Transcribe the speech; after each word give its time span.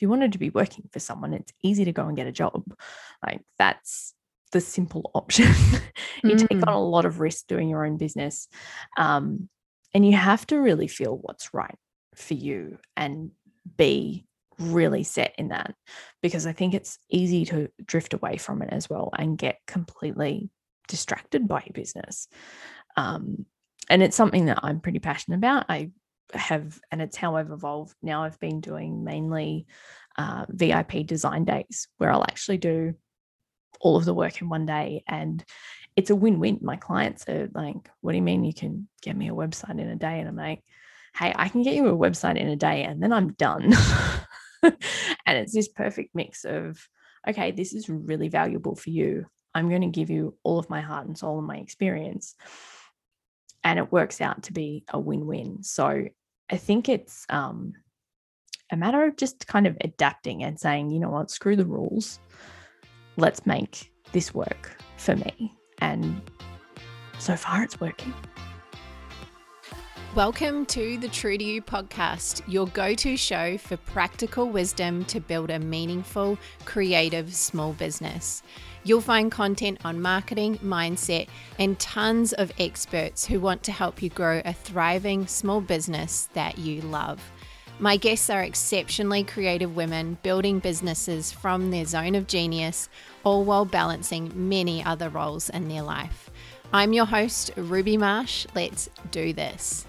if 0.00 0.02
you 0.02 0.08
wanted 0.08 0.32
to 0.32 0.38
be 0.38 0.48
working 0.48 0.88
for 0.90 0.98
someone, 0.98 1.34
it's 1.34 1.52
easy 1.62 1.84
to 1.84 1.92
go 1.92 2.06
and 2.06 2.16
get 2.16 2.26
a 2.26 2.32
job. 2.32 2.64
Like 3.24 3.42
that's 3.58 4.14
the 4.50 4.62
simple 4.62 5.10
option. 5.14 5.52
you 6.24 6.36
mm. 6.36 6.48
take 6.48 6.66
on 6.66 6.72
a 6.72 6.82
lot 6.82 7.04
of 7.04 7.20
risk 7.20 7.46
doing 7.48 7.68
your 7.68 7.84
own 7.84 7.98
business. 7.98 8.48
Um, 8.96 9.50
and 9.92 10.06
you 10.06 10.16
have 10.16 10.46
to 10.46 10.58
really 10.58 10.88
feel 10.88 11.18
what's 11.20 11.52
right 11.52 11.76
for 12.14 12.32
you 12.32 12.78
and 12.96 13.32
be 13.76 14.24
really 14.58 15.02
set 15.02 15.34
in 15.36 15.48
that 15.48 15.74
because 16.22 16.46
I 16.46 16.52
think 16.52 16.72
it's 16.72 16.98
easy 17.10 17.44
to 17.46 17.68
drift 17.84 18.14
away 18.14 18.38
from 18.38 18.62
it 18.62 18.70
as 18.72 18.88
well 18.88 19.10
and 19.18 19.36
get 19.36 19.58
completely 19.66 20.48
distracted 20.88 21.46
by 21.46 21.62
your 21.66 21.74
business. 21.74 22.26
Um, 22.96 23.44
and 23.90 24.02
it's 24.02 24.16
something 24.16 24.46
that 24.46 24.60
I'm 24.62 24.80
pretty 24.80 24.98
passionate 24.98 25.36
about. 25.36 25.66
I 25.68 25.90
have, 26.34 26.80
and 26.90 27.00
it's 27.02 27.16
how 27.16 27.36
I've 27.36 27.50
evolved. 27.50 27.94
Now 28.02 28.24
I've 28.24 28.40
been 28.40 28.60
doing 28.60 29.04
mainly 29.04 29.66
uh, 30.16 30.46
VIP 30.48 31.06
design 31.06 31.44
days 31.44 31.88
where 31.98 32.10
I'll 32.10 32.22
actually 32.22 32.58
do 32.58 32.94
all 33.80 33.96
of 33.96 34.04
the 34.04 34.14
work 34.14 34.40
in 34.40 34.48
one 34.48 34.66
day 34.66 35.02
and 35.06 35.44
it's 35.96 36.10
a 36.10 36.16
win-win. 36.16 36.58
My 36.62 36.76
clients 36.76 37.28
are 37.28 37.48
like, 37.54 37.76
what 38.00 38.12
do 38.12 38.16
you 38.16 38.22
mean 38.22 38.44
you 38.44 38.54
can 38.54 38.88
get 39.02 39.16
me 39.16 39.28
a 39.28 39.34
website 39.34 39.80
in 39.80 39.88
a 39.88 39.96
day? 39.96 40.20
And 40.20 40.28
I'm 40.28 40.36
like, 40.36 40.62
hey, 41.16 41.32
I 41.34 41.48
can 41.48 41.62
get 41.62 41.74
you 41.74 41.88
a 41.88 41.96
website 41.96 42.36
in 42.36 42.48
a 42.48 42.56
day 42.56 42.84
and 42.84 43.02
then 43.02 43.12
I'm 43.12 43.32
done. 43.32 43.72
and 44.62 44.76
it's 45.26 45.52
this 45.52 45.68
perfect 45.68 46.14
mix 46.14 46.44
of, 46.44 46.86
okay, 47.28 47.50
this 47.50 47.72
is 47.72 47.88
really 47.88 48.28
valuable 48.28 48.76
for 48.76 48.90
you. 48.90 49.26
I'm 49.54 49.68
going 49.68 49.82
to 49.82 49.88
give 49.88 50.10
you 50.10 50.36
all 50.42 50.58
of 50.58 50.70
my 50.70 50.80
heart 50.80 51.06
and 51.06 51.18
soul 51.18 51.38
and 51.38 51.46
my 51.46 51.56
experience. 51.56 52.34
And 53.64 53.78
it 53.78 53.92
works 53.92 54.20
out 54.20 54.44
to 54.44 54.52
be 54.52 54.84
a 54.88 54.98
win 54.98 55.26
win. 55.26 55.62
So 55.62 56.04
I 56.50 56.56
think 56.56 56.88
it's 56.88 57.26
um, 57.30 57.74
a 58.72 58.76
matter 58.76 59.04
of 59.04 59.16
just 59.16 59.46
kind 59.46 59.66
of 59.66 59.76
adapting 59.82 60.42
and 60.42 60.58
saying, 60.58 60.90
you 60.90 60.98
know 60.98 61.10
what, 61.10 61.30
screw 61.30 61.56
the 61.56 61.64
rules. 61.64 62.18
Let's 63.16 63.46
make 63.46 63.92
this 64.12 64.34
work 64.34 64.76
for 64.96 65.14
me. 65.16 65.54
And 65.78 66.20
so 67.18 67.36
far, 67.36 67.62
it's 67.62 67.80
working. 67.80 68.12
Welcome 70.16 70.66
to 70.66 70.98
the 70.98 71.06
True 71.06 71.38
to 71.38 71.44
You 71.44 71.62
podcast, 71.62 72.42
your 72.48 72.66
go 72.66 72.94
to 72.94 73.16
show 73.16 73.56
for 73.56 73.76
practical 73.76 74.48
wisdom 74.48 75.04
to 75.04 75.20
build 75.20 75.50
a 75.50 75.60
meaningful, 75.60 76.36
creative 76.64 77.32
small 77.32 77.74
business. 77.74 78.42
You'll 78.82 79.02
find 79.02 79.30
content 79.30 79.78
on 79.84 80.02
marketing, 80.02 80.58
mindset, 80.58 81.28
and 81.60 81.78
tons 81.78 82.32
of 82.32 82.50
experts 82.58 83.24
who 83.24 83.38
want 83.38 83.62
to 83.62 83.70
help 83.70 84.02
you 84.02 84.08
grow 84.08 84.42
a 84.44 84.52
thriving 84.52 85.28
small 85.28 85.60
business 85.60 86.28
that 86.34 86.58
you 86.58 86.80
love. 86.80 87.22
My 87.78 87.96
guests 87.96 88.28
are 88.30 88.42
exceptionally 88.42 89.22
creative 89.22 89.76
women 89.76 90.18
building 90.24 90.58
businesses 90.58 91.30
from 91.30 91.70
their 91.70 91.84
zone 91.84 92.16
of 92.16 92.26
genius, 92.26 92.88
all 93.22 93.44
while 93.44 93.64
balancing 93.64 94.32
many 94.34 94.82
other 94.82 95.08
roles 95.08 95.50
in 95.50 95.68
their 95.68 95.82
life. 95.82 96.30
I'm 96.72 96.92
your 96.92 97.06
host, 97.06 97.52
Ruby 97.56 97.96
Marsh. 97.96 98.48
Let's 98.56 98.90
do 99.12 99.32
this. 99.32 99.86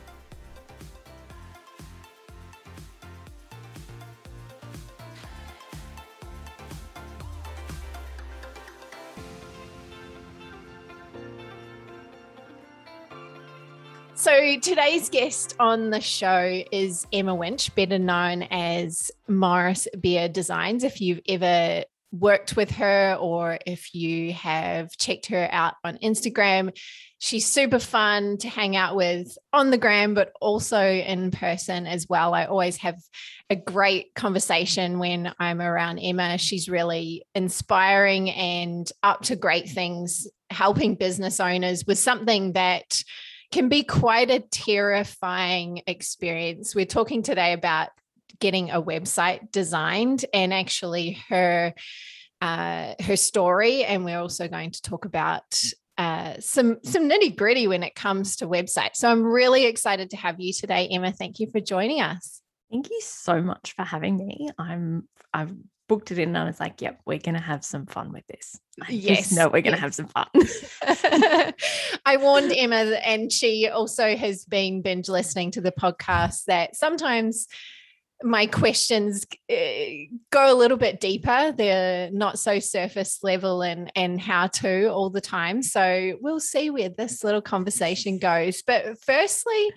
So 14.21 14.59
today's 14.59 15.09
guest 15.09 15.55
on 15.59 15.89
the 15.89 15.99
show 15.99 16.61
is 16.71 17.07
Emma 17.11 17.33
Winch, 17.33 17.73
better 17.73 17.97
known 17.97 18.43
as 18.51 19.09
Morris 19.27 19.87
Bear 19.97 20.29
Designs. 20.29 20.83
If 20.83 21.01
you've 21.01 21.21
ever 21.27 21.85
worked 22.11 22.55
with 22.55 22.69
her 22.69 23.17
or 23.19 23.57
if 23.65 23.95
you 23.95 24.31
have 24.33 24.91
checked 24.95 25.25
her 25.29 25.49
out 25.51 25.73
on 25.83 25.97
Instagram, 26.03 26.77
she's 27.17 27.47
super 27.47 27.79
fun 27.79 28.37
to 28.37 28.47
hang 28.47 28.75
out 28.75 28.95
with 28.95 29.35
on 29.53 29.71
the 29.71 29.79
gram, 29.79 30.13
but 30.13 30.33
also 30.39 30.79
in 30.79 31.31
person 31.31 31.87
as 31.87 32.07
well. 32.07 32.35
I 32.35 32.45
always 32.45 32.77
have 32.77 33.01
a 33.49 33.55
great 33.55 34.13
conversation 34.13 34.99
when 34.99 35.33
I'm 35.39 35.63
around 35.63 35.97
Emma. 35.97 36.37
She's 36.37 36.69
really 36.69 37.25
inspiring 37.33 38.29
and 38.29 38.87
up 39.01 39.23
to 39.23 39.35
great 39.35 39.67
things, 39.67 40.27
helping 40.51 40.93
business 40.93 41.39
owners 41.39 41.87
with 41.87 41.97
something 41.97 42.53
that 42.53 43.03
can 43.51 43.69
be 43.69 43.83
quite 43.83 44.31
a 44.31 44.39
terrifying 44.39 45.83
experience. 45.87 46.73
We're 46.73 46.85
talking 46.85 47.21
today 47.21 47.53
about 47.53 47.89
getting 48.39 48.71
a 48.71 48.81
website 48.81 49.51
designed 49.51 50.25
and 50.33 50.53
actually 50.53 51.21
her 51.29 51.73
uh, 52.41 52.95
her 52.99 53.15
story, 53.15 53.83
and 53.83 54.03
we're 54.03 54.19
also 54.19 54.47
going 54.47 54.71
to 54.71 54.81
talk 54.81 55.05
about 55.05 55.63
uh, 55.97 56.35
some 56.39 56.79
some 56.83 57.07
nitty 57.07 57.35
gritty 57.35 57.67
when 57.67 57.83
it 57.83 57.93
comes 57.93 58.37
to 58.37 58.47
websites. 58.47 58.95
So 58.95 59.09
I'm 59.09 59.23
really 59.23 59.65
excited 59.65 60.09
to 60.11 60.17
have 60.17 60.39
you 60.39 60.51
today, 60.51 60.87
Emma. 60.87 61.11
Thank 61.11 61.39
you 61.39 61.47
for 61.51 61.59
joining 61.59 62.01
us. 62.01 62.41
Thank 62.71 62.89
you 62.89 63.01
so 63.01 63.41
much 63.41 63.73
for 63.75 63.83
having 63.83 64.17
me. 64.17 64.49
I'm 64.57 65.07
I've 65.33 65.53
booked 65.91 66.09
it 66.09 66.19
in 66.19 66.29
and 66.29 66.37
I 66.37 66.45
was 66.45 66.57
like, 66.57 66.81
yep, 66.81 67.01
we're 67.03 67.19
going 67.19 67.35
to 67.35 67.41
have 67.41 67.65
some 67.65 67.85
fun 67.85 68.13
with 68.13 68.25
this. 68.27 68.57
I 68.81 68.93
yes. 68.93 69.33
No, 69.33 69.47
we're 69.47 69.61
going 69.61 69.75
to 69.75 69.81
yes. 69.81 69.81
have 69.81 69.93
some 69.93 70.07
fun. 70.07 71.53
I 72.05 72.15
warned 72.15 72.53
Emma, 72.55 72.95
and 73.05 73.29
she 73.29 73.67
also 73.67 74.15
has 74.15 74.45
been 74.45 74.81
binge 74.81 75.09
listening 75.09 75.51
to 75.51 75.59
the 75.59 75.73
podcast, 75.73 76.45
that 76.45 76.77
sometimes 76.77 77.49
my 78.23 78.45
questions 78.45 79.25
eh, 79.49 80.05
go 80.31 80.53
a 80.53 80.55
little 80.55 80.77
bit 80.77 81.01
deeper. 81.01 81.51
They're 81.51 82.09
not 82.09 82.39
so 82.39 82.59
surface 82.59 83.19
level 83.21 83.61
and 83.61 83.91
and 83.93 84.21
how 84.21 84.47
to 84.47 84.85
all 84.87 85.09
the 85.09 85.19
time. 85.19 85.61
So 85.61 86.17
we'll 86.21 86.39
see 86.39 86.69
where 86.69 86.87
this 86.87 87.21
little 87.21 87.41
conversation 87.41 88.17
goes. 88.17 88.61
But 88.61 88.97
firstly, 89.03 89.73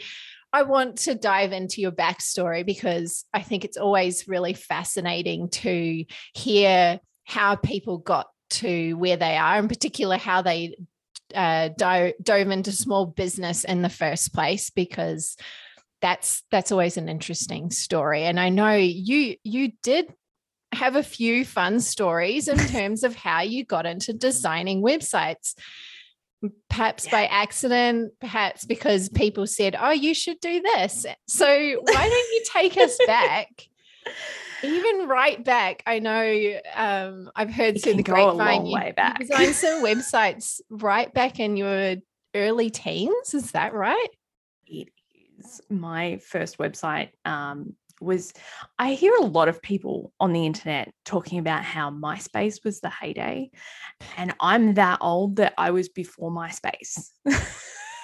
I 0.55 0.63
want 0.63 0.99
to 0.99 1.17
dive 1.17 1.51
into 1.51 1.81
your 1.81 1.91
backstory 1.91 2.65
because 2.65 3.25
I 3.35 3.43
think 3.43 3.65
it's 3.65 3.77
always 3.77 4.29
really 4.29 4.55
fascinating 4.55 5.49
to 5.49 6.05
hear 6.33 7.01
how 7.25 7.57
people 7.57 7.99
got 7.99 8.29
to 8.51 8.95
where 8.95 9.17
they 9.17 9.37
are, 9.37 9.59
in 9.59 9.67
particular, 9.67 10.17
how 10.17 10.43
they 10.43 10.77
uh, 11.35 11.71
dove, 11.77 12.13
dove 12.23 12.51
into 12.51 12.71
small 12.71 13.05
business 13.05 13.65
in 13.65 13.83
the 13.83 13.89
first 13.89 14.33
place, 14.33 14.71
because 14.71 15.37
that's 16.01 16.45
that's 16.53 16.71
always 16.71 16.99
an 16.99 17.09
interesting 17.09 17.73
story. 17.73 18.23
And 18.23 18.39
I 18.39 18.51
know 18.51 18.75
you 18.75 19.35
you 19.43 19.73
did 19.83 20.15
have 20.73 20.95
a 20.95 21.03
few 21.03 21.45
fun 21.45 21.81
stories 21.81 22.47
in 22.47 22.59
terms 22.69 23.03
of 23.03 23.17
how 23.17 23.41
you 23.41 23.65
got 23.65 23.87
into 23.87 24.13
designing 24.13 24.85
websites 24.85 25.55
perhaps 26.69 27.07
yeah. 27.07 27.11
by 27.11 27.27
accident, 27.27 28.13
perhaps 28.21 28.65
because 28.65 29.09
people 29.09 29.47
said, 29.47 29.77
Oh, 29.79 29.91
you 29.91 30.15
should 30.15 30.41
do 30.41 30.61
this. 30.61 31.07
So 31.27 31.47
why 31.83 32.09
don't 32.09 32.33
you 32.33 32.43
take 32.53 32.77
us 32.77 32.99
back? 33.07 33.69
Even 34.63 35.09
right 35.09 35.45
back, 35.45 35.83
I 35.87 35.99
know 35.99 36.61
um, 36.75 37.31
I've 37.37 37.53
heard 37.53 37.83
through 37.83 37.95
the 37.95 38.03
grapevine 38.03 38.67
you, 38.67 38.75
way 38.75 38.93
back. 38.97 39.21
you 39.21 39.27
designed 39.27 39.55
some 39.55 39.85
websites 39.85 40.61
right 40.71 41.13
back 41.13 41.39
in 41.39 41.57
your 41.57 41.97
early 42.35 42.71
teens. 42.71 43.35
Is 43.35 43.53
that 43.53 43.75
right? 43.75 44.09
It 44.67 44.89
is. 45.39 45.61
My 45.69 46.19
first 46.19 46.59
website 46.59 47.11
um, 47.27 47.75
was 48.05 48.33
I 48.79 48.93
hear 48.93 49.15
a 49.15 49.25
lot 49.25 49.49
of 49.49 49.63
people 49.63 50.13
on 50.21 50.33
the 50.33 50.47
internet 50.47 50.93
talking 51.05 51.39
about 51.39 51.65
how 51.65 51.91
MySpace 51.91 52.65
was 52.65 52.81
the 52.81 52.91
heyday. 52.91 53.51
And 54.17 54.35
I'm 54.41 54.75
that 54.75 54.99
old 55.01 55.37
that 55.37 55.55
I 55.59 55.71
was 55.71 55.89
before 55.89 56.31
MySpace. 56.31 57.11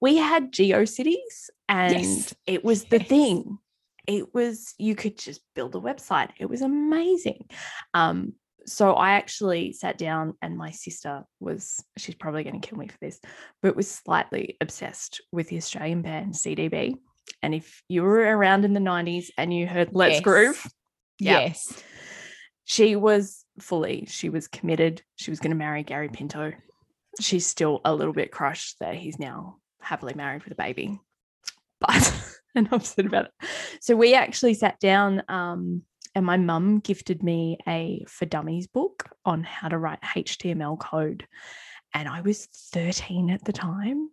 we 0.00 0.16
had 0.16 0.52
GeoCities 0.52 1.50
and 1.68 1.94
yes. 1.94 2.34
it 2.46 2.64
was 2.64 2.84
the 2.84 2.98
yes. 2.98 3.08
thing. 3.08 3.58
It 4.06 4.34
was, 4.34 4.74
you 4.78 4.94
could 4.94 5.16
just 5.16 5.40
build 5.54 5.74
a 5.74 5.80
website. 5.80 6.30
It 6.38 6.46
was 6.46 6.60
amazing. 6.60 7.48
Um, 7.94 8.34
so 8.66 8.94
I 8.94 9.12
actually 9.12 9.72
sat 9.72 9.98
down 9.98 10.34
and 10.42 10.56
my 10.56 10.70
sister 10.70 11.24
was, 11.40 11.82
she's 11.96 12.14
probably 12.14 12.44
going 12.44 12.60
to 12.60 12.66
kill 12.66 12.78
me 12.78 12.88
for 12.88 12.98
this, 13.00 13.20
but 13.62 13.76
was 13.76 13.90
slightly 13.90 14.56
obsessed 14.60 15.20
with 15.32 15.48
the 15.48 15.56
Australian 15.56 16.02
band 16.02 16.34
CDB. 16.34 16.96
And 17.42 17.54
if 17.54 17.82
you 17.88 18.02
were 18.02 18.20
around 18.20 18.64
in 18.64 18.72
the 18.72 18.80
90s 18.80 19.26
and 19.36 19.52
you 19.52 19.66
heard 19.66 19.90
Let's 19.92 20.14
yes. 20.14 20.22
Groove, 20.22 20.66
yes. 21.18 21.82
She 22.64 22.96
was 22.96 23.44
fully, 23.60 24.06
she 24.08 24.30
was 24.30 24.48
committed. 24.48 25.02
She 25.16 25.30
was 25.30 25.40
going 25.40 25.50
to 25.50 25.56
marry 25.56 25.82
Gary 25.82 26.08
Pinto. 26.08 26.52
She's 27.20 27.46
still 27.46 27.80
a 27.84 27.94
little 27.94 28.14
bit 28.14 28.32
crushed 28.32 28.78
that 28.80 28.94
he's 28.94 29.18
now 29.18 29.58
happily 29.80 30.14
married 30.14 30.44
with 30.44 30.52
a 30.52 30.56
baby. 30.56 30.98
But 31.80 32.14
and 32.54 32.68
I'm 32.68 32.74
upset 32.74 33.06
about 33.06 33.26
it. 33.26 33.48
So 33.80 33.96
we 33.96 34.14
actually 34.14 34.54
sat 34.54 34.78
down 34.80 35.22
um, 35.28 35.82
and 36.14 36.24
my 36.24 36.36
mum 36.36 36.78
gifted 36.78 37.22
me 37.22 37.58
a 37.66 38.04
for 38.08 38.26
dummies 38.26 38.66
book 38.66 39.08
on 39.24 39.42
how 39.42 39.68
to 39.68 39.78
write 39.78 40.00
HTML 40.02 40.78
code. 40.78 41.26
And 41.92 42.08
I 42.08 42.20
was 42.20 42.46
13 42.46 43.30
at 43.30 43.44
the 43.44 43.52
time. 43.52 44.10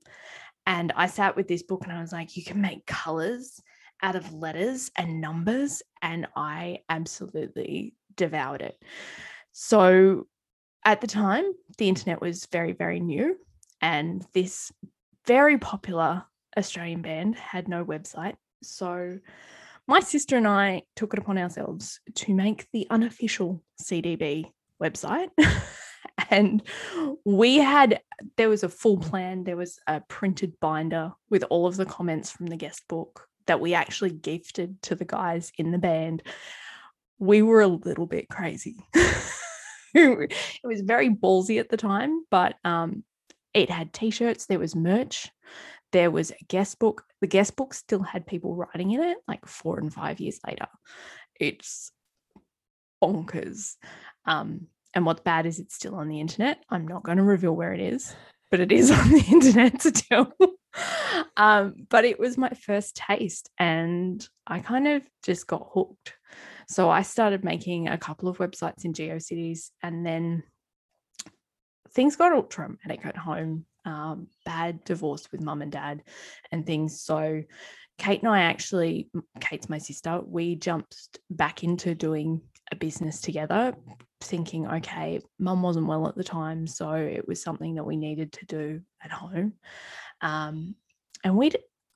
And 0.66 0.92
I 0.96 1.08
sat 1.08 1.36
with 1.36 1.48
this 1.48 1.64
book 1.64 1.84
and 1.84 1.92
I 1.92 2.02
was 2.02 2.12
like, 2.12 2.38
you 2.38 2.44
can 2.44 2.62
make 2.62 2.86
colors 2.86 3.62
out 4.02 4.16
of 4.16 4.34
letters 4.34 4.92
and 4.96 5.22
numbers, 5.22 5.84
and 6.02 6.28
I 6.36 6.80
absolutely 6.90 7.94
devoured 8.16 8.62
it. 8.62 8.82
So 9.52 10.28
at 10.84 11.02
the 11.02 11.08
time, 11.08 11.46
the 11.78 11.88
internet 11.88 12.22
was 12.22 12.48
very, 12.52 12.74
very 12.74 13.00
new, 13.00 13.38
and 13.82 14.26
this 14.34 14.72
very 15.26 15.58
popular 15.58 16.26
Australian 16.58 17.02
band 17.02 17.36
had 17.36 17.68
no 17.68 17.86
website. 17.86 18.36
So 18.64 19.20
my 19.88 20.00
sister 20.00 20.38
and 20.38 20.48
I 20.48 20.84
took 20.96 21.14
it 21.14 21.20
upon 21.20 21.38
ourselves 21.38 22.00
to 22.16 22.34
make 22.34 22.68
the 22.72 22.88
unofficial 22.90 23.64
CDB 23.82 24.46
website. 24.82 25.30
and 26.32 26.64
we 27.26 27.58
had, 27.58 28.02
there 28.38 28.50
was 28.50 28.64
a 28.64 28.70
full 28.70 28.98
plan, 28.98 29.44
there 29.44 29.58
was 29.58 29.80
a 29.86 30.02
printed 30.02 30.60
binder 30.60 31.12
with 31.30 31.44
all 31.50 31.68
of 31.68 31.78
the 31.78 31.86
comments 31.86 32.32
from 32.32 32.48
the 32.48 32.56
guest 32.56 32.88
book 32.88 33.28
that 33.48 33.60
we 33.60 33.74
actually 33.74 34.12
gifted 34.12 34.82
to 34.84 34.96
the 34.96 35.06
guys 35.06 35.52
in 35.58 35.72
the 35.72 35.78
band. 35.78 36.24
We 37.20 37.42
were 37.42 37.62
a 37.62 37.68
little 37.68 38.08
bit 38.08 38.30
crazy. 38.30 38.78
it 39.94 40.34
was 40.64 40.82
very 40.82 41.10
ballsy 41.10 41.60
at 41.60 41.70
the 41.70 41.78
time, 41.78 42.24
but 42.32 42.56
um, 42.64 43.04
it 43.54 43.70
had 43.70 43.94
t-shirts, 43.94 44.46
there 44.46 44.60
was 44.60 44.76
merch, 44.76 45.30
there 45.92 46.12
was 46.12 46.32
a 46.32 46.46
guest 46.48 46.80
book. 46.80 47.04
The 47.20 47.28
guest 47.28 47.56
book 47.56 47.74
still 47.74 48.02
had 48.02 48.26
people 48.26 48.56
writing 48.56 48.92
in 48.92 49.02
it 49.02 49.18
like 49.28 49.46
four 49.46 49.78
and 49.78 49.94
five 49.94 50.20
years 50.20 50.40
later. 50.48 50.68
It's 51.40 51.92
bonkers. 53.04 53.76
Um, 54.26 54.68
and 54.94 55.06
what's 55.06 55.22
bad 55.22 55.46
is 55.46 55.60
it's 55.60 55.76
still 55.76 55.96
on 55.96 56.08
the 56.08 56.20
internet. 56.20 56.60
I'm 56.70 56.88
not 56.88 57.04
going 57.04 57.18
to 57.18 57.24
reveal 57.24 57.54
where 57.56 57.74
it 57.74 57.80
is, 57.80 58.14
but 58.50 58.60
it 58.60 58.72
is 58.72 58.92
on 58.92 59.10
the 59.10 59.26
internet 59.32 59.82
still. 59.82 60.32
um, 61.38 61.76
but 61.90 62.06
it 62.06 62.20
was 62.20 62.38
my 62.38 62.50
first 62.50 62.96
taste, 62.96 63.50
and 63.58 64.28
I 64.46 64.60
kind 64.60 64.88
of 64.88 65.04
just 65.24 65.48
got 65.48 65.70
hooked. 65.74 66.14
So 66.68 66.90
I 66.90 67.02
started 67.02 67.44
making 67.44 67.88
a 67.88 67.98
couple 67.98 68.30
of 68.30 68.38
websites 68.38 68.86
in 68.86 68.94
GeoCities, 68.94 69.72
and 69.84 70.06
then 70.06 70.44
things 71.94 72.16
got 72.16 72.34
all 72.34 72.44
traumatic 72.44 73.06
at 73.06 73.18
home 73.18 73.66
um, 73.86 74.28
bad 74.46 74.84
divorce 74.84 75.32
with 75.32 75.42
mum 75.42 75.62
and 75.62 75.72
dad 75.72 76.04
and 76.52 76.66
things. 76.66 77.02
So 77.02 77.44
Kate 77.98 78.22
and 78.22 78.32
I 78.32 78.42
actually, 78.42 79.10
Kate's 79.40 79.70
my 79.70 79.78
sister, 79.78 80.22
we 80.26 80.56
jumped 80.56 81.20
back 81.30 81.64
into 81.64 81.96
doing 81.96 82.42
a 82.72 82.76
business 82.76 83.22
together, 83.22 83.76
thinking, 84.24 84.68
okay, 84.68 85.22
mum 85.40 85.62
wasn't 85.62 85.88
well 85.88 86.08
at 86.08 86.16
the 86.16 86.24
time. 86.24 86.68
So 86.68 86.92
it 86.94 87.28
was 87.28 87.42
something 87.42 87.76
that 87.76 87.84
we 87.84 87.98
needed 87.98 88.34
to 88.34 88.46
do 88.46 88.82
at 89.04 89.12
home. 89.12 89.54
Um, 90.22 90.76
and 91.24 91.38
we, 91.38 91.52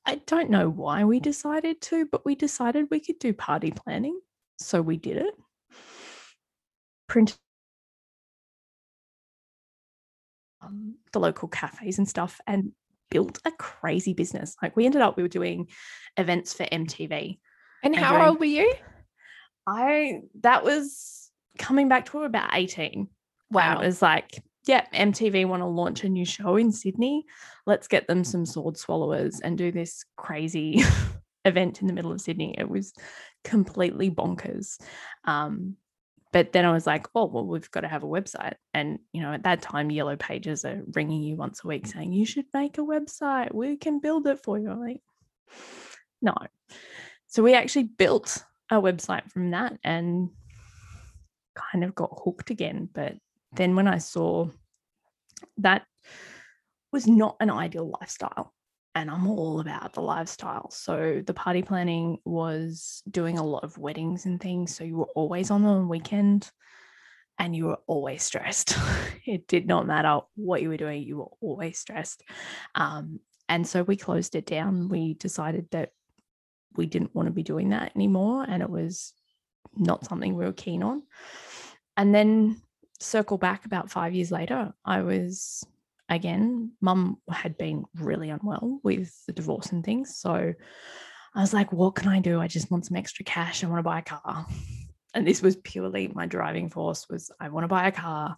I 0.06 0.16
don't 0.25 0.50
know 0.50 0.69
why 0.69 1.04
we 1.04 1.19
decided 1.19 1.81
to, 1.81 2.06
but 2.06 2.25
we 2.25 2.36
decided 2.36 2.88
we 2.89 3.00
could 3.00 3.19
do 3.19 3.33
party 3.33 3.72
planning. 3.72 4.19
So 4.57 4.81
we 4.81 4.98
did 4.98 5.18
it. 5.18 5.33
Printed 7.07 7.38
um, 10.62 10.95
the 11.13 11.19
local 11.19 11.48
cafes 11.48 11.98
and 11.98 12.07
stuff 12.07 12.39
and 12.48 12.72
built 13.10 13.39
a 13.45 13.51
crazy 13.51 14.13
business. 14.13 14.56
Like 14.62 14.75
we 14.75 14.86
ended 14.86 15.01
up, 15.01 15.18
we 15.18 15.24
were 15.24 15.30
doing 15.30 15.68
events 16.18 16.54
for 16.54 16.63
MTV. 16.63 17.39
And, 17.83 17.95
and 17.95 18.04
how 18.04 18.18
doing, 18.18 18.27
old 18.27 18.39
were 18.39 18.45
you? 18.45 18.74
I, 19.68 20.22
that 20.42 20.63
was 20.63 21.25
coming 21.57 21.87
back 21.87 22.05
to 22.11 22.23
about 22.23 22.49
18. 22.53 23.07
Wow. 23.51 23.79
it 23.79 23.85
was 23.85 24.01
like, 24.01 24.43
yeah, 24.65 24.85
MTV 24.93 25.45
want 25.47 25.61
to 25.61 25.67
launch 25.67 26.03
a 26.03 26.09
new 26.09 26.25
show 26.25 26.55
in 26.55 26.71
Sydney. 26.71 27.25
Let's 27.65 27.87
get 27.87 28.07
them 28.07 28.23
some 28.23 28.45
sword 28.45 28.77
swallowers 28.77 29.39
and 29.39 29.57
do 29.57 29.71
this 29.71 30.03
crazy 30.17 30.83
event 31.45 31.81
in 31.81 31.87
the 31.87 31.93
middle 31.93 32.11
of 32.11 32.21
Sydney. 32.21 32.55
It 32.57 32.69
was 32.69 32.93
completely 33.43 34.09
bonkers. 34.09 34.81
Um, 35.25 35.75
but 36.31 36.51
then 36.51 36.65
I 36.65 36.73
was 36.73 36.85
like, 36.85 37.07
oh, 37.15 37.27
well, 37.27 37.45
we've 37.45 37.71
got 37.71 37.81
to 37.81 37.87
have 37.87 38.03
a 38.03 38.07
website. 38.07 38.55
And, 38.73 38.99
you 39.13 39.21
know, 39.21 39.31
at 39.31 39.43
that 39.43 39.61
time, 39.61 39.89
Yellow 39.89 40.17
Pages 40.17 40.65
are 40.65 40.81
ringing 40.93 41.23
you 41.23 41.37
once 41.37 41.63
a 41.63 41.67
week 41.67 41.87
saying, 41.87 42.11
you 42.11 42.25
should 42.25 42.45
make 42.53 42.77
a 42.77 42.81
website. 42.81 43.53
We 43.53 43.77
can 43.77 43.99
build 43.99 44.27
it 44.27 44.43
for 44.43 44.59
you. 44.59 44.69
I'm 44.69 44.81
like, 44.81 45.01
no. 46.21 46.35
So 47.27 47.41
we 47.41 47.53
actually 47.53 47.83
built 47.83 48.43
a 48.69 48.81
website 48.81 49.31
from 49.31 49.51
that 49.51 49.77
and 49.83 50.29
kind 51.55 51.83
of 51.83 51.95
got 51.95 52.21
hooked 52.23 52.49
again. 52.49 52.89
But 52.93 53.15
then 53.53 53.75
when 53.75 53.87
I 53.87 53.97
saw 53.97 54.49
that 55.57 55.85
was 56.91 57.07
not 57.07 57.37
an 57.39 57.49
ideal 57.49 57.91
lifestyle 57.99 58.53
and 58.95 59.11
I'm 59.11 59.27
all 59.27 59.59
about 59.59 59.93
the 59.93 60.01
lifestyle. 60.01 60.71
So 60.71 61.21
the 61.25 61.33
party 61.33 61.61
planning 61.61 62.17
was 62.23 63.03
doing 63.09 63.37
a 63.37 63.43
lot 63.43 63.65
of 63.65 63.77
weddings 63.77 64.25
and 64.25 64.39
things. 64.39 64.73
So 64.73 64.85
you 64.85 64.97
were 64.97 65.11
always 65.15 65.51
on 65.51 65.63
the 65.63 65.85
weekend 65.85 66.49
and 67.37 67.53
you 67.53 67.65
were 67.65 67.79
always 67.87 68.23
stressed. 68.23 68.77
it 69.25 69.47
did 69.47 69.67
not 69.67 69.85
matter 69.85 70.21
what 70.35 70.61
you 70.61 70.69
were 70.69 70.77
doing, 70.77 71.03
you 71.03 71.17
were 71.17 71.31
always 71.41 71.77
stressed. 71.77 72.23
Um, 72.73 73.19
and 73.49 73.67
so 73.67 73.83
we 73.83 73.97
closed 73.97 74.35
it 74.35 74.45
down. 74.45 74.87
We 74.87 75.15
decided 75.15 75.67
that 75.71 75.89
we 76.75 76.85
didn't 76.85 77.13
want 77.13 77.27
to 77.27 77.33
be 77.33 77.43
doing 77.43 77.69
that 77.69 77.91
anymore. 77.95 78.45
And 78.47 78.63
it 78.63 78.69
was 78.69 79.13
not 79.75 80.06
something 80.06 80.35
we 80.35 80.45
were 80.45 80.53
keen 80.53 80.83
on. 80.83 81.03
And 81.97 82.13
then 82.13 82.62
circle 83.00 83.38
back 83.38 83.65
about 83.65 83.91
five 83.91 84.13
years 84.13 84.31
later, 84.31 84.73
I 84.83 85.01
was 85.01 85.65
again, 86.09 86.71
mum 86.81 87.17
had 87.29 87.57
been 87.57 87.85
really 87.95 88.29
unwell 88.29 88.79
with 88.83 89.13
the 89.25 89.33
divorce 89.33 89.71
and 89.71 89.83
things. 89.83 90.15
So 90.17 90.53
I 91.33 91.41
was 91.41 91.53
like, 91.53 91.71
what 91.73 91.95
can 91.95 92.09
I 92.09 92.19
do? 92.19 92.39
I 92.39 92.47
just 92.47 92.71
want 92.71 92.85
some 92.85 92.97
extra 92.97 93.25
cash. 93.25 93.63
I 93.63 93.67
want 93.67 93.79
to 93.79 93.83
buy 93.83 94.00
a 94.00 94.03
car. 94.03 94.45
And 95.13 95.25
this 95.25 95.41
was 95.41 95.56
purely 95.56 96.09
my 96.09 96.25
driving 96.25 96.69
force 96.69 97.07
was 97.09 97.31
I 97.39 97.50
want 97.50 97.63
to 97.63 97.69
buy 97.69 97.88
a 97.88 97.91
car. 97.91 98.38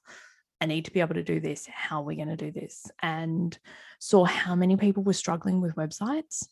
I 0.61 0.65
need 0.65 0.85
to 0.85 0.91
be 0.91 1.01
able 1.01 1.15
to 1.15 1.23
do 1.23 1.39
this. 1.39 1.67
How 1.67 2.01
are 2.01 2.05
we 2.05 2.15
going 2.15 2.29
to 2.29 2.37
do 2.37 2.51
this? 2.51 2.89
And 3.01 3.57
saw 3.99 4.25
how 4.25 4.55
many 4.55 4.77
people 4.77 5.03
were 5.03 5.13
struggling 5.13 5.61
with 5.61 5.75
websites. 5.75 6.47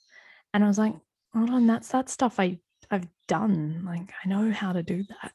And 0.53 0.63
I 0.63 0.67
was 0.67 0.77
like, 0.77 0.93
hold 1.33 1.49
on, 1.49 1.67
that's 1.67 1.89
that 1.89 2.09
stuff 2.09 2.39
I, 2.39 2.59
I've 2.91 3.07
done. 3.27 3.83
Like 3.85 4.11
I 4.23 4.27
know 4.27 4.51
how 4.51 4.73
to 4.73 4.83
do 4.83 5.03
that. 5.03 5.33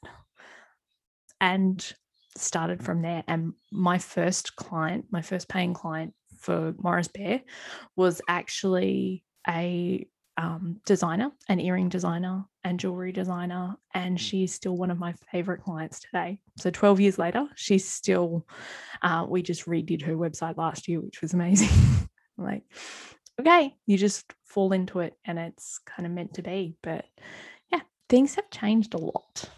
And 1.41 1.95
started 2.37 2.83
from 2.83 3.03
there. 3.03 3.25
And 3.27 3.55
my 3.71 3.99
first 3.99 4.57
client, 4.57 5.07
my 5.11 5.23
first 5.23 5.49
paying 5.49 5.75
client 5.75 6.15
for 6.39 6.75
Morris 6.79 7.09
Bear 7.09 7.43
was 7.97 8.21
actually 8.29 9.25
a 9.49 10.07
um, 10.37 10.81
designer, 10.87 11.31
an 11.49 11.61
earring 11.61 11.89
designer 11.89 12.45
and 12.65 12.81
jewelry 12.81 13.13
designer. 13.13 13.77
And 13.95 14.17
mm. 14.17 14.21
she's 14.21 14.55
still 14.55 14.77
one 14.77 14.91
of 14.91 14.99
my 14.99 15.15
favorite 15.31 15.63
clients 15.63 16.01
today. 16.01 16.41
So 16.57 16.71
12 16.71 17.01
years 17.01 17.19
later, 17.19 17.47
she's 17.57 17.87
still, 17.89 18.47
uh, 19.03 19.27
we 19.29 19.43
just 19.43 19.67
redid 19.67 20.03
her 20.03 20.17
website 20.17 20.57
last 20.57 20.89
year, 20.89 21.01
which 21.01 21.21
was 21.21 21.35
amazing. 21.35 21.69
like, 22.39 22.63
okay, 23.41 23.75
you 23.87 23.97
just 23.97 24.35
fall 24.45 24.73
into 24.73 25.01
it 25.01 25.17
and 25.25 25.39
it's 25.39 25.79
kind 25.79 26.07
of 26.07 26.13
meant 26.13 26.35
to 26.35 26.43
be. 26.43 26.75
But 26.83 27.07
yeah, 27.73 27.81
things 28.09 28.35
have 28.35 28.51
changed 28.51 28.95
a 28.95 28.99
lot. 28.99 29.51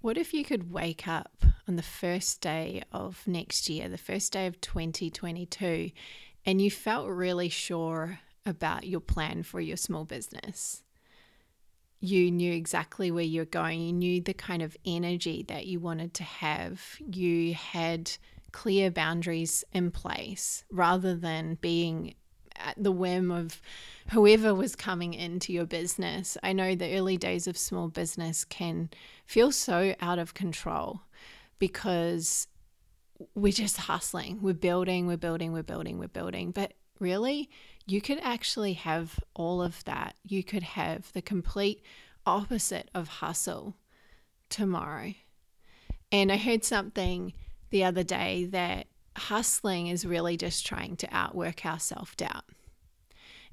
What 0.00 0.18
if 0.18 0.34
you 0.34 0.44
could 0.44 0.72
wake 0.72 1.06
up 1.06 1.44
on 1.68 1.76
the 1.76 1.82
first 1.82 2.40
day 2.40 2.82
of 2.90 3.22
next 3.26 3.68
year, 3.68 3.88
the 3.88 3.96
first 3.96 4.32
day 4.32 4.46
of 4.46 4.60
2022, 4.60 5.92
and 6.44 6.60
you 6.60 6.70
felt 6.70 7.08
really 7.08 7.48
sure 7.48 8.18
about 8.44 8.84
your 8.84 8.98
plan 8.98 9.44
for 9.44 9.60
your 9.60 9.76
small 9.76 10.04
business? 10.04 10.82
You 12.00 12.32
knew 12.32 12.52
exactly 12.52 13.12
where 13.12 13.22
you're 13.22 13.44
going, 13.44 13.80
you 13.80 13.92
knew 13.92 14.20
the 14.20 14.34
kind 14.34 14.60
of 14.60 14.76
energy 14.84 15.44
that 15.46 15.66
you 15.66 15.78
wanted 15.78 16.14
to 16.14 16.24
have, 16.24 16.82
you 16.98 17.54
had 17.54 18.10
clear 18.52 18.90
boundaries 18.90 19.64
in 19.72 19.90
place 19.90 20.64
rather 20.70 21.16
than 21.16 21.56
being 21.56 22.14
at 22.56 22.74
the 22.76 22.92
whim 22.92 23.30
of 23.30 23.60
whoever 24.12 24.54
was 24.54 24.76
coming 24.76 25.14
into 25.14 25.52
your 25.52 25.64
business. 25.64 26.36
I 26.42 26.52
know 26.52 26.74
the 26.74 26.96
early 26.96 27.16
days 27.16 27.46
of 27.46 27.56
small 27.56 27.88
business 27.88 28.44
can 28.44 28.90
feel 29.26 29.52
so 29.52 29.94
out 30.00 30.18
of 30.18 30.34
control 30.34 31.02
because 31.58 32.46
we're 33.34 33.52
just 33.52 33.76
hustling. 33.76 34.40
We're 34.42 34.54
building, 34.54 35.06
we're 35.06 35.16
building, 35.16 35.52
we're 35.52 35.62
building, 35.62 35.98
we're 35.98 36.08
building. 36.08 36.50
But 36.50 36.74
really, 36.98 37.50
you 37.86 38.00
could 38.00 38.18
actually 38.22 38.74
have 38.74 39.18
all 39.34 39.62
of 39.62 39.82
that. 39.84 40.14
You 40.24 40.42
could 40.44 40.62
have 40.62 41.12
the 41.12 41.22
complete 41.22 41.82
opposite 42.26 42.90
of 42.94 43.08
hustle 43.08 43.76
tomorrow. 44.48 45.14
And 46.10 46.30
I 46.30 46.36
heard 46.36 46.64
something 46.64 47.32
the 47.72 47.82
other 47.82 48.04
day 48.04 48.44
that 48.44 48.86
hustling 49.16 49.88
is 49.88 50.06
really 50.06 50.36
just 50.36 50.64
trying 50.64 50.96
to 50.96 51.08
outwork 51.10 51.66
our 51.66 51.80
self 51.80 52.16
doubt. 52.16 52.44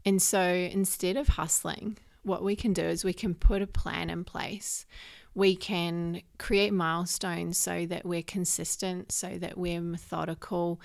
And 0.06 0.22
so 0.22 0.42
instead 0.42 1.18
of 1.18 1.30
hustling, 1.30 1.98
what 2.24 2.44
we 2.44 2.56
can 2.56 2.74
do 2.74 2.84
is 2.84 3.04
we 3.04 3.14
can 3.14 3.34
put 3.34 3.62
a 3.62 3.68
plan 3.68 4.10
in 4.10 4.24
place. 4.24 4.86
We 5.34 5.56
can 5.56 6.22
create 6.38 6.74
milestones 6.74 7.58
so 7.58 7.86
that 7.88 8.06
we're 8.06 8.24
consistent, 8.24 9.12
so 9.12 9.38
that 9.40 9.58
we're 9.58 9.82
methodical, 9.82 10.80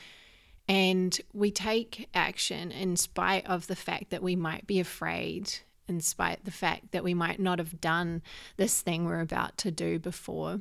And 0.69 1.21
we 1.33 1.51
take 1.51 2.09
action 2.15 2.73
in 2.73 2.97
spite 2.97 3.47
of 3.47 3.67
the 3.67 3.77
fact 3.77 4.11
that 4.11 4.23
we 4.23 4.35
might 4.35 4.67
be 4.67 4.81
afraid, 4.81 5.53
in 5.89 6.01
spite 6.01 6.39
of 6.39 6.45
the 6.45 6.51
fact 6.51 6.93
that 6.93 7.05
we 7.05 7.15
might 7.15 7.39
not 7.39 7.59
have 7.59 7.81
done 7.81 8.23
this 8.57 8.81
thing 8.81 9.05
we're 9.05 9.21
about 9.21 9.59
to 9.59 9.71
do 9.71 9.99
before. 9.99 10.61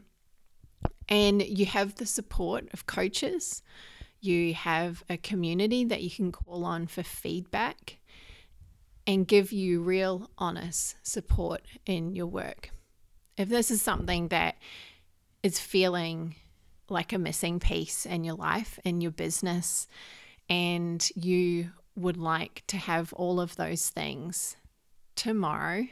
And 1.09 1.41
you 1.41 1.65
have 1.65 1.95
the 1.95 2.05
support 2.05 2.69
of 2.73 2.85
coaches, 2.85 3.61
you 4.21 4.53
have 4.53 5.03
a 5.09 5.17
community 5.17 5.83
that 5.85 6.01
you 6.01 6.09
can 6.09 6.31
call 6.31 6.63
on 6.63 6.87
for 6.87 7.03
feedback 7.03 7.99
and 9.05 9.27
give 9.27 9.51
you 9.51 9.81
real, 9.81 10.29
honest 10.37 10.95
support 11.03 11.61
in 11.85 12.15
your 12.15 12.27
work. 12.27 12.71
If 13.37 13.49
this 13.49 13.69
is 13.69 13.81
something 13.81 14.29
that 14.29 14.55
is 15.41 15.59
feeling 15.59 16.35
like 16.89 17.11
a 17.11 17.17
missing 17.17 17.59
piece 17.59 18.05
in 18.05 18.23
your 18.23 18.35
life, 18.35 18.79
in 18.85 19.01
your 19.01 19.11
business, 19.11 19.87
and 20.49 21.07
you 21.15 21.71
would 21.95 22.17
like 22.17 22.63
to 22.67 22.77
have 22.77 23.11
all 23.13 23.39
of 23.39 23.55
those 23.55 23.89
things 23.89 24.55
tomorrow 25.15 25.85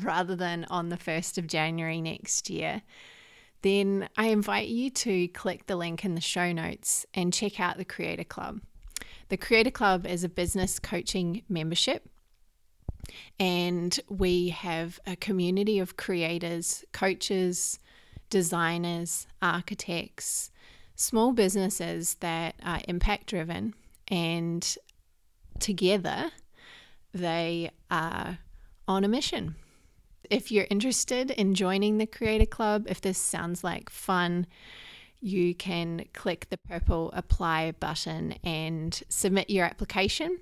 rather 0.00 0.36
than 0.36 0.64
on 0.70 0.88
the 0.88 0.96
1st 0.96 1.38
of 1.38 1.46
January 1.46 2.00
next 2.00 2.48
year, 2.48 2.82
then 3.62 4.08
I 4.16 4.26
invite 4.26 4.68
you 4.68 4.90
to 4.90 5.28
click 5.28 5.66
the 5.66 5.76
link 5.76 6.04
in 6.04 6.14
the 6.14 6.20
show 6.20 6.52
notes 6.52 7.06
and 7.14 7.32
check 7.32 7.60
out 7.60 7.78
the 7.78 7.84
Creator 7.84 8.24
Club. 8.24 8.60
The 9.28 9.36
Creator 9.36 9.70
Club 9.70 10.06
is 10.06 10.24
a 10.24 10.28
business 10.28 10.78
coaching 10.78 11.42
membership, 11.48 12.08
and 13.38 13.98
we 14.08 14.50
have 14.50 15.00
a 15.06 15.16
community 15.16 15.78
of 15.78 15.96
creators, 15.96 16.84
coaches, 16.92 17.78
designers, 18.30 19.26
architects, 19.40 20.50
small 20.96 21.32
businesses 21.32 22.14
that 22.20 22.56
are 22.64 22.80
impact 22.88 23.28
driven, 23.28 23.74
and 24.08 24.76
together 25.60 26.30
they 27.14 27.70
are 27.90 28.38
on 28.88 29.04
a 29.04 29.08
mission 29.08 29.54
if 30.32 30.50
you're 30.50 30.66
interested 30.70 31.30
in 31.30 31.54
joining 31.54 31.98
the 31.98 32.06
Creator 32.06 32.46
Club, 32.46 32.86
if 32.88 33.00
this 33.00 33.18
sounds 33.18 33.62
like 33.62 33.90
fun, 33.90 34.46
you 35.20 35.54
can 35.54 36.06
click 36.14 36.48
the 36.48 36.56
purple 36.56 37.10
apply 37.14 37.72
button 37.72 38.32
and 38.42 39.02
submit 39.08 39.50
your 39.50 39.66
application. 39.66 40.38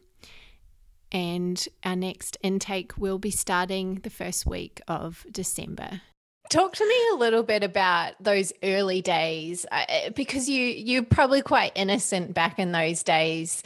And 1.12 1.66
our 1.84 1.96
next 1.96 2.38
intake 2.42 2.96
will 2.96 3.18
be 3.18 3.32
starting 3.32 3.96
the 3.96 4.10
first 4.10 4.46
week 4.46 4.80
of 4.86 5.26
December. 5.30 6.02
Talk 6.50 6.74
to 6.76 6.86
me 6.86 6.94
a 7.12 7.16
little 7.16 7.42
bit 7.42 7.64
about 7.64 8.14
those 8.20 8.52
early 8.62 9.02
days 9.02 9.66
uh, 9.70 10.10
because 10.14 10.48
you 10.48 10.62
you're 10.62 11.04
probably 11.04 11.42
quite 11.42 11.72
innocent 11.74 12.34
back 12.34 12.58
in 12.58 12.72
those 12.72 13.02
days 13.02 13.62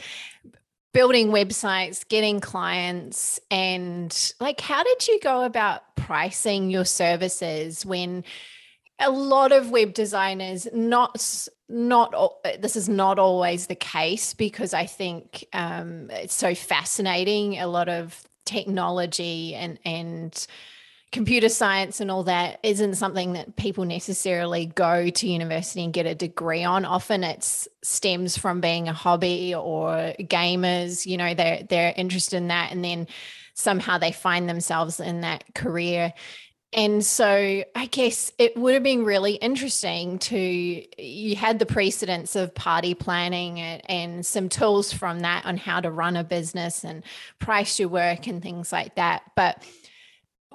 building 0.95 1.27
websites, 1.27 2.07
getting 2.07 2.39
clients, 2.39 3.37
and 3.51 4.33
like, 4.39 4.61
how 4.61 4.81
did 4.81 5.09
you 5.09 5.19
go 5.19 5.43
about 5.43 5.93
pricing 5.97 6.71
your 6.71 6.85
services 6.85 7.85
when 7.85 8.23
a 8.99 9.11
lot 9.11 9.51
of 9.51 9.71
web 9.71 9.93
designers 9.93 10.69
not 10.73 11.49
not 11.67 12.13
this 12.61 12.77
is 12.77 12.87
not 12.87 13.19
always 13.19 13.67
the 13.67 13.75
case 13.75 14.33
because 14.33 14.73
I 14.73 14.85
think 14.85 15.43
um, 15.51 16.09
it's 16.11 16.33
so 16.33 16.55
fascinating. 16.55 17.59
A 17.59 17.67
lot 17.67 17.89
of 17.89 18.23
technology 18.45 19.53
and 19.53 19.77
and 19.83 20.47
computer 21.15 21.47
science 21.47 22.01
and 22.01 22.11
all 22.11 22.23
that 22.23 22.59
isn't 22.61 22.95
something 22.95 23.31
that 23.31 23.55
people 23.55 23.85
necessarily 23.85 24.65
go 24.65 25.09
to 25.09 25.29
university 25.29 25.81
and 25.81 25.93
get 25.93 26.05
a 26.05 26.13
degree 26.13 26.65
on 26.65 26.83
often 26.83 27.23
it 27.23 27.41
stems 27.81 28.37
from 28.37 28.59
being 28.59 28.89
a 28.89 28.93
hobby 28.93 29.55
or 29.55 30.13
gamers 30.19 31.05
you 31.05 31.15
know 31.15 31.33
they're 31.33 31.63
they're 31.69 31.93
interested 31.95 32.35
in 32.35 32.49
that 32.49 32.69
and 32.73 32.83
then 32.83 33.07
somehow 33.53 33.97
they 33.97 34.11
find 34.11 34.49
themselves 34.49 34.99
in 34.99 35.21
that 35.21 35.45
career 35.55 36.13
and 36.73 37.05
so 37.05 37.63
I 37.73 37.85
guess 37.85 38.33
it 38.37 38.57
would 38.57 38.73
have 38.73 38.83
been 38.83 39.05
really 39.05 39.35
interesting 39.35 40.19
to 40.19 40.37
you 40.37 41.35
had 41.37 41.59
the 41.59 41.65
precedence 41.65 42.35
of 42.35 42.53
party 42.53 42.93
planning 42.93 43.61
and, 43.61 43.89
and, 43.89 44.25
some 44.25 44.49
tools 44.49 44.91
from 44.91 45.21
that 45.21 45.45
on 45.45 45.55
how 45.55 45.79
to 45.79 45.89
run 45.89 46.17
a 46.17 46.25
business 46.25 46.83
and 46.83 47.03
price 47.39 47.79
your 47.79 47.87
work 47.87 48.27
and 48.27 48.41
things 48.43 48.73
like 48.73 48.95
that. 48.95 49.21
But 49.37 49.63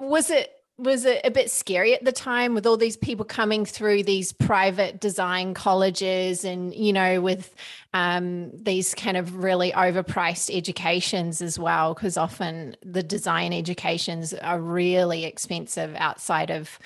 was 0.01 0.29
it 0.29 0.51
was 0.77 1.05
it 1.05 1.21
a 1.23 1.29
bit 1.29 1.51
scary 1.51 1.93
at 1.93 2.03
the 2.03 2.11
time 2.11 2.55
with 2.55 2.65
all 2.65 2.75
these 2.75 2.97
people 2.97 3.23
coming 3.23 3.65
through 3.65 4.01
these 4.01 4.33
private 4.33 4.99
design 4.99 5.53
colleges 5.53 6.43
and 6.43 6.73
you 6.73 6.91
know 6.91 7.21
with 7.21 7.53
um, 7.93 8.49
these 8.55 8.95
kind 8.95 9.15
of 9.15 9.43
really 9.43 9.71
overpriced 9.71 10.55
educations 10.55 11.41
as 11.41 11.59
well? 11.59 11.93
Because 11.93 12.17
often 12.17 12.75
the 12.83 13.03
design 13.03 13.53
educations 13.53 14.33
are 14.33 14.59
really 14.59 15.25
expensive 15.25 15.93
outside 15.95 16.49
of 16.49 16.79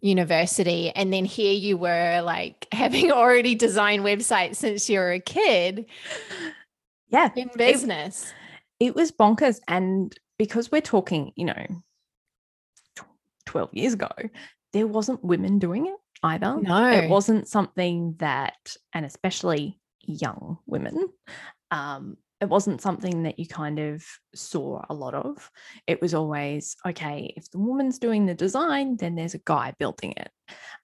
university. 0.00 0.90
And 0.90 1.12
then 1.12 1.24
here 1.24 1.52
you 1.52 1.76
were 1.76 2.22
like 2.22 2.68
having 2.72 3.10
already 3.10 3.54
designed 3.54 4.04
websites 4.04 4.56
since 4.56 4.88
you 4.88 4.98
were 4.98 5.12
a 5.12 5.20
kid. 5.20 5.86
Yeah. 7.08 7.30
In 7.34 7.50
business. 7.56 8.32
it, 8.78 8.86
it 8.86 8.94
was 8.94 9.10
bonkers. 9.10 9.60
And 9.66 10.16
because 10.38 10.70
we're 10.70 10.80
talking 10.80 11.32
you 11.34 11.46
know 11.46 11.66
12 13.50 13.70
years 13.72 13.94
ago, 13.94 14.08
there 14.72 14.86
wasn't 14.86 15.24
women 15.24 15.58
doing 15.58 15.86
it 15.86 15.96
either. 16.22 16.60
No. 16.60 16.88
It 16.88 17.10
wasn't 17.10 17.48
something 17.48 18.14
that, 18.18 18.76
and 18.94 19.04
especially 19.04 19.80
young 20.02 20.58
women, 20.66 21.08
um, 21.72 22.16
it 22.40 22.48
wasn't 22.48 22.80
something 22.80 23.24
that 23.24 23.40
you 23.40 23.48
kind 23.48 23.80
of 23.80 24.04
saw 24.36 24.82
a 24.88 24.94
lot 24.94 25.14
of. 25.14 25.50
It 25.88 26.00
was 26.00 26.14
always, 26.14 26.76
okay, 26.86 27.34
if 27.36 27.50
the 27.50 27.58
woman's 27.58 27.98
doing 27.98 28.24
the 28.24 28.34
design, 28.34 28.96
then 28.96 29.16
there's 29.16 29.34
a 29.34 29.42
guy 29.44 29.74
building 29.80 30.14
it. 30.16 30.30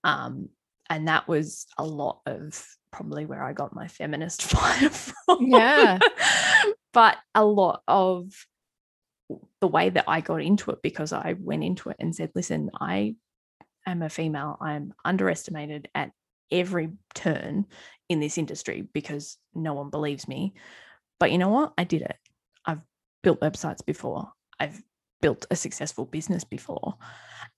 Um, 0.03 0.49
and 0.91 1.07
that 1.07 1.29
was 1.29 1.67
a 1.79 1.85
lot 1.85 2.21
of 2.27 2.63
probably 2.91 3.27
where 3.27 3.45
I 3.45 3.53
got 3.53 3.75
my 3.75 3.87
feminist 3.87 4.43
fire 4.51 4.91
from. 4.91 5.47
Yeah. 5.47 6.01
but 6.93 7.17
a 7.33 7.45
lot 7.45 7.83
of 7.87 8.33
the 9.61 9.69
way 9.69 9.91
that 9.91 10.05
I 10.07 10.21
got 10.21 10.43
into 10.43 10.71
it 10.71 10.83
because 10.83 11.13
I 11.13 11.35
went 11.39 11.65
into 11.65 11.91
it 11.91 11.97
and 11.99 12.15
said, 12.15 12.31
listen, 12.35 12.71
I 12.81 13.17
am 13.87 14.03
a 14.03 14.09
female. 14.09 14.57
I'm 14.61 14.95
underestimated 15.05 15.89
at 15.95 16.13
every 16.51 16.91
turn 17.15 17.67
in 18.09 18.21
this 18.21 18.39
industry 18.39 18.87
because 18.93 19.39
no 19.55 19.75
one 19.75 19.91
believes 19.91 20.29
me. 20.29 20.55
But 21.19 21.33
you 21.33 21.39
know 21.39 21.49
what? 21.49 21.73
I 21.77 21.85
did 21.85 22.03
it. 22.03 22.17
I've 22.65 22.83
built 23.23 23.41
websites 23.41 23.85
before. 23.85 24.31
I've 24.61 24.81
built 25.21 25.47
a 25.51 25.57
successful 25.57 26.05
business 26.05 26.45
before. 26.45 26.95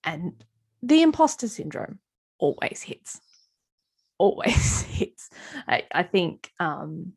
And 0.04 0.44
the 0.82 1.02
imposter 1.02 1.48
syndrome 1.48 1.98
always 2.38 2.82
hits. 2.82 3.20
Always 4.18 4.82
hits. 4.88 5.28
I, 5.66 5.84
I 5.92 6.02
think 6.04 6.50
um, 6.60 7.12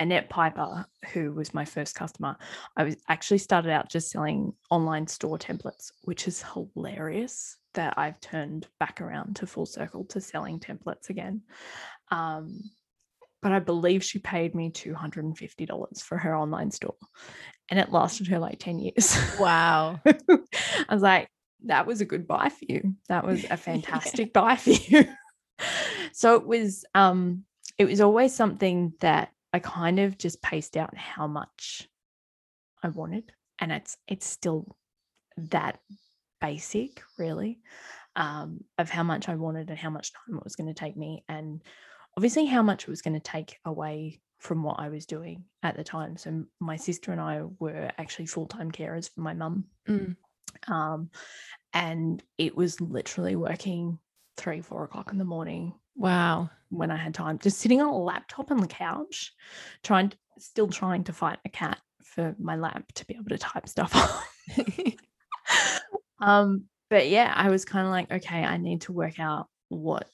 Annette 0.00 0.28
Piper, 0.28 0.86
who 1.12 1.32
was 1.32 1.54
my 1.54 1.64
first 1.64 1.94
customer, 1.94 2.36
I 2.76 2.84
was 2.84 2.96
actually 3.08 3.38
started 3.38 3.70
out 3.70 3.88
just 3.88 4.10
selling 4.10 4.52
online 4.70 5.06
store 5.06 5.38
templates, 5.38 5.92
which 6.02 6.26
is 6.26 6.44
hilarious 6.52 7.56
that 7.74 7.94
I've 7.96 8.20
turned 8.20 8.68
back 8.78 9.00
around 9.00 9.36
to 9.36 9.46
full 9.46 9.66
circle 9.66 10.04
to 10.06 10.20
selling 10.20 10.58
templates 10.58 11.10
again. 11.10 11.42
Um, 12.10 12.60
but 13.42 13.52
I 13.52 13.58
believe 13.58 14.02
she 14.02 14.18
paid 14.18 14.54
me 14.54 14.70
$250 14.70 16.02
for 16.02 16.16
her 16.16 16.34
online 16.34 16.70
store 16.70 16.96
and 17.68 17.78
it 17.78 17.92
lasted 17.92 18.26
her 18.28 18.38
like 18.38 18.58
10 18.58 18.78
years. 18.78 19.16
Wow. 19.38 20.00
I 20.06 20.14
was 20.90 21.02
like, 21.02 21.28
that 21.66 21.86
was 21.86 22.00
a 22.00 22.06
good 22.06 22.26
buy 22.26 22.48
for 22.48 22.64
you. 22.68 22.94
That 23.08 23.26
was 23.26 23.44
a 23.50 23.56
fantastic 23.58 24.30
yeah. 24.34 24.40
buy 24.40 24.56
for 24.56 24.70
you. 24.70 25.04
so 26.12 26.36
it 26.36 26.46
was 26.46 26.84
um 26.94 27.44
it 27.76 27.86
was 27.86 28.00
always 28.00 28.34
something 28.34 28.92
that 29.00 29.30
I 29.54 29.60
kind 29.60 30.00
of 30.00 30.18
just 30.18 30.42
paced 30.42 30.76
out 30.76 30.96
how 30.96 31.28
much 31.28 31.88
I 32.82 32.88
wanted. 32.88 33.30
And 33.60 33.70
it's 33.70 33.96
it's 34.08 34.26
still 34.26 34.76
that 35.36 35.78
basic, 36.40 37.02
really, 37.18 37.60
um, 38.16 38.64
of 38.78 38.90
how 38.90 39.04
much 39.04 39.28
I 39.28 39.36
wanted 39.36 39.70
and 39.70 39.78
how 39.78 39.90
much 39.90 40.12
time 40.12 40.36
it 40.36 40.44
was 40.44 40.56
going 40.56 40.66
to 40.66 40.74
take 40.74 40.96
me. 40.96 41.24
And 41.28 41.62
obviously 42.16 42.46
how 42.46 42.62
much 42.62 42.82
it 42.82 42.90
was 42.90 43.00
going 43.00 43.14
to 43.14 43.20
take 43.20 43.58
away 43.64 44.20
from 44.40 44.64
what 44.64 44.80
I 44.80 44.88
was 44.88 45.06
doing 45.06 45.44
at 45.62 45.76
the 45.76 45.84
time. 45.84 46.16
So 46.16 46.44
my 46.58 46.74
sister 46.74 47.12
and 47.12 47.20
I 47.20 47.42
were 47.60 47.92
actually 47.96 48.26
full-time 48.26 48.72
carers 48.72 49.08
for 49.08 49.20
my 49.20 49.34
mum. 49.34 49.66
Mm. 49.88 50.16
Um, 50.66 51.10
and 51.72 52.20
it 52.38 52.56
was 52.56 52.80
literally 52.80 53.36
working 53.36 54.00
three, 54.36 54.62
four 54.62 54.82
o'clock 54.82 55.12
in 55.12 55.18
the 55.18 55.24
morning 55.24 55.74
Wow. 55.96 56.50
When 56.70 56.90
I 56.90 56.96
had 56.96 57.14
time, 57.14 57.38
just 57.38 57.58
sitting 57.58 57.80
on 57.80 57.88
a 57.88 57.96
laptop 57.96 58.50
on 58.50 58.56
the 58.56 58.66
couch, 58.66 59.32
trying 59.82 60.08
to, 60.10 60.16
still 60.38 60.68
trying 60.68 61.04
to 61.04 61.12
fight 61.12 61.38
a 61.44 61.48
cat 61.48 61.78
for 62.02 62.34
my 62.38 62.56
lap 62.56 62.84
to 62.94 63.06
be 63.06 63.14
able 63.14 63.28
to 63.28 63.38
type 63.38 63.68
stuff 63.68 64.26
um, 66.20 66.64
but 66.90 67.08
yeah, 67.08 67.32
I 67.34 67.50
was 67.50 67.64
kind 67.64 67.86
of 67.86 67.92
like, 67.92 68.10
okay, 68.10 68.44
I 68.44 68.56
need 68.56 68.82
to 68.82 68.92
work 68.92 69.18
out 69.18 69.48
what 69.68 70.08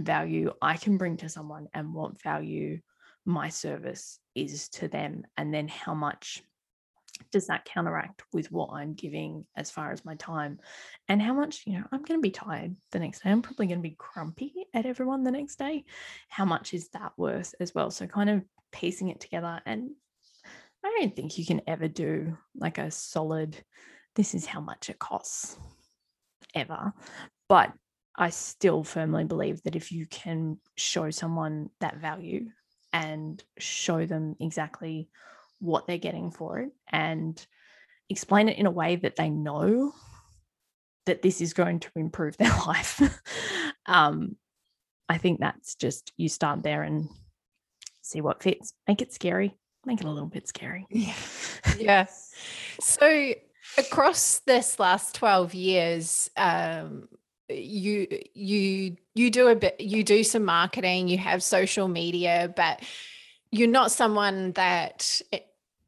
value 0.00 0.52
I 0.60 0.76
can 0.76 0.96
bring 0.96 1.16
to 1.18 1.28
someone 1.28 1.68
and 1.74 1.94
what 1.94 2.20
value 2.20 2.80
my 3.24 3.48
service 3.48 4.18
is 4.34 4.68
to 4.70 4.88
them 4.88 5.22
and 5.36 5.54
then 5.54 5.68
how 5.68 5.94
much 5.94 6.42
does 7.30 7.46
that 7.46 7.64
counteract 7.64 8.22
with 8.32 8.50
what 8.50 8.70
I'm 8.72 8.94
giving 8.94 9.46
as 9.56 9.70
far 9.70 9.92
as 9.92 10.04
my 10.04 10.14
time 10.16 10.58
and 11.08 11.20
how 11.20 11.34
much, 11.34 11.62
you 11.66 11.74
know, 11.74 11.84
I'm 11.92 12.02
going 12.02 12.18
to 12.18 12.22
be 12.22 12.30
tired 12.30 12.76
the 12.90 12.98
next 12.98 13.22
day. 13.22 13.30
I'm 13.30 13.42
probably 13.42 13.66
going 13.66 13.78
to 13.78 13.88
be 13.88 13.96
grumpy 13.98 14.52
at 14.74 14.86
everyone 14.86 15.24
the 15.24 15.30
next 15.30 15.56
day. 15.56 15.84
How 16.28 16.44
much 16.44 16.74
is 16.74 16.88
that 16.90 17.12
worth 17.16 17.54
as 17.60 17.74
well? 17.74 17.90
So, 17.90 18.06
kind 18.06 18.30
of 18.30 18.42
piecing 18.72 19.08
it 19.08 19.20
together. 19.20 19.60
And 19.66 19.90
I 20.84 20.96
don't 20.98 21.14
think 21.14 21.38
you 21.38 21.46
can 21.46 21.62
ever 21.66 21.88
do 21.88 22.36
like 22.56 22.78
a 22.78 22.90
solid, 22.90 23.56
this 24.16 24.34
is 24.34 24.46
how 24.46 24.60
much 24.60 24.90
it 24.90 24.98
costs 24.98 25.56
ever. 26.54 26.92
But 27.48 27.72
I 28.16 28.30
still 28.30 28.84
firmly 28.84 29.24
believe 29.24 29.62
that 29.62 29.76
if 29.76 29.92
you 29.92 30.06
can 30.06 30.58
show 30.76 31.10
someone 31.10 31.70
that 31.80 31.98
value 31.98 32.46
and 32.92 33.42
show 33.58 34.04
them 34.04 34.36
exactly 34.40 35.08
what 35.62 35.86
they're 35.86 35.96
getting 35.96 36.30
for 36.30 36.58
it 36.58 36.70
and 36.90 37.46
explain 38.10 38.48
it 38.48 38.58
in 38.58 38.66
a 38.66 38.70
way 38.70 38.96
that 38.96 39.16
they 39.16 39.30
know 39.30 39.92
that 41.06 41.22
this 41.22 41.40
is 41.40 41.54
going 41.54 41.80
to 41.80 41.90
improve 41.96 42.36
their 42.38 42.54
life. 42.66 43.00
um, 43.86 44.36
I 45.08 45.18
think 45.18 45.40
that's 45.40 45.74
just 45.74 46.12
you 46.16 46.28
start 46.28 46.62
there 46.62 46.82
and 46.82 47.08
see 48.02 48.20
what 48.20 48.42
fits. 48.42 48.74
Make 48.88 49.02
it 49.02 49.12
scary. 49.12 49.54
Make 49.84 50.00
it 50.00 50.06
a 50.06 50.10
little 50.10 50.28
bit 50.28 50.48
scary. 50.48 50.86
Yeah. 50.90 51.14
yeah. 51.78 52.06
So 52.80 53.34
across 53.78 54.40
this 54.40 54.78
last 54.78 55.14
12 55.14 55.54
years, 55.54 56.30
um, 56.36 57.08
you 57.48 58.06
you 58.34 58.96
you 59.14 59.30
do 59.30 59.48
a 59.48 59.54
bit 59.54 59.78
you 59.78 60.02
do 60.02 60.24
some 60.24 60.44
marketing 60.44 61.08
you 61.08 61.18
have 61.18 61.42
social 61.42 61.86
media 61.86 62.50
but 62.56 62.80
you're 63.50 63.68
not 63.68 63.92
someone 63.92 64.52
that 64.52 65.20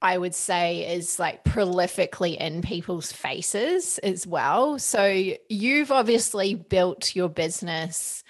I 0.04 0.18
would 0.18 0.34
say 0.34 0.94
is 0.94 1.18
like 1.18 1.44
prolifically 1.44 2.36
in 2.36 2.60
people's 2.60 3.10
faces 3.10 3.96
as 3.98 4.26
well. 4.26 4.78
So 4.78 5.32
you've 5.48 5.90
obviously 5.90 6.54
built 6.54 7.16
your 7.16 7.30
business 7.30 8.22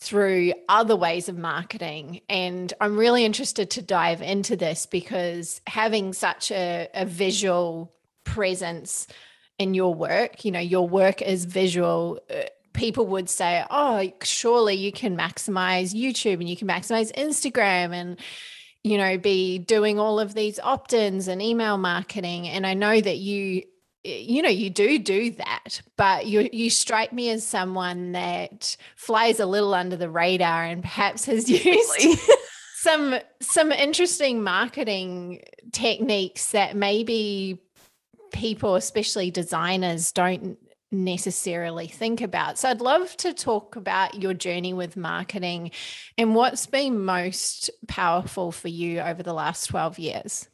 through 0.00 0.52
other 0.68 0.96
ways 0.96 1.28
of 1.28 1.38
marketing. 1.38 2.22
And 2.28 2.74
I'm 2.80 2.96
really 2.96 3.24
interested 3.24 3.70
to 3.70 3.82
dive 3.82 4.20
into 4.20 4.56
this 4.56 4.86
because 4.86 5.60
having 5.68 6.12
such 6.12 6.50
a, 6.50 6.88
a 6.92 7.06
visual 7.06 7.94
presence 8.24 9.06
in 9.60 9.74
your 9.74 9.94
work, 9.94 10.44
you 10.44 10.50
know, 10.50 10.58
your 10.58 10.88
work 10.88 11.22
is 11.22 11.44
visual. 11.44 12.18
Uh, 12.28 12.42
people 12.72 13.06
would 13.06 13.30
say, 13.30 13.64
oh, 13.70 14.10
surely 14.24 14.74
you 14.74 14.90
can 14.90 15.16
maximize 15.16 15.94
YouTube 15.94 16.40
and 16.40 16.48
you 16.48 16.56
can 16.56 16.66
maximize 16.66 17.14
Instagram 17.14 17.92
and 17.92 18.18
you 18.86 18.98
know, 18.98 19.18
be 19.18 19.58
doing 19.58 19.98
all 19.98 20.20
of 20.20 20.34
these 20.34 20.60
opt 20.60 20.92
ins 20.92 21.26
and 21.26 21.42
email 21.42 21.76
marketing. 21.76 22.46
And 22.46 22.64
I 22.64 22.74
know 22.74 23.00
that 23.00 23.16
you, 23.18 23.64
you 24.04 24.42
know, 24.42 24.48
you 24.48 24.70
do 24.70 25.00
do 25.00 25.32
that, 25.32 25.82
but 25.96 26.26
you 26.26 26.48
you 26.52 26.70
strike 26.70 27.12
me 27.12 27.30
as 27.30 27.44
someone 27.44 28.12
that 28.12 28.76
flies 28.94 29.40
a 29.40 29.46
little 29.46 29.74
under 29.74 29.96
the 29.96 30.08
radar 30.08 30.62
and 30.62 30.82
perhaps 30.82 31.24
has 31.24 31.50
used 31.64 32.20
some 32.76 33.16
some 33.42 33.72
interesting 33.72 34.44
marketing 34.44 35.42
techniques 35.72 36.52
that 36.52 36.76
maybe 36.76 37.60
people, 38.32 38.76
especially 38.76 39.32
designers, 39.32 40.12
don't 40.12 40.58
necessarily 41.04 41.86
think 41.86 42.20
about. 42.20 42.58
So 42.58 42.68
I'd 42.68 42.80
love 42.80 43.16
to 43.18 43.32
talk 43.32 43.76
about 43.76 44.20
your 44.20 44.34
journey 44.34 44.72
with 44.72 44.96
marketing 44.96 45.70
and 46.18 46.34
what's 46.34 46.66
been 46.66 47.04
most 47.04 47.70
powerful 47.88 48.52
for 48.52 48.68
you 48.68 49.00
over 49.00 49.22
the 49.22 49.34
last 49.34 49.66
12 49.66 49.98
years. 49.98 50.48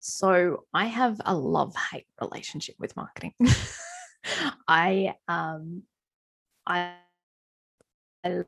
So 0.00 0.64
I 0.72 0.86
have 0.86 1.20
a 1.24 1.34
love 1.34 1.74
hate 1.90 2.06
relationship 2.20 2.76
with 2.78 2.96
marketing. 2.96 3.34
I 4.68 5.14
um 5.28 5.82
I, 6.66 6.94
I 8.24 8.44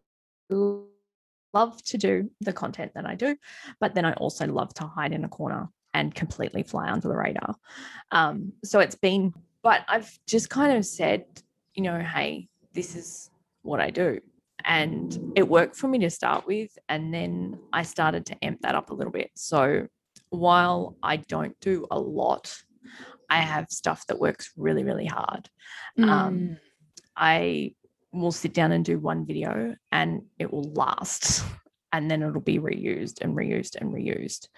love 0.51 1.83
to 1.85 1.99
do 1.99 2.31
the 2.41 2.53
content 2.53 2.93
that 2.95 3.07
I 3.07 3.15
do, 3.15 3.37
but 3.81 3.95
then 3.95 4.05
I 4.05 4.13
also 4.15 4.47
love 4.47 4.75
to 4.75 4.85
hide 4.85 5.13
in 5.13 5.25
a 5.25 5.29
corner 5.29 5.69
and 5.95 6.15
completely 6.15 6.63
fly 6.63 6.91
under 6.91 7.09
the 7.09 7.17
radar. 7.17 7.57
Um, 8.11 8.53
so 8.65 8.81
it's 8.81 8.95
been 8.95 9.35
but 9.69 9.85
I've 9.87 10.11
just 10.27 10.49
kind 10.49 10.79
of 10.79 10.87
said, 10.87 11.27
you 11.75 11.83
know, 11.83 11.99
hey, 12.01 12.49
this 12.73 12.97
is 12.97 13.29
what 13.61 13.81
I 13.81 13.91
do. 13.91 14.19
And 14.65 15.35
it 15.37 15.47
worked 15.47 15.77
for 15.77 15.89
me 15.89 15.99
to 15.99 16.09
start 16.09 16.47
with. 16.47 16.71
And 16.89 17.13
then 17.13 17.59
I 17.71 17.83
started 17.83 18.25
to 18.27 18.37
amp 18.43 18.63
that 18.63 18.75
up 18.75 18.89
a 18.89 18.95
little 18.95 19.13
bit. 19.13 19.31
So 19.37 19.87
while 20.31 20.97
I 21.03 21.17
don't 21.17 21.55
do 21.61 21.87
a 21.91 22.01
lot, 22.01 22.57
I 23.29 23.43
have 23.43 23.67
stuff 23.69 24.07
that 24.07 24.19
works 24.19 24.51
really, 24.57 24.85
really 24.85 25.05
hard. 25.05 25.51
Um, 25.99 26.05
mm. 26.05 26.09
Um, 26.09 26.57
I 27.15 27.75
will 28.11 28.33
sit 28.33 28.55
down 28.55 28.73
and 28.73 28.87
do 28.87 28.99
one 28.99 29.27
video 29.27 29.77
and 29.93 30.23
it 30.39 30.51
will 30.51 30.73
last 30.73 31.45
and 31.93 32.11
then 32.11 32.23
it'll 32.23 32.41
be 32.41 32.59
reused 32.59 33.21
and 33.21 33.37
reused 33.37 33.77
and 33.77 33.93
reused. 33.93 34.49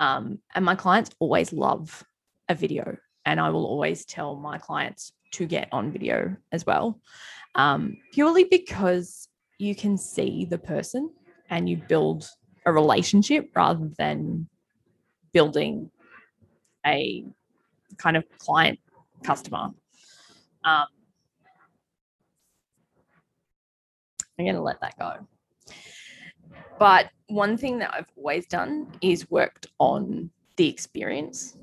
Um, 0.00 0.40
and 0.56 0.64
my 0.64 0.74
clients 0.74 1.10
always 1.20 1.52
love 1.52 2.02
a 2.48 2.56
video 2.56 2.96
and 3.26 3.40
I 3.40 3.50
will 3.50 3.66
always 3.66 4.06
tell 4.06 4.36
my 4.36 4.56
clients 4.56 5.12
to 5.32 5.46
get 5.46 5.68
on 5.72 5.92
video 5.92 6.36
as 6.52 6.64
well, 6.64 7.00
um, 7.56 7.96
purely 8.12 8.44
because 8.44 9.28
you 9.58 9.74
can 9.74 9.98
see 9.98 10.46
the 10.48 10.58
person 10.58 11.10
and 11.50 11.68
you 11.68 11.76
build 11.76 12.28
a 12.64 12.72
relationship 12.72 13.50
rather 13.54 13.90
than 13.98 14.48
building 15.32 15.90
a 16.86 17.24
kind 17.98 18.16
of 18.16 18.24
client 18.38 18.78
customer. 19.24 19.70
Um, 20.64 20.86
I'm 24.38 24.44
going 24.44 24.54
to 24.54 24.62
let 24.62 24.80
that 24.80 24.98
go. 24.98 25.26
But 26.78 27.10
one 27.28 27.56
thing 27.56 27.78
that 27.78 27.92
I've 27.92 28.10
always 28.16 28.46
done 28.46 28.86
is 29.00 29.30
worked 29.30 29.66
on 29.78 30.30
the 30.56 30.68
experience 30.68 31.56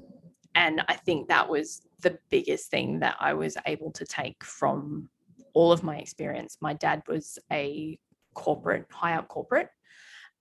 and 0.56 0.84
I 0.88 0.96
think 0.96 1.28
that 1.28 1.50
was 1.50 1.82
the 2.02 2.18
biggest 2.30 2.70
thing 2.70 3.00
that 3.00 3.16
I 3.20 3.34
was 3.34 3.58
able 3.66 3.92
to 3.92 4.06
take 4.06 4.44
from 4.44 5.10
all 5.54 5.72
of 5.72 5.84
my 5.84 5.98
experience. 5.98 6.58
My 6.62 6.74
dad 6.74 7.04
was 7.08 7.40
a 7.52 7.98
corporate, 8.34 8.86
high 8.92 9.16
up 9.16 9.28
corporate. 9.28 9.70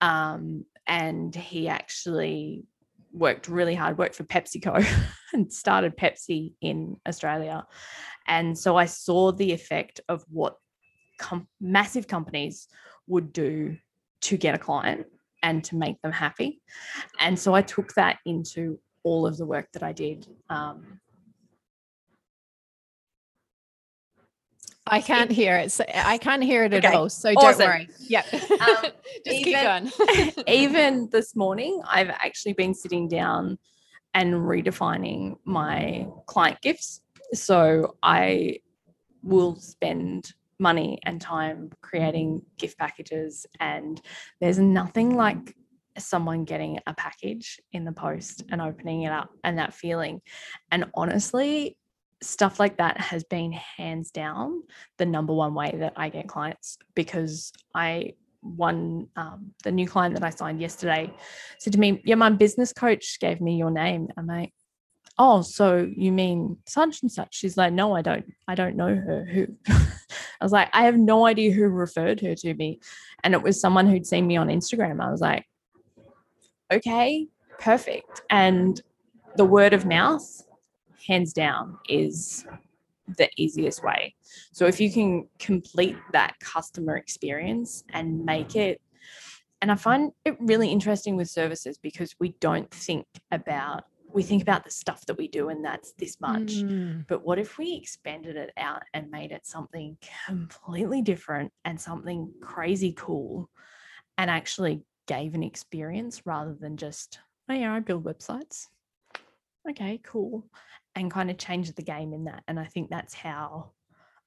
Um, 0.00 0.64
and 0.86 1.34
he 1.34 1.68
actually 1.68 2.64
worked 3.12 3.48
really 3.48 3.74
hard, 3.74 3.98
worked 3.98 4.14
for 4.14 4.24
PepsiCo 4.24 4.84
and 5.32 5.52
started 5.52 5.96
Pepsi 5.96 6.54
in 6.60 6.96
Australia. 7.06 7.66
And 8.26 8.58
so 8.58 8.76
I 8.76 8.86
saw 8.86 9.32
the 9.32 9.52
effect 9.52 10.00
of 10.08 10.24
what 10.28 10.56
com- 11.18 11.48
massive 11.60 12.08
companies 12.08 12.68
would 13.06 13.32
do 13.32 13.76
to 14.22 14.36
get 14.36 14.54
a 14.54 14.58
client 14.58 15.06
and 15.42 15.62
to 15.64 15.76
make 15.76 16.00
them 16.02 16.12
happy. 16.12 16.60
And 17.18 17.38
so 17.38 17.54
I 17.54 17.62
took 17.62 17.94
that 17.94 18.18
into 18.24 18.78
all 19.04 19.26
of 19.26 19.36
the 19.36 19.46
work 19.46 19.70
that 19.72 19.82
I 19.82 19.92
did. 19.92 20.26
Um, 20.48 21.00
I 24.86 25.00
can't 25.00 25.30
hear 25.30 25.56
it. 25.56 25.70
So 25.70 25.84
I 25.94 26.18
can't 26.18 26.42
hear 26.42 26.64
it 26.64 26.72
at 26.72 26.84
okay. 26.84 26.94
all. 26.94 27.08
So 27.08 27.32
don't 27.32 27.58
worry. 27.58 27.88
Yeah. 28.00 28.24
Um, 28.32 28.40
Just 29.24 29.36
even, 29.36 29.44
keep 29.44 29.54
going. 29.54 30.44
even 30.48 31.08
this 31.10 31.36
morning, 31.36 31.80
I've 31.88 32.10
actually 32.10 32.54
been 32.54 32.74
sitting 32.74 33.08
down 33.08 33.58
and 34.14 34.34
redefining 34.34 35.36
my 35.44 36.08
client 36.26 36.60
gifts. 36.60 37.00
So 37.32 37.96
I 38.02 38.58
will 39.22 39.56
spend 39.56 40.32
money 40.58 40.98
and 41.04 41.20
time 41.20 41.70
creating 41.80 42.42
gift 42.58 42.78
packages. 42.78 43.46
And 43.60 44.00
there's 44.40 44.58
nothing 44.58 45.14
like 45.14 45.56
someone 45.98 46.44
getting 46.44 46.78
a 46.86 46.94
package 46.94 47.60
in 47.72 47.84
the 47.84 47.92
post 47.92 48.44
and 48.50 48.60
opening 48.60 49.02
it 49.02 49.12
up 49.12 49.30
and 49.44 49.58
that 49.58 49.74
feeling. 49.74 50.20
And 50.70 50.86
honestly, 50.94 51.76
stuff 52.22 52.60
like 52.60 52.78
that 52.78 53.00
has 53.00 53.24
been 53.24 53.52
hands 53.52 54.10
down 54.10 54.62
the 54.98 55.06
number 55.06 55.32
one 55.32 55.54
way 55.54 55.74
that 55.78 55.92
I 55.96 56.08
get 56.08 56.28
clients 56.28 56.78
because 56.94 57.52
I 57.74 58.14
one 58.40 59.08
um, 59.16 59.52
the 59.62 59.70
new 59.70 59.86
client 59.86 60.14
that 60.14 60.24
I 60.24 60.30
signed 60.30 60.60
yesterday 60.60 61.12
said 61.58 61.72
to 61.74 61.78
me, 61.78 62.02
"Yeah, 62.04 62.16
my 62.16 62.30
business 62.30 62.72
coach 62.72 63.18
gave 63.20 63.40
me 63.40 63.56
your 63.56 63.70
name." 63.70 64.08
I'm 64.16 64.26
like, 64.26 64.52
"Oh, 65.18 65.42
so 65.42 65.88
you 65.96 66.12
mean 66.12 66.58
such 66.66 67.02
and 67.02 67.10
such?" 67.10 67.34
She's 67.34 67.56
like, 67.56 67.72
"No, 67.72 67.94
I 67.94 68.02
don't. 68.02 68.26
I 68.48 68.54
don't 68.54 68.76
know 68.76 68.94
her. 68.94 69.24
Who?" 69.24 69.46
I 69.68 70.44
was 70.44 70.52
like, 70.52 70.70
"I 70.72 70.84
have 70.84 70.96
no 70.96 71.26
idea 71.26 71.52
who 71.52 71.68
referred 71.68 72.20
her 72.20 72.34
to 72.34 72.54
me," 72.54 72.80
and 73.22 73.34
it 73.34 73.42
was 73.42 73.60
someone 73.60 73.88
who'd 73.88 74.06
seen 74.06 74.26
me 74.26 74.36
on 74.36 74.48
Instagram. 74.48 75.00
I 75.00 75.10
was 75.10 75.20
like, 75.20 75.46
okay, 76.72 77.26
perfect. 77.58 78.22
And 78.30 78.80
the 79.36 79.44
word 79.44 79.72
of 79.72 79.86
mouth, 79.86 80.42
hands 81.06 81.32
down, 81.32 81.78
is 81.88 82.46
the 83.16 83.28
easiest 83.36 83.82
way. 83.84 84.14
So 84.52 84.66
if 84.66 84.80
you 84.80 84.92
can 84.92 85.28
complete 85.38 85.96
that 86.12 86.38
customer 86.40 86.96
experience 86.96 87.84
and 87.92 88.24
make 88.24 88.56
it 88.56 88.80
and 89.60 89.70
I 89.70 89.76
find 89.76 90.10
it 90.24 90.36
really 90.40 90.70
interesting 90.70 91.16
with 91.16 91.30
services 91.30 91.78
because 91.78 92.16
we 92.18 92.34
don't 92.40 92.68
think 92.70 93.06
about 93.30 93.84
we 94.12 94.22
think 94.22 94.42
about 94.42 94.62
the 94.64 94.70
stuff 94.70 95.06
that 95.06 95.16
we 95.16 95.26
do 95.26 95.48
and 95.48 95.64
that's 95.64 95.92
this 95.92 96.20
much. 96.20 96.56
Mm. 96.56 97.06
But 97.08 97.24
what 97.24 97.38
if 97.38 97.56
we 97.56 97.74
expanded 97.74 98.36
it 98.36 98.50
out 98.58 98.82
and 98.92 99.10
made 99.10 99.32
it 99.32 99.46
something 99.46 99.96
completely 100.26 101.00
different 101.00 101.50
and 101.64 101.80
something 101.80 102.30
crazy 102.42 102.92
cool 102.94 103.48
and 104.18 104.30
actually 104.30 104.82
gave 105.06 105.34
an 105.34 105.42
experience 105.42 106.22
rather 106.24 106.54
than 106.54 106.76
just, 106.76 107.18
oh 107.48 107.54
yeah, 107.54 107.74
I 107.74 107.80
build 107.80 108.04
websites. 108.04 108.68
Okay, 109.68 110.00
cool. 110.02 110.46
And 110.94 111.10
kind 111.10 111.30
of 111.30 111.38
change 111.38 111.72
the 111.72 111.82
game 111.82 112.12
in 112.12 112.24
that. 112.24 112.42
And 112.48 112.58
I 112.58 112.64
think 112.64 112.90
that's 112.90 113.14
how 113.14 113.72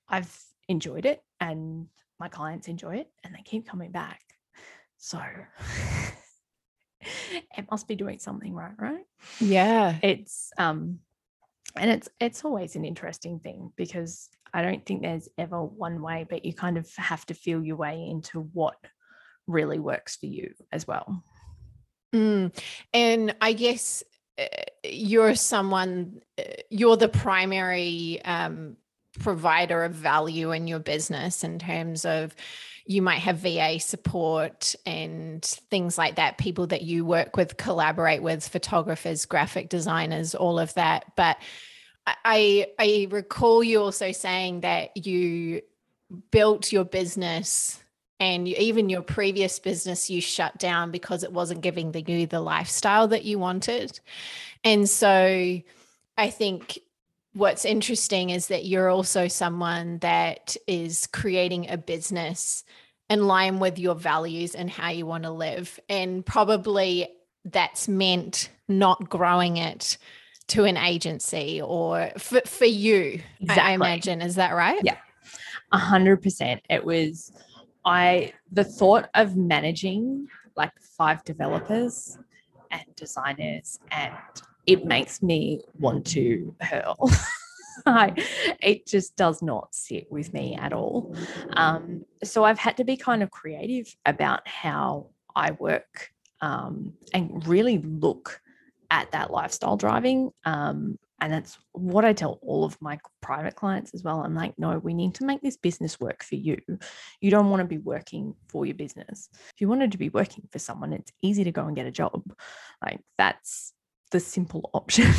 I've 0.08 0.34
enjoyed 0.68 1.06
it 1.06 1.24
and 1.40 1.88
my 2.20 2.28
clients 2.28 2.68
enjoy 2.68 2.98
it 2.98 3.10
and 3.24 3.34
they 3.34 3.42
keep 3.44 3.68
coming 3.68 3.92
back. 3.92 4.22
So 4.98 5.20
it 7.02 7.66
must 7.70 7.88
be 7.88 7.96
doing 7.96 8.20
something 8.20 8.54
right, 8.54 8.74
right? 8.78 9.06
Yeah. 9.40 9.98
It's 10.02 10.52
um 10.58 11.00
and 11.76 11.92
it's 11.92 12.10
it's 12.20 12.46
always 12.46 12.76
an 12.76 12.86
interesting 12.86 13.40
thing 13.40 13.72
because 13.76 14.30
I 14.54 14.62
don't 14.62 14.86
think 14.86 15.02
there's 15.02 15.28
ever 15.38 15.62
one 15.62 16.02
way, 16.02 16.26
but 16.30 16.46
you 16.46 16.54
kind 16.54 16.78
of 16.78 16.90
have 16.96 17.26
to 17.26 17.34
feel 17.34 17.64
your 17.64 17.76
way 17.76 18.08
into 18.10 18.42
what 18.54 18.78
really 19.48 19.80
works 19.80 20.16
for 20.16 20.26
you 20.26 20.54
as 20.72 20.88
well. 20.88 21.24
Mm. 22.14 22.58
And 22.94 23.36
I 23.42 23.54
guess 23.54 24.04
uh, 24.40 24.46
you're 24.84 25.36
someone, 25.36 26.22
uh, 26.38 26.44
you're 26.70 26.98
the 26.98 27.10
primary 27.10 28.22
um, 28.24 28.78
provider 29.20 29.84
of 29.84 29.94
value 29.94 30.52
in 30.52 30.68
your 30.68 30.80
business 30.80 31.44
in 31.44 31.60
terms 31.60 32.06
of 32.06 32.36
you 32.86 33.02
might 33.02 33.20
have 33.20 33.38
VA 33.38 33.80
support 33.80 34.76
and 34.86 35.44
things 35.44 35.98
like 35.98 36.16
that, 36.16 36.38
people 36.38 36.68
that 36.68 36.84
you 36.84 37.04
work 37.04 37.36
with, 37.36 37.58
collaborate 37.58 38.22
with, 38.22 38.48
photographers, 38.48 39.26
graphic 39.26 39.70
designers, 39.70 40.36
all 40.36 40.60
of 40.60 40.74
that. 40.76 41.06
But 41.16 41.38
I 42.06 42.68
I 42.78 43.08
recall 43.10 43.64
you 43.64 43.82
also 43.82 44.12
saying 44.12 44.62
that 44.62 44.96
you 44.96 45.62
built 46.30 46.72
your 46.72 46.86
business 46.86 47.80
and 48.20 48.48
you, 48.48 48.56
even 48.58 48.90
your 48.90 49.02
previous 49.02 49.60
business 49.60 50.10
you 50.10 50.22
shut 50.22 50.58
down 50.58 50.92
because 50.92 51.24
it 51.24 51.32
wasn't 51.32 51.62
giving 51.62 51.92
the, 51.92 52.02
you 52.02 52.28
the 52.28 52.40
lifestyle 52.40 53.08
that 53.10 53.26
you 53.26 53.38
wanted. 53.40 54.00
And 54.64 54.90
so 54.90 55.62
I 56.18 56.30
think 56.30 56.80
what's 57.34 57.66
interesting 57.66 58.30
is 58.30 58.48
that 58.48 58.66
you're 58.66 58.90
also 58.90 59.28
someone 59.28 60.00
that 60.00 60.56
is 60.68 61.08
creating 61.08 61.70
a 61.70 61.78
business 61.78 62.64
in 63.10 63.28
line 63.28 63.60
with 63.60 63.78
your 63.78 63.96
values 63.96 64.56
and 64.56 64.70
how 64.70 64.90
you 64.90 65.06
want 65.06 65.24
to 65.24 65.32
live. 65.32 65.80
And 65.90 66.26
probably 66.26 67.10
that's 67.44 67.88
meant 67.88 68.50
not 68.68 69.10
growing 69.10 69.58
it 69.58 69.98
to 70.48 70.64
an 70.64 70.78
agency 70.78 71.62
or 71.62 72.12
for, 72.18 72.42
for 72.42 72.66
you, 72.66 73.22
Exactly. 73.42 73.64
I 73.64 73.72
imagine. 73.72 74.22
Is 74.22 74.36
that 74.36 74.54
right? 74.54 74.80
Yeah. 74.84 74.98
A 75.72 75.78
hundred 75.78 76.22
percent. 76.24 76.62
It 76.70 76.84
was 76.84 77.32
I 77.86 78.34
the 78.52 78.64
thought 78.64 79.10
of 79.14 79.36
managing 79.36 80.28
like 80.56 80.72
five 80.80 81.24
developers 81.24 82.18
and 82.72 82.84
designers 82.96 83.80
and 83.92 84.14
it 84.66 84.86
makes 84.86 85.22
me 85.22 85.62
want 85.80 86.06
to 86.08 86.56
hurl. 86.62 87.12
I, 87.86 88.14
it 88.62 88.88
just 88.88 89.16
does 89.16 89.42
not 89.42 89.76
sit 89.76 90.12
with 90.12 90.34
me 90.34 90.56
at 90.56 90.74
all. 90.74 91.16
Um, 91.54 92.06
so 92.24 92.44
I've 92.44 92.58
had 92.58 92.78
to 92.78 92.84
be 92.84 92.98
kind 92.98 93.22
of 93.22 93.30
creative 93.30 93.96
about 94.06 94.48
how 94.48 95.08
I 95.36 95.52
work 95.52 96.12
um, 96.42 96.94
and 97.14 97.46
really 97.48 97.80
look 97.80 98.42
at 98.90 99.12
that 99.12 99.32
lifestyle 99.32 99.78
driving. 99.78 100.32
Um, 100.46 100.98
and 101.22 101.32
that's 101.32 101.58
what 101.72 102.04
I 102.04 102.14
tell 102.14 102.40
all 102.42 102.66
of 102.66 102.78
my 102.82 103.00
private 103.22 103.56
clients 103.56 103.94
as 103.94 104.04
well. 104.04 104.20
I'm 104.22 104.36
like, 104.36 104.54
no, 104.58 104.78
we 104.80 104.94
need 104.94 105.16
to 105.16 105.26
make 105.26 105.42
this 105.42 105.58
business 105.58 106.00
work 106.00 106.24
for 106.24 106.36
you. 106.36 106.58
You 107.22 107.32
don't 107.32 107.50
want 107.50 107.62
to 107.62 107.68
be 107.68 107.78
working 107.78 108.36
for 108.50 108.66
your 108.66 108.76
business. 108.76 109.30
If 109.34 109.62
you 109.62 109.70
wanted 109.70 109.94
to 109.94 109.98
be 109.98 110.10
working 110.10 110.48
for 110.52 110.60
someone, 110.60 110.92
it's 110.94 111.12
easy 111.22 111.46
to 111.46 111.52
go 111.52 111.66
and 111.66 111.76
get 111.76 111.86
a 111.86 111.92
job. 111.92 112.22
Like 112.84 113.00
that's 113.18 113.72
the 114.12 114.20
simple 114.20 114.70
option. 114.74 115.12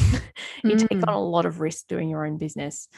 you 0.65 0.77
take 0.77 0.99
Mm. 0.99 1.09
on 1.09 1.15
a 1.15 1.25
lot 1.25 1.47
of 1.47 1.61
risk 1.61 1.87
doing 1.89 2.09
your 2.09 2.27
own 2.27 2.37
business. 2.37 2.89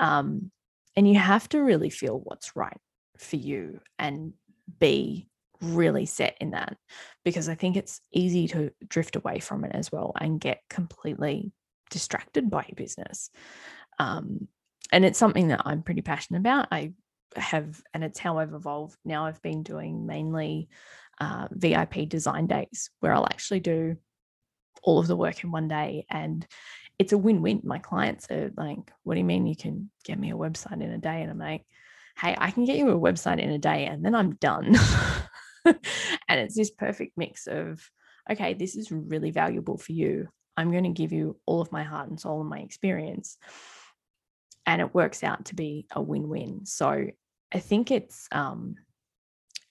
Um, 0.00 0.50
and 0.96 1.08
you 1.08 1.18
have 1.18 1.48
to 1.50 1.60
really 1.60 1.90
feel 1.90 2.20
what's 2.22 2.56
right 2.56 2.80
for 3.18 3.36
you 3.36 3.80
and 3.98 4.32
be 4.80 5.28
really 5.60 6.06
set 6.06 6.36
in 6.40 6.50
that 6.52 6.76
because 7.24 7.48
I 7.48 7.54
think 7.54 7.76
it's 7.76 8.00
easy 8.12 8.48
to 8.48 8.70
drift 8.86 9.16
away 9.16 9.38
from 9.40 9.64
it 9.64 9.72
as 9.74 9.90
well 9.90 10.12
and 10.20 10.40
get 10.40 10.60
completely 10.68 11.52
distracted 11.90 12.50
by 12.50 12.64
your 12.68 12.76
business. 12.76 13.30
Um, 13.98 14.48
and 14.92 15.04
it's 15.04 15.18
something 15.18 15.48
that 15.48 15.62
I'm 15.64 15.82
pretty 15.82 16.02
passionate 16.02 16.40
about. 16.40 16.68
I 16.70 16.92
have, 17.36 17.80
and 17.92 18.02
it's 18.02 18.18
how 18.18 18.38
I've 18.38 18.54
evolved. 18.54 18.96
Now 19.04 19.26
I've 19.26 19.42
been 19.42 19.62
doing 19.62 20.06
mainly 20.06 20.68
uh, 21.20 21.48
VIP 21.50 22.08
design 22.08 22.46
days 22.46 22.90
where 23.00 23.12
I'll 23.12 23.26
actually 23.26 23.60
do 23.60 23.96
all 24.82 24.98
of 24.98 25.06
the 25.06 25.16
work 25.16 25.42
in 25.42 25.50
one 25.50 25.68
day 25.68 26.06
and 26.08 26.46
it's 26.98 27.12
a 27.12 27.18
win-win. 27.18 27.60
My 27.64 27.78
clients 27.78 28.30
are 28.30 28.50
like, 28.56 28.92
what 29.02 29.14
do 29.14 29.20
you 29.20 29.24
mean 29.24 29.46
you 29.46 29.56
can 29.56 29.90
get 30.04 30.18
me 30.18 30.30
a 30.30 30.36
website 30.36 30.82
in 30.82 30.90
a 30.90 30.98
day? 30.98 31.22
And 31.22 31.30
I'm 31.30 31.38
like, 31.38 31.64
hey, 32.18 32.34
I 32.36 32.50
can 32.50 32.64
get 32.64 32.76
you 32.76 32.90
a 32.90 32.98
website 32.98 33.38
in 33.38 33.50
a 33.50 33.58
day 33.58 33.86
and 33.86 34.04
then 34.04 34.14
I'm 34.14 34.34
done. 34.36 34.76
and 35.64 36.40
it's 36.40 36.56
this 36.56 36.70
perfect 36.70 37.16
mix 37.16 37.46
of, 37.46 37.80
okay, 38.30 38.54
this 38.54 38.76
is 38.76 38.90
really 38.90 39.30
valuable 39.30 39.78
for 39.78 39.92
you. 39.92 40.28
I'm 40.58 40.72
going 40.72 40.84
to 40.84 40.90
give 40.90 41.12
you 41.12 41.36
all 41.46 41.60
of 41.60 41.70
my 41.70 41.84
heart 41.84 42.08
and 42.10 42.18
soul 42.18 42.40
and 42.40 42.50
my 42.50 42.58
experience. 42.58 43.38
And 44.66 44.82
it 44.82 44.92
works 44.92 45.22
out 45.22 45.46
to 45.46 45.54
be 45.54 45.86
a 45.92 46.02
win-win. 46.02 46.66
So 46.66 47.06
I 47.54 47.58
think 47.60 47.90
it's 47.90 48.26
um, 48.32 48.74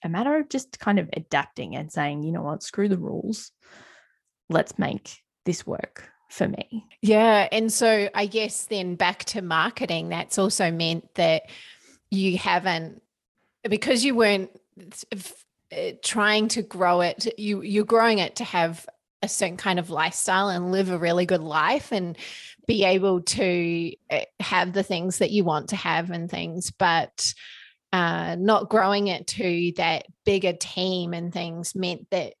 a 0.02 0.08
matter 0.08 0.38
of 0.38 0.48
just 0.48 0.80
kind 0.80 0.98
of 0.98 1.10
adapting 1.12 1.76
and 1.76 1.92
saying, 1.92 2.22
you 2.22 2.32
know 2.32 2.42
what, 2.42 2.62
screw 2.62 2.88
the 2.88 2.96
rules. 2.96 3.52
Let's 4.48 4.78
make 4.78 5.18
this 5.44 5.66
work 5.66 6.08
for 6.30 6.48
me. 6.48 6.86
Yeah. 7.02 7.48
And 7.52 7.70
so 7.72 8.08
I 8.14 8.26
guess 8.26 8.64
then 8.64 8.96
back 8.96 9.24
to 9.26 9.42
marketing, 9.42 10.08
that's 10.08 10.38
also 10.38 10.70
meant 10.70 11.14
that 11.14 11.42
you 12.10 12.38
haven't, 12.38 13.02
because 13.68 14.04
you 14.04 14.14
weren't 14.14 14.50
uh, 15.70 15.92
trying 16.02 16.48
to 16.48 16.62
grow 16.62 17.02
it, 17.02 17.38
you, 17.38 17.62
you're 17.62 17.84
growing 17.84 18.18
it 18.18 18.36
to 18.36 18.44
have 18.44 18.86
a 19.22 19.28
certain 19.28 19.56
kind 19.56 19.78
of 19.78 19.90
lifestyle 19.90 20.48
and 20.48 20.72
live 20.72 20.90
a 20.90 20.98
really 20.98 21.26
good 21.26 21.42
life 21.42 21.92
and 21.92 22.16
be 22.66 22.84
able 22.84 23.22
to 23.22 23.92
uh, 24.10 24.20
have 24.40 24.72
the 24.72 24.82
things 24.82 25.18
that 25.18 25.30
you 25.30 25.44
want 25.44 25.70
to 25.70 25.76
have 25.76 26.10
and 26.10 26.30
things, 26.30 26.70
but 26.70 27.32
uh, 27.92 28.36
not 28.38 28.68
growing 28.68 29.06
it 29.08 29.26
to 29.26 29.72
that 29.76 30.06
bigger 30.24 30.52
team 30.52 31.14
and 31.14 31.32
things 31.32 31.74
meant 31.74 32.06
that 32.10 32.34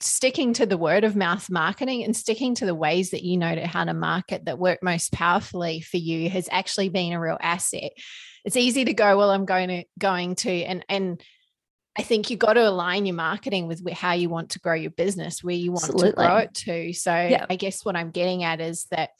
sticking 0.00 0.54
to 0.54 0.64
the 0.64 0.78
word 0.78 1.04
of 1.04 1.14
mouth 1.16 1.50
marketing 1.50 2.04
and 2.04 2.16
sticking 2.16 2.54
to 2.54 2.64
the 2.64 2.74
ways 2.74 3.10
that 3.10 3.22
you 3.22 3.36
know 3.36 3.54
how 3.66 3.84
to 3.84 3.92
market 3.92 4.46
that 4.46 4.58
work 4.58 4.78
most 4.82 5.12
powerfully 5.12 5.80
for 5.80 5.98
you 5.98 6.30
has 6.30 6.48
actually 6.50 6.88
been 6.88 7.12
a 7.12 7.20
real 7.20 7.36
asset. 7.40 7.90
It's 8.44 8.56
easy 8.56 8.86
to 8.86 8.94
go, 8.94 9.18
well, 9.18 9.30
I'm 9.30 9.44
going 9.44 9.68
to 9.68 9.84
going 9.98 10.36
to 10.36 10.50
and 10.50 10.84
and 10.88 11.22
I 12.00 12.02
think 12.02 12.30
you 12.30 12.38
got 12.38 12.54
to 12.54 12.66
align 12.66 13.04
your 13.04 13.14
marketing 13.14 13.68
with 13.68 13.86
how 13.92 14.12
you 14.12 14.30
want 14.30 14.52
to 14.52 14.58
grow 14.58 14.72
your 14.72 14.90
business, 14.90 15.44
where 15.44 15.54
you 15.54 15.70
want 15.70 15.84
Absolutely. 15.84 16.10
to 16.12 16.16
grow 16.16 16.36
it 16.38 16.54
to. 16.54 16.92
So 16.94 17.14
Yeah. 17.14 17.44
I 17.50 17.56
guess 17.56 17.84
what 17.84 17.94
I'm 17.94 18.10
getting 18.10 18.42
at 18.42 18.58
is 18.58 18.86
that 18.90 19.10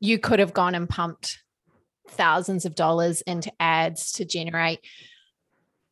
you 0.00 0.18
could 0.18 0.38
have 0.38 0.52
gone 0.52 0.74
and 0.74 0.86
pumped 0.86 1.38
thousands 2.10 2.66
of 2.66 2.74
dollars 2.74 3.22
into 3.22 3.50
ads 3.58 4.12
to 4.12 4.26
generate 4.26 4.80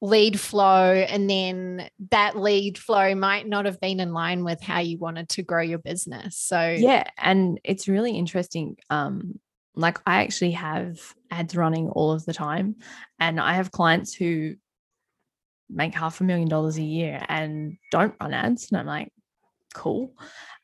lead 0.02 0.38
flow 0.38 0.92
and 0.92 1.30
then 1.30 1.88
that 2.10 2.36
lead 2.36 2.76
flow 2.76 3.14
might 3.14 3.48
not 3.48 3.64
have 3.64 3.80
been 3.80 4.00
in 4.00 4.12
line 4.12 4.44
with 4.44 4.60
how 4.60 4.80
you 4.80 4.98
wanted 4.98 5.30
to 5.30 5.42
grow 5.42 5.62
your 5.62 5.78
business 5.78 6.36
so 6.36 6.76
yeah 6.78 7.04
and 7.16 7.58
it's 7.64 7.88
really 7.88 8.12
interesting 8.12 8.76
um 8.90 9.38
like 9.74 9.98
i 10.06 10.22
actually 10.22 10.50
have 10.50 11.00
ads 11.30 11.56
running 11.56 11.88
all 11.88 12.12
of 12.12 12.22
the 12.26 12.34
time 12.34 12.76
and 13.18 13.40
i 13.40 13.54
have 13.54 13.70
clients 13.70 14.12
who 14.12 14.54
make 15.70 15.94
half 15.94 16.20
a 16.20 16.24
million 16.24 16.48
dollars 16.48 16.76
a 16.76 16.82
year 16.82 17.24
and 17.28 17.76
don't 17.90 18.14
run 18.20 18.34
ads. 18.34 18.70
And 18.70 18.80
i'm 18.80 18.86
like 18.86 19.12
cool. 19.74 20.12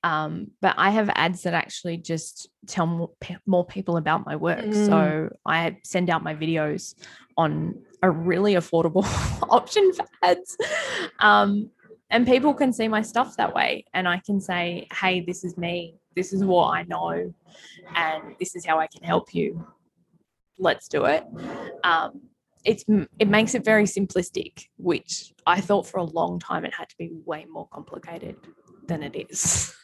Um 0.04 0.52
but 0.60 0.74
i 0.78 0.90
have 0.90 1.10
ads 1.14 1.42
that 1.42 1.54
actually 1.54 1.96
just 1.96 2.48
tell 2.66 2.86
more, 2.86 3.10
pe- 3.20 3.36
more 3.46 3.66
people 3.66 3.96
about 3.96 4.24
my 4.24 4.36
work. 4.36 4.64
Mm. 4.64 4.86
so 4.86 5.36
i 5.44 5.76
send 5.84 6.10
out 6.10 6.22
my 6.22 6.34
videos 6.34 6.94
on 7.36 7.74
a 8.02 8.10
really 8.10 8.54
affordable 8.54 9.04
option 9.50 9.92
for 9.92 10.06
ads. 10.22 10.56
Um 11.18 11.70
and 12.12 12.26
people 12.26 12.54
can 12.54 12.72
see 12.72 12.88
my 12.88 13.02
stuff 13.02 13.36
that 13.36 13.54
way. 13.54 13.84
And 13.94 14.06
i 14.08 14.18
can 14.18 14.40
say 14.40 14.86
hey 14.92 15.20
this 15.20 15.44
is 15.44 15.56
me. 15.56 15.96
This 16.14 16.32
is 16.32 16.44
what 16.44 16.68
i 16.70 16.82
know. 16.84 17.34
And 17.96 18.36
this 18.38 18.54
is 18.54 18.64
how 18.64 18.78
i 18.78 18.86
can 18.86 19.02
help 19.02 19.34
you. 19.34 19.66
Let's 20.58 20.88
do 20.88 21.06
it. 21.06 21.24
Um, 21.82 22.29
it's 22.64 22.84
it 23.18 23.28
makes 23.28 23.54
it 23.54 23.64
very 23.64 23.84
simplistic, 23.84 24.66
which 24.76 25.32
I 25.46 25.60
thought 25.60 25.86
for 25.86 25.98
a 25.98 26.04
long 26.04 26.38
time 26.38 26.64
it 26.64 26.74
had 26.74 26.88
to 26.88 26.96
be 26.98 27.10
way 27.24 27.46
more 27.50 27.68
complicated 27.68 28.36
than 28.86 29.02
it 29.02 29.16
is. 29.30 29.74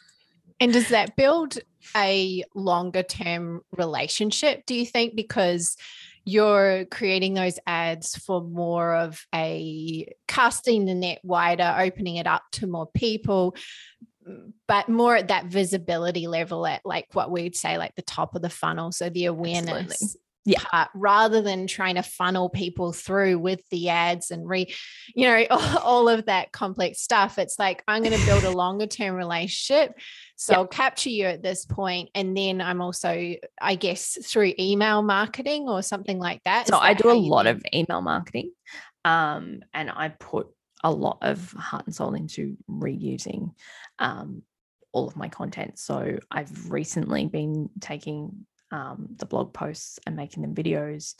And 0.60 0.72
does 0.72 0.88
that 0.88 1.16
build 1.16 1.58
a 1.94 2.42
longer 2.54 3.02
term 3.02 3.62
relationship, 3.76 4.64
do 4.66 4.74
you 4.74 4.86
think? 4.86 5.14
Because 5.14 5.76
you're 6.24 6.86
creating 6.86 7.34
those 7.34 7.58
ads 7.66 8.16
for 8.16 8.42
more 8.42 8.96
of 8.96 9.24
a 9.34 10.12
casting 10.26 10.86
the 10.86 10.94
net 10.94 11.20
wider, 11.22 11.76
opening 11.78 12.16
it 12.16 12.26
up 12.26 12.42
to 12.52 12.66
more 12.66 12.88
people, 12.94 13.54
but 14.66 14.88
more 14.88 15.14
at 15.16 15.28
that 15.28 15.46
visibility 15.46 16.26
level 16.26 16.66
at 16.66 16.80
like 16.84 17.06
what 17.12 17.30
we'd 17.30 17.54
say, 17.54 17.78
like 17.78 17.94
the 17.94 18.02
top 18.02 18.34
of 18.34 18.42
the 18.42 18.50
funnel. 18.50 18.92
So 18.92 19.08
the 19.08 19.26
awareness. 19.26 19.92
Absolutely 19.92 20.20
yeah. 20.46 20.60
part 20.60 20.88
rather 20.94 21.42
than 21.42 21.66
trying 21.66 21.96
to 21.96 22.02
funnel 22.02 22.48
people 22.48 22.92
through 22.92 23.38
with 23.38 23.60
the 23.70 23.88
ads 23.88 24.30
and 24.30 24.48
re 24.48 24.72
you 25.14 25.26
know 25.26 25.44
all, 25.82 26.08
of 26.08 26.26
that 26.26 26.52
complex 26.52 27.00
stuff 27.00 27.36
it's 27.36 27.58
like 27.58 27.82
i'm 27.88 28.02
going 28.02 28.16
to 28.18 28.26
build 28.26 28.44
a 28.44 28.50
longer 28.56 28.86
term 28.86 29.16
relationship 29.16 29.92
so 30.36 30.52
yep. 30.52 30.58
i'll 30.58 30.66
capture 30.66 31.10
you 31.10 31.24
at 31.24 31.42
this 31.42 31.64
point 31.64 32.08
and 32.14 32.36
then 32.36 32.60
i'm 32.60 32.80
also 32.80 33.34
i 33.60 33.74
guess 33.74 34.16
through 34.24 34.52
email 34.58 35.02
marketing 35.02 35.68
or 35.68 35.82
something 35.82 36.18
like 36.18 36.40
that 36.44 36.68
so 36.68 36.76
that 36.76 36.82
i 36.82 36.94
do 36.94 37.10
a 37.10 37.12
lot 37.12 37.46
of 37.46 37.62
email 37.74 38.00
marketing 38.00 38.52
um, 39.04 39.60
and 39.74 39.90
i 39.90 40.08
put 40.08 40.48
a 40.84 40.90
lot 40.90 41.18
of 41.22 41.50
heart 41.52 41.86
and 41.86 41.94
soul 41.94 42.14
into 42.14 42.56
reusing 42.70 43.52
um, 43.98 44.42
all 44.92 45.08
of 45.08 45.16
my 45.16 45.28
content 45.28 45.78
so 45.78 46.18
i've 46.30 46.70
recently 46.70 47.26
been 47.26 47.68
taking 47.80 48.46
um, 48.70 49.08
the 49.16 49.26
blog 49.26 49.52
posts 49.52 49.98
and 50.06 50.16
making 50.16 50.42
them 50.42 50.54
videos 50.54 51.14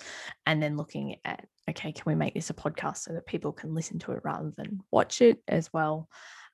and 0.47 0.63
then 0.63 0.77
looking 0.77 1.17
at 1.25 1.47
okay 1.69 1.93
can 1.93 2.03
we 2.07 2.15
make 2.15 2.35
this 2.35 2.51
a 2.51 2.55
podcast 2.55 2.99
so 2.99 3.13
that 3.13 3.27
people 3.27 3.53
can 3.53 3.75
listen 3.75 3.99
to 3.99 4.13
it 4.13 4.21
rather 4.25 4.53
than 4.57 4.81
watch 4.91 5.23
it 5.23 5.43
as 5.49 5.73
well? 5.73 6.09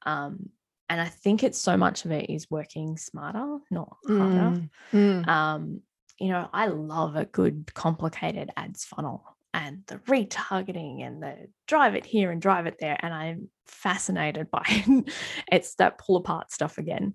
Um, 0.04 0.50
and 0.88 1.00
i 1.00 1.06
think 1.06 1.42
it's 1.42 1.60
so 1.60 1.76
much 1.76 2.04
of 2.04 2.10
it 2.10 2.28
is 2.28 2.50
working 2.50 2.98
smarter 2.98 3.58
not 3.70 3.96
harder. 4.06 4.60
Mm, 4.92 5.24
mm. 5.24 5.28
Um, 5.28 5.80
you 6.18 6.28
know 6.28 6.48
i 6.52 6.66
love 6.66 7.16
a 7.16 7.24
good 7.24 7.72
complicated 7.72 8.50
ads 8.56 8.84
funnel 8.84 9.24
and 9.54 9.82
the 9.86 9.96
retargeting 10.00 11.06
and 11.06 11.22
the 11.22 11.36
drive 11.66 11.94
it 11.94 12.04
here 12.04 12.30
and 12.30 12.42
drive 12.42 12.66
it 12.66 12.76
there 12.78 12.96
and 13.00 13.14
i'm 13.14 13.48
fascinated 13.66 14.50
by 14.50 14.64
it 14.68 15.12
it's 15.50 15.74
that 15.76 15.98
pull 15.98 16.16
apart 16.16 16.52
stuff 16.52 16.78
again. 16.78 17.14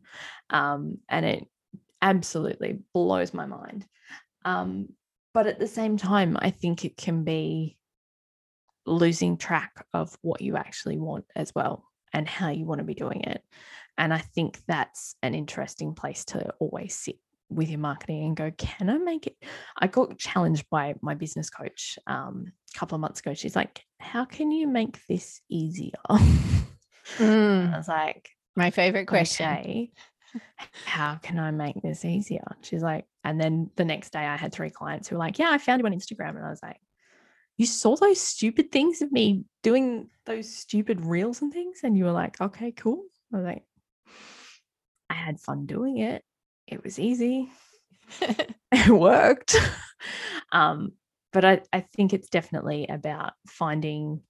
Um, 0.50 1.00
and 1.10 1.26
it 1.26 1.48
absolutely 2.08 2.80
blows 2.94 3.34
my 3.34 3.46
mind. 3.46 3.86
Um, 4.46 4.90
but 5.34 5.46
at 5.46 5.60
the 5.60 5.68
same 5.68 5.98
time, 5.98 6.38
I 6.40 6.52
think 6.52 6.86
it 6.86 6.98
can 6.98 7.24
be 7.24 7.78
losing 8.86 9.38
track 9.38 9.86
of 9.94 10.18
what 10.22 10.42
you 10.42 10.56
actually 10.56 10.98
want 10.98 11.26
as 11.36 11.54
well 11.54 11.84
and 12.14 12.28
how 12.28 12.50
you 12.50 12.66
want 12.66 12.80
to 12.80 12.86
be 12.86 12.94
doing 12.94 13.22
it. 13.24 13.44
And 13.98 14.14
I 14.14 14.20
think 14.20 14.60
that's 14.68 15.16
an 15.22 15.36
interesting 15.36 15.94
place 15.94 16.24
to 16.26 16.54
always 16.60 16.96
sit 16.96 17.18
with 17.50 17.70
your 17.70 17.80
marketing 17.80 18.24
and 18.24 18.38
go, 18.38 18.52
can 18.58 18.90
I 18.90 18.98
make 18.98 19.28
it? 19.28 19.36
I 19.78 19.88
got 19.88 20.18
challenged 20.18 20.66
by 20.70 20.96
my 21.02 21.14
business 21.14 21.50
coach 21.50 22.00
um, 22.08 22.46
a 22.74 22.80
couple 22.80 22.96
of 22.96 23.02
months 23.02 23.20
ago. 23.20 23.34
She's 23.34 23.56
like, 23.56 23.84
how 24.00 24.24
can 24.24 24.52
you 24.52 24.68
make 24.68 25.06
this 25.08 25.42
easier? 25.50 26.00
Mm. 27.20 27.74
I 27.74 27.78
was 27.78 27.88
like, 27.88 28.30
my 28.58 28.70
favorite 28.70 29.08
question. 29.08 29.48
Okay 29.50 29.92
how 30.86 31.16
can 31.16 31.40
I 31.40 31.52
make 31.52 31.82
this 31.82 32.06
easier? 32.06 32.56
She's 32.62 32.84
like, 32.84 33.06
and 33.24 33.40
then 33.40 33.72
the 33.76 33.86
next 33.86 34.14
day 34.14 34.26
I 34.26 34.38
had 34.38 34.54
three 34.54 34.70
clients 34.70 35.08
who 35.08 35.16
were 35.16 35.20
like, 35.20 35.40
yeah, 35.40 35.50
I 35.50 35.58
found 35.58 35.82
you 35.82 35.86
on 35.86 35.94
Instagram. 35.94 36.36
And 36.36 36.46
I 36.46 36.50
was 36.50 36.62
like, 36.62 36.80
you 37.58 37.66
saw 37.66 37.96
those 37.96 38.20
stupid 38.20 38.72
things 38.72 39.02
of 39.02 39.12
me 39.12 39.46
doing 39.64 40.10
those 40.26 40.54
stupid 40.54 41.02
reels 41.02 41.42
and 41.42 41.52
things. 41.52 41.80
And 41.84 41.98
you 41.98 42.06
were 42.06 42.12
like, 42.12 42.40
okay, 42.40 42.72
cool. 42.72 43.04
I 43.34 43.38
was 43.38 43.46
like, 43.46 43.64
I 45.10 45.16
had 45.16 45.40
fun 45.40 45.66
doing 45.66 45.98
it. 45.98 46.24
It 46.68 46.84
was 46.84 47.00
easy. 47.00 47.50
it 48.72 48.90
worked. 48.90 49.56
um, 50.52 50.94
but 51.34 51.46
I, 51.46 51.62
I 51.74 51.82
think 51.82 52.14
it's 52.14 52.30
definitely 52.30 52.88
about 52.88 53.34
finding 53.48 54.22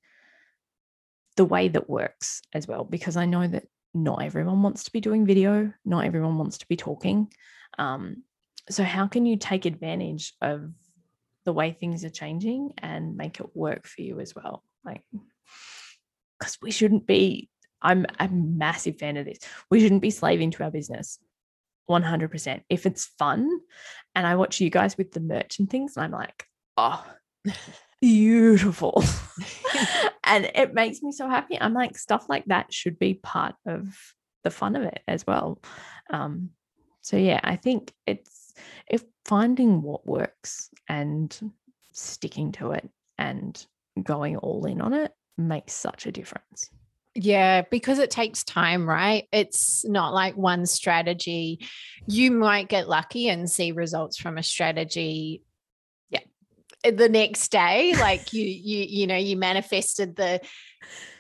the 1.35 1.45
way 1.45 1.67
that 1.67 1.89
works 1.89 2.41
as 2.53 2.67
well, 2.67 2.83
because 2.83 3.17
I 3.17 3.25
know 3.25 3.47
that 3.47 3.65
not 3.93 4.23
everyone 4.23 4.61
wants 4.61 4.85
to 4.85 4.91
be 4.91 5.01
doing 5.01 5.25
video, 5.25 5.73
not 5.85 6.05
everyone 6.05 6.37
wants 6.37 6.59
to 6.59 6.67
be 6.67 6.75
talking. 6.75 7.31
Um, 7.77 8.23
so, 8.69 8.83
how 8.83 9.07
can 9.07 9.25
you 9.25 9.37
take 9.37 9.65
advantage 9.65 10.33
of 10.41 10.71
the 11.45 11.53
way 11.53 11.71
things 11.71 12.03
are 12.03 12.09
changing 12.09 12.73
and 12.77 13.15
make 13.15 13.39
it 13.39 13.55
work 13.55 13.87
for 13.87 14.01
you 14.01 14.19
as 14.19 14.35
well? 14.35 14.63
Like, 14.83 15.03
because 16.39 16.57
we 16.61 16.71
shouldn't 16.71 17.07
be, 17.07 17.49
I'm 17.81 18.05
a 18.19 18.27
massive 18.27 18.97
fan 18.97 19.17
of 19.17 19.25
this. 19.25 19.39
We 19.69 19.79
shouldn't 19.79 20.01
be 20.01 20.11
slaving 20.11 20.51
to 20.51 20.63
our 20.63 20.71
business 20.71 21.19
100%. 21.89 22.61
If 22.69 22.85
it's 22.85 23.05
fun, 23.17 23.49
and 24.15 24.27
I 24.27 24.35
watch 24.35 24.59
you 24.59 24.69
guys 24.69 24.97
with 24.97 25.11
the 25.11 25.19
merch 25.19 25.59
and 25.59 25.69
things, 25.69 25.95
and 25.95 26.03
I'm 26.03 26.11
like, 26.11 26.45
oh, 26.75 27.05
beautiful. 28.01 29.03
and 30.23 30.51
it 30.55 30.73
makes 30.73 31.01
me 31.01 31.11
so 31.11 31.29
happy. 31.29 31.59
I'm 31.59 31.73
like, 31.73 31.97
stuff 31.97 32.27
like 32.29 32.45
that 32.45 32.73
should 32.73 32.99
be 32.99 33.15
part 33.15 33.55
of 33.65 33.95
the 34.43 34.51
fun 34.51 34.75
of 34.75 34.83
it 34.83 35.01
as 35.07 35.25
well. 35.25 35.59
Um, 36.09 36.51
so 37.01 37.17
yeah, 37.17 37.39
I 37.43 37.55
think 37.55 37.93
it's 38.05 38.53
if 38.89 39.03
finding 39.25 39.81
what 39.81 40.05
works 40.05 40.69
and 40.87 41.37
sticking 41.91 42.51
to 42.53 42.71
it 42.71 42.89
and 43.17 43.65
going 44.01 44.37
all 44.37 44.65
in 44.65 44.81
on 44.81 44.93
it 44.93 45.11
makes 45.37 45.73
such 45.73 46.05
a 46.05 46.11
difference. 46.11 46.69
Yeah, 47.15 47.63
because 47.71 47.97
it 47.97 48.11
takes 48.11 48.43
time, 48.43 48.87
right? 48.87 49.27
It's 49.31 49.83
not 49.85 50.13
like 50.13 50.37
one 50.37 50.67
strategy. 50.67 51.67
You 52.05 52.29
might 52.29 52.69
get 52.69 52.87
lucky 52.87 53.29
and 53.29 53.49
see 53.49 53.71
results 53.71 54.17
from 54.17 54.37
a 54.37 54.43
strategy 54.43 55.41
the 56.83 57.09
next 57.09 57.49
day 57.51 57.95
like 57.97 58.33
you 58.33 58.43
you 58.43 58.85
you 58.87 59.07
know 59.07 59.15
you 59.15 59.35
manifested 59.35 60.15
the 60.15 60.39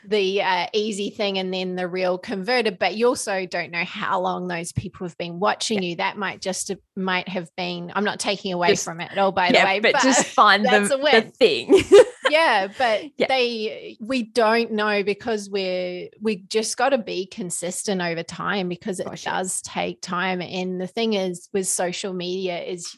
the 0.07 0.41
uh, 0.41 0.67
easy 0.73 1.09
thing 1.09 1.37
and 1.37 1.53
then 1.53 1.75
the 1.75 1.87
real 1.87 2.17
converted 2.17 2.79
but 2.79 2.95
you 2.95 3.07
also 3.07 3.45
don't 3.45 3.71
know 3.71 3.83
how 3.83 4.19
long 4.21 4.47
those 4.47 4.71
people 4.71 5.05
have 5.05 5.17
been 5.17 5.39
watching 5.39 5.83
yeah. 5.83 5.89
you 5.89 5.95
that 5.97 6.17
might 6.17 6.39
just 6.39 6.71
might 6.95 7.27
have 7.27 7.49
been 7.57 7.91
i'm 7.93 8.05
not 8.05 8.19
taking 8.19 8.53
away 8.53 8.69
just, 8.69 8.85
from 8.85 9.01
it 9.01 9.11
at 9.11 9.17
all 9.17 9.33
by 9.33 9.49
yeah, 9.49 9.61
the 9.61 9.65
way 9.65 9.79
but, 9.79 9.93
but 9.93 10.01
just 10.03 10.25
find 10.25 10.63
the, 10.65 10.79
the 10.79 11.31
thing 11.37 11.81
yeah 12.29 12.67
but 12.77 13.03
yeah. 13.17 13.27
they 13.27 13.97
we 13.99 14.23
don't 14.23 14.71
know 14.71 15.03
because 15.03 15.49
we're 15.49 16.07
we 16.21 16.37
just 16.37 16.77
got 16.77 16.89
to 16.89 16.97
be 16.97 17.25
consistent 17.25 18.01
over 18.01 18.23
time 18.23 18.69
because 18.69 18.99
it 18.99 19.07
Gosh, 19.07 19.23
does 19.23 19.61
take 19.61 20.01
time 20.01 20.41
and 20.41 20.79
the 20.79 20.87
thing 20.87 21.13
is 21.13 21.49
with 21.53 21.67
social 21.67 22.13
media 22.13 22.61
is 22.61 22.97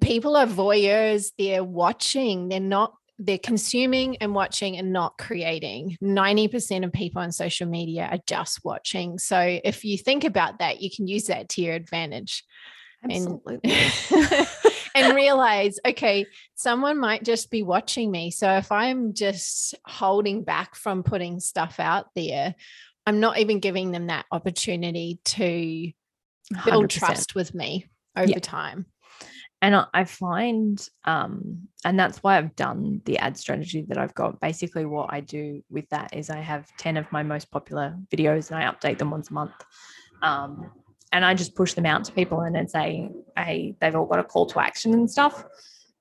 people 0.00 0.36
are 0.36 0.46
voyeurs 0.46 1.32
they're 1.38 1.64
watching 1.64 2.48
they're 2.48 2.60
not 2.60 2.94
they're 3.18 3.38
consuming 3.38 4.16
and 4.16 4.34
watching 4.34 4.78
and 4.78 4.94
not 4.94 5.18
creating 5.18 5.96
90% 6.02 6.86
of 6.86 6.92
people 6.92 7.20
on 7.20 7.30
social 7.30 7.66
media 7.66 8.08
are 8.10 8.20
just 8.26 8.60
watching 8.64 9.18
so 9.18 9.38
if 9.62 9.84
you 9.84 9.98
think 9.98 10.24
about 10.24 10.58
that 10.58 10.80
you 10.80 10.90
can 10.94 11.06
use 11.06 11.26
that 11.26 11.48
to 11.50 11.62
your 11.62 11.74
advantage 11.74 12.44
Absolutely. 13.02 13.60
and, 14.14 14.48
and 14.94 15.14
realize 15.14 15.78
okay 15.86 16.26
someone 16.54 16.98
might 16.98 17.22
just 17.22 17.50
be 17.50 17.62
watching 17.62 18.10
me 18.10 18.30
so 18.30 18.50
if 18.56 18.70
i'm 18.72 19.12
just 19.12 19.74
holding 19.86 20.44
back 20.44 20.74
from 20.74 21.02
putting 21.02 21.40
stuff 21.40 21.80
out 21.80 22.06
there 22.14 22.54
i'm 23.06 23.20
not 23.20 23.38
even 23.38 23.58
giving 23.58 23.90
them 23.90 24.06
that 24.06 24.26
opportunity 24.30 25.18
to 25.24 25.92
build 26.64 26.84
100%. 26.86 26.88
trust 26.88 27.34
with 27.34 27.54
me 27.54 27.86
over 28.16 28.30
yeah. 28.30 28.38
time 28.38 28.86
and 29.62 29.86
I 29.92 30.04
find, 30.04 30.88
um, 31.04 31.68
and 31.84 31.98
that's 31.98 32.22
why 32.22 32.38
I've 32.38 32.56
done 32.56 33.02
the 33.04 33.18
ad 33.18 33.36
strategy 33.36 33.84
that 33.88 33.98
I've 33.98 34.14
got. 34.14 34.40
Basically, 34.40 34.86
what 34.86 35.12
I 35.12 35.20
do 35.20 35.62
with 35.68 35.86
that 35.90 36.14
is 36.16 36.30
I 36.30 36.38
have 36.38 36.66
10 36.78 36.96
of 36.96 37.10
my 37.12 37.22
most 37.22 37.50
popular 37.50 37.94
videos 38.10 38.50
and 38.50 38.58
I 38.58 38.72
update 38.72 38.96
them 38.96 39.10
once 39.10 39.28
a 39.28 39.34
month. 39.34 39.52
Um, 40.22 40.70
and 41.12 41.24
I 41.26 41.34
just 41.34 41.54
push 41.54 41.74
them 41.74 41.84
out 41.84 42.04
to 42.04 42.12
people 42.12 42.40
and 42.40 42.54
then 42.54 42.68
say, 42.68 43.10
hey, 43.36 43.74
they've 43.80 43.94
all 43.94 44.06
got 44.06 44.18
a 44.18 44.24
call 44.24 44.46
to 44.46 44.60
action 44.60 44.94
and 44.94 45.10
stuff. 45.10 45.44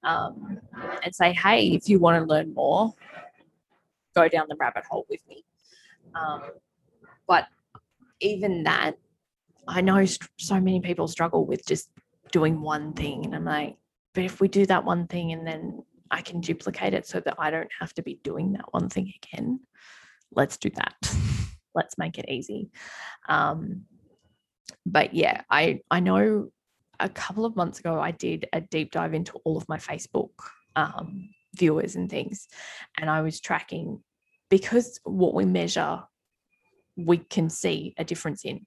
Um, 0.04 0.60
and 1.04 1.14
say, 1.14 1.34
hey, 1.34 1.68
if 1.68 1.90
you 1.90 2.00
want 2.00 2.24
to 2.24 2.30
learn 2.34 2.54
more, 2.54 2.94
go 4.16 4.30
down 4.30 4.46
the 4.48 4.56
rabbit 4.58 4.86
hole 4.90 5.06
with 5.10 5.20
me. 5.28 5.44
Um, 6.16 6.44
but 7.28 7.48
even 8.22 8.64
that, 8.64 8.94
I 9.68 9.82
know 9.82 10.06
so 10.38 10.60
many 10.62 10.80
people 10.80 11.10
struggle 11.10 11.46
with 11.46 11.66
just 11.66 11.90
doing 12.32 12.62
one 12.62 12.94
thing. 12.94 13.26
And 13.26 13.36
I'm 13.36 13.46
like, 13.46 13.78
but 14.14 14.24
if 14.24 14.42
we 14.42 14.48
do 14.48 14.66
that 14.68 14.86
one 14.86 15.08
thing 15.08 15.32
and 15.32 15.46
then 15.46 15.84
I 16.12 16.22
can 16.22 16.42
duplicate 16.42 16.94
it 16.94 17.08
so 17.08 17.20
that 17.20 17.36
I 17.38 17.52
don't 17.52 17.70
have 17.80 17.94
to 17.96 18.02
be 18.02 18.20
doing 18.24 18.54
that 18.54 18.74
one 18.74 18.90
thing 18.90 19.14
again, 19.22 19.60
let's 20.32 20.58
do 20.58 20.70
that. 20.76 20.96
let's 21.76 21.98
make 21.98 22.18
it 22.18 22.30
easy. 22.30 22.72
Um, 23.28 23.84
but 24.86 25.14
yeah, 25.14 25.42
I 25.50 25.82
I 25.90 26.00
know 26.00 26.50
a 27.00 27.10
couple 27.10 27.46
of 27.46 27.56
months 27.56 27.80
ago 27.80 28.00
I 28.00 28.12
did 28.12 28.48
a 28.54 28.62
deep 28.62 28.92
dive 28.92 29.14
into 29.14 29.34
all 29.44 29.58
of 29.58 29.70
my 29.70 29.78
Facebook 29.78 30.32
um, 30.76 31.30
viewers 31.56 31.96
and 31.96 32.10
things. 32.10 32.48
And 32.98 33.10
I 33.10 33.22
was 33.22 33.40
tracking 33.40 34.04
because 34.50 35.00
what 35.04 35.34
we 35.34 35.46
measure, 35.46 36.04
we 37.06 37.18
can 37.18 37.50
see 37.50 37.94
a 37.98 38.04
difference 38.04 38.46
in. 38.46 38.66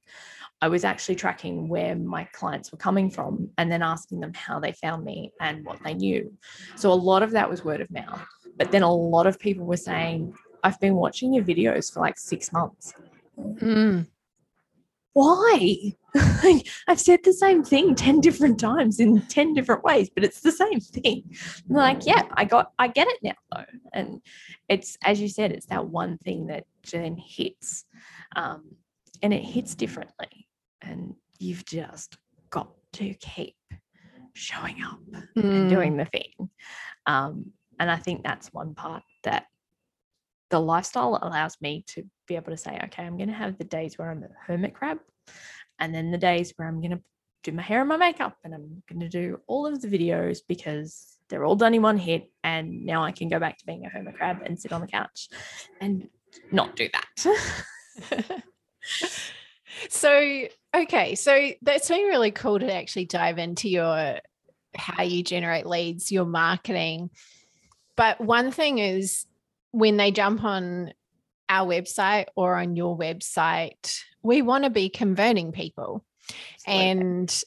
I 0.60 0.68
was 0.68 0.84
actually 0.84 1.16
tracking 1.16 1.68
where 1.68 1.96
my 1.96 2.24
clients 2.32 2.70
were 2.70 2.78
coming 2.78 3.10
from 3.10 3.50
and 3.58 3.70
then 3.70 3.82
asking 3.82 4.20
them 4.20 4.32
how 4.34 4.60
they 4.60 4.72
found 4.72 5.04
me 5.04 5.32
and 5.40 5.64
what 5.64 5.82
they 5.82 5.94
knew. 5.94 6.32
So 6.76 6.92
a 6.92 6.94
lot 6.94 7.22
of 7.22 7.32
that 7.32 7.50
was 7.50 7.64
word 7.64 7.80
of 7.80 7.90
mouth. 7.90 8.24
But 8.56 8.70
then 8.70 8.82
a 8.82 8.94
lot 8.94 9.26
of 9.26 9.38
people 9.38 9.66
were 9.66 9.76
saying, 9.76 10.34
I've 10.62 10.78
been 10.78 10.94
watching 10.94 11.34
your 11.34 11.44
videos 11.44 11.92
for 11.92 12.00
like 12.00 12.18
six 12.18 12.52
months. 12.52 12.94
Mm. 13.38 14.06
Why? 15.14 15.94
I've 16.88 17.00
said 17.00 17.20
the 17.24 17.32
same 17.32 17.64
thing 17.64 17.94
10 17.94 18.20
different 18.20 18.60
times 18.60 19.00
in 19.00 19.22
10 19.22 19.54
different 19.54 19.82
ways, 19.82 20.10
but 20.14 20.24
it's 20.24 20.40
the 20.40 20.52
same 20.52 20.80
thing. 20.80 21.24
I'm 21.68 21.76
like, 21.76 22.06
yeah, 22.06 22.22
I 22.34 22.44
got, 22.44 22.72
I 22.78 22.88
get 22.88 23.08
it 23.08 23.18
now 23.22 23.34
though. 23.54 23.64
And 23.92 24.20
it's, 24.68 24.98
as 25.02 25.20
you 25.20 25.28
said, 25.28 25.52
it's 25.52 25.66
that 25.66 25.86
one 25.86 26.18
thing 26.18 26.48
that 26.48 26.64
then 26.90 27.16
hits 27.16 27.84
um, 28.36 28.76
and 29.22 29.32
it 29.32 29.42
hits 29.42 29.74
differently. 29.74 30.46
And 30.82 31.14
you've 31.38 31.64
just 31.64 32.18
got 32.50 32.70
to 32.94 33.14
keep 33.14 33.56
showing 34.34 34.82
up 34.82 35.00
mm. 35.36 35.44
and 35.44 35.70
doing 35.70 35.96
the 35.96 36.04
thing. 36.06 36.50
Um, 37.06 37.52
and 37.78 37.90
I 37.90 37.96
think 37.96 38.22
that's 38.22 38.52
one 38.52 38.74
part 38.74 39.02
that 39.24 39.46
the 40.50 40.60
lifestyle 40.60 41.18
allows 41.22 41.56
me 41.60 41.84
to 41.88 42.04
be 42.28 42.36
able 42.36 42.52
to 42.52 42.56
say, 42.56 42.78
okay, 42.84 43.02
I'm 43.02 43.16
going 43.16 43.30
to 43.30 43.34
have 43.34 43.56
the 43.58 43.64
days 43.64 43.96
where 43.96 44.10
I'm 44.10 44.22
a 44.22 44.28
hermit 44.46 44.74
crab, 44.74 44.98
and 45.78 45.94
then 45.94 46.10
the 46.10 46.18
days 46.18 46.52
where 46.56 46.68
I'm 46.68 46.80
going 46.80 46.92
to 46.92 47.02
do 47.42 47.52
my 47.52 47.62
hair 47.62 47.80
and 47.80 47.88
my 47.88 47.96
makeup, 47.96 48.36
and 48.44 48.54
I'm 48.54 48.82
going 48.88 49.00
to 49.00 49.08
do 49.08 49.40
all 49.46 49.66
of 49.66 49.80
the 49.82 49.88
videos 49.88 50.38
because 50.46 51.18
they're 51.28 51.44
all 51.44 51.56
done 51.56 51.74
in 51.74 51.82
one 51.82 51.98
hit. 51.98 52.30
And 52.44 52.84
now 52.84 53.02
I 53.02 53.12
can 53.12 53.28
go 53.28 53.38
back 53.38 53.58
to 53.58 53.66
being 53.66 53.84
a 53.84 53.88
hermit 53.88 54.16
crab 54.16 54.42
and 54.44 54.58
sit 54.58 54.72
on 54.72 54.80
the 54.80 54.86
couch 54.86 55.28
and 55.80 56.08
not 56.50 56.76
do 56.76 56.88
that. 56.92 58.42
so, 59.88 60.44
okay, 60.74 61.14
so 61.14 61.50
that's 61.62 61.88
been 61.88 62.06
really 62.06 62.30
cool 62.30 62.58
to 62.58 62.72
actually 62.72 63.06
dive 63.06 63.38
into 63.38 63.68
your 63.68 64.18
how 64.74 65.02
you 65.02 65.22
generate 65.22 65.66
leads, 65.66 66.10
your 66.10 66.24
marketing. 66.24 67.10
But 67.96 68.20
one 68.20 68.50
thing 68.50 68.78
is 68.78 69.26
when 69.70 69.96
they 69.96 70.10
jump 70.10 70.44
on 70.44 70.92
our 71.52 71.68
website 71.68 72.26
or 72.34 72.56
on 72.56 72.76
your 72.76 72.96
website, 72.96 74.00
we 74.22 74.42
want 74.42 74.64
to 74.64 74.70
be 74.70 74.88
converting 74.88 75.52
people. 75.52 76.04
Absolutely. 76.66 76.90
And 76.90 77.42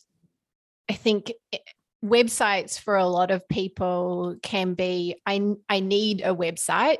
I 0.89 0.93
think 0.93 1.31
eh, 1.51 1.57
websites 2.03 2.79
for 2.79 2.95
a 2.95 3.07
lot 3.07 3.31
of 3.31 3.47
people 3.49 4.37
can 4.43 4.75
be 4.75 5.15
I, 5.25 5.55
I 5.67 5.79
need 5.79 6.21
a 6.21 6.35
website 6.35 6.97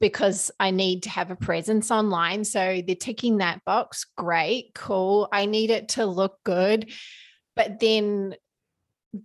because 0.00 0.50
I 0.58 0.70
need 0.70 1.04
to 1.04 1.10
have 1.10 1.30
a 1.30 1.36
presence 1.36 1.90
online. 1.90 2.44
So 2.44 2.82
they're 2.86 2.94
ticking 2.94 3.38
that 3.38 3.64
box. 3.64 4.06
Great, 4.16 4.74
cool. 4.74 5.28
I 5.32 5.46
need 5.46 5.70
it 5.70 5.90
to 5.90 6.06
look 6.06 6.38
good. 6.44 6.90
But 7.54 7.80
then 7.80 8.34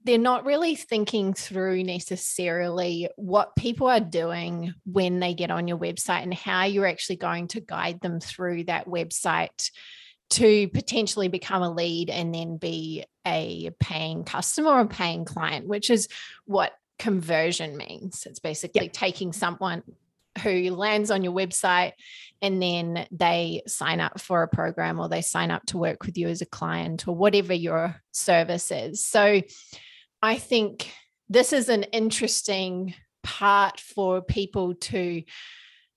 they're 0.04 0.18
not 0.18 0.46
really 0.46 0.76
thinking 0.76 1.34
through 1.34 1.84
necessarily 1.84 3.08
what 3.16 3.56
people 3.56 3.88
are 3.88 4.02
doing 4.02 4.74
when 4.86 5.20
they 5.20 5.34
get 5.34 5.50
on 5.50 5.68
your 5.68 5.78
website 5.78 6.24
and 6.24 6.34
how 6.34 6.66
you're 6.66 6.86
actually 6.86 7.16
going 7.16 7.48
to 7.48 7.62
guide 7.62 8.02
them 8.02 8.20
through 8.20 8.66
that 8.66 8.88
website 8.88 9.72
to 10.30 10.68
potentially 10.70 11.30
become 11.30 11.62
a 11.62 11.74
lead 11.74 12.10
and 12.10 12.36
then 12.36 12.58
be 12.58 13.06
a 13.26 13.72
paying 13.80 14.26
customer 14.26 14.72
or 14.72 14.82
a 14.82 14.88
paying 14.88 15.24
client, 15.24 15.68
which 15.68 15.90
is 15.90 16.10
what 16.46 16.74
conversion 17.00 17.78
means. 17.78 18.26
It's 18.26 18.40
basically 18.40 18.86
yep. 18.86 18.94
taking 18.94 19.32
someone 19.32 19.84
who 20.38 20.72
lands 20.72 21.12
on 21.12 21.24
your 21.24 21.34
website 21.34 21.94
and 22.42 22.62
then 22.62 23.08
they 23.12 23.64
sign 23.68 24.00
up 24.00 24.20
for 24.20 24.44
a 24.44 24.48
program 24.48 25.00
or 25.00 25.10
they 25.10 25.22
sign 25.22 25.52
up 25.52 25.66
to 25.68 25.78
work 25.78 26.06
with 26.06 26.18
you 26.18 26.28
as 26.28 26.42
a 26.42 26.46
client 26.46 27.08
or 27.08 27.16
whatever 27.16 27.54
your 27.54 27.96
service 28.12 28.72
is. 28.72 29.04
So 29.06 29.42
I 30.22 30.38
think 30.38 30.92
this 31.30 31.54
is 31.54 31.70
an 31.70 31.84
interesting 31.84 32.94
part 33.24 33.80
for 33.80 34.22
people 34.22 34.76
to 34.76 35.24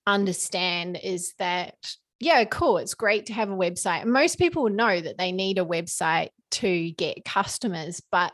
understand 0.06 0.98
is 1.00 1.34
that 1.38 1.74
yeah 2.18 2.42
cool 2.44 2.78
it's 2.78 2.94
great 2.94 3.26
to 3.26 3.32
have 3.32 3.50
a 3.50 3.56
website 3.56 4.04
most 4.04 4.36
people 4.36 4.68
know 4.68 5.00
that 5.00 5.16
they 5.16 5.30
need 5.30 5.58
a 5.58 5.64
website 5.64 6.30
to 6.50 6.90
get 6.92 7.24
customers 7.24 8.02
but 8.10 8.32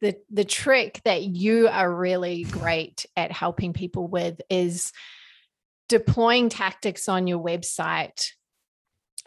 the 0.00 0.14
the 0.30 0.44
trick 0.44 1.00
that 1.04 1.22
you 1.22 1.68
are 1.68 1.92
really 1.92 2.44
great 2.44 3.04
at 3.16 3.32
helping 3.32 3.72
people 3.72 4.06
with 4.06 4.40
is 4.48 4.92
deploying 5.88 6.48
tactics 6.48 7.08
on 7.08 7.26
your 7.26 7.42
website 7.42 8.30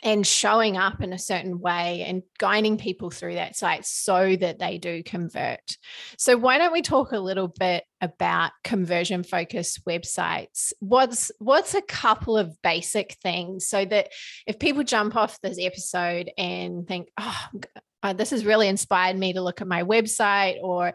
and 0.04 0.26
showing 0.26 0.78
up 0.78 1.02
in 1.02 1.14
a 1.14 1.20
certain 1.20 1.60
way 1.60 2.04
and 2.08 2.24
guiding 2.40 2.78
people 2.78 3.12
through 3.12 3.36
that 3.36 3.56
site 3.56 3.86
so 3.86 4.36
that 4.36 4.58
they 4.58 4.78
do 4.78 5.04
convert. 5.04 5.78
So 6.18 6.38
why 6.38 6.58
don't 6.58 6.74
we 6.74 6.82
talk 6.82 7.12
a 7.12 7.20
little 7.20 7.48
bit 7.48 7.84
about 8.00 8.52
conversion 8.64 9.24
focused 9.24 9.86
websites? 9.86 10.74
What's 10.80 11.32
what's 11.38 11.76
a 11.76 11.84
couple 11.84 12.38
of 12.38 12.60
basic 12.64 13.14
things 13.22 13.68
so 13.68 13.86
that 13.86 14.10
if 14.48 14.58
people 14.58 14.84
jump 14.84 15.16
off 15.16 15.40
this 15.42 15.60
episode 15.60 16.32
and 16.38 16.88
think, 16.88 17.10
"Oh, 17.20 17.48
uh, 18.04 18.14
this 18.14 18.32
has 18.32 18.46
really 18.46 18.68
inspired 18.68 19.18
me 19.18 19.34
to 19.34 19.42
look 19.42 19.62
at 19.62 19.68
my 19.68 19.84
website 19.84 20.58
or 20.64 20.94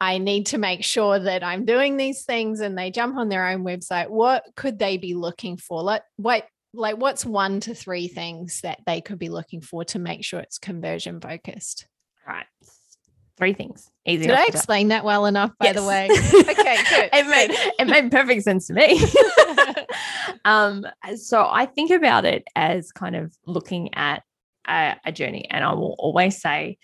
I 0.00 0.18
need 0.18 0.46
to 0.46 0.58
make 0.58 0.82
sure 0.82 1.18
that 1.18 1.44
I'm 1.44 1.66
doing 1.66 1.96
these 1.96 2.24
things 2.24 2.60
and 2.60 2.76
they 2.76 2.90
jump 2.90 3.16
on 3.16 3.28
their 3.28 3.46
own 3.48 3.64
website. 3.64 4.08
What 4.08 4.44
could 4.56 4.78
they 4.78 4.96
be 4.96 5.14
looking 5.14 5.58
for? 5.58 5.82
Like, 5.82 6.02
what, 6.16 6.46
like 6.72 6.96
what's 6.96 7.26
one 7.26 7.60
to 7.60 7.74
three 7.74 8.08
things 8.08 8.62
that 8.62 8.80
they 8.86 9.02
could 9.02 9.18
be 9.18 9.28
looking 9.28 9.60
for 9.60 9.84
to 9.86 9.98
make 9.98 10.24
sure 10.24 10.40
it's 10.40 10.58
conversion 10.58 11.20
focused? 11.20 11.86
All 12.26 12.34
right. 12.34 12.46
Three 13.36 13.52
things. 13.52 13.90
Easy. 14.06 14.26
Did 14.26 14.36
I 14.36 14.46
explain 14.46 14.88
that 14.88 15.04
well 15.04 15.26
enough, 15.26 15.52
by 15.58 15.66
yes. 15.66 15.76
the 15.76 15.84
way? 15.84 16.08
okay, 16.50 16.76
good. 16.90 17.10
it 17.12 17.26
made 17.26 17.50
it 17.78 17.86
made 17.86 18.10
perfect 18.10 18.42
sense 18.42 18.66
to 18.66 18.74
me. 18.74 19.00
um, 20.44 20.86
so 21.16 21.46
I 21.50 21.64
think 21.64 21.90
about 21.90 22.26
it 22.26 22.44
as 22.54 22.92
kind 22.92 23.16
of 23.16 23.34
looking 23.46 23.94
at 23.94 24.22
a, 24.68 24.96
a 25.06 25.12
journey, 25.12 25.46
and 25.50 25.64
I 25.64 25.72
will 25.72 25.96
always 25.98 26.38
say, 26.38 26.76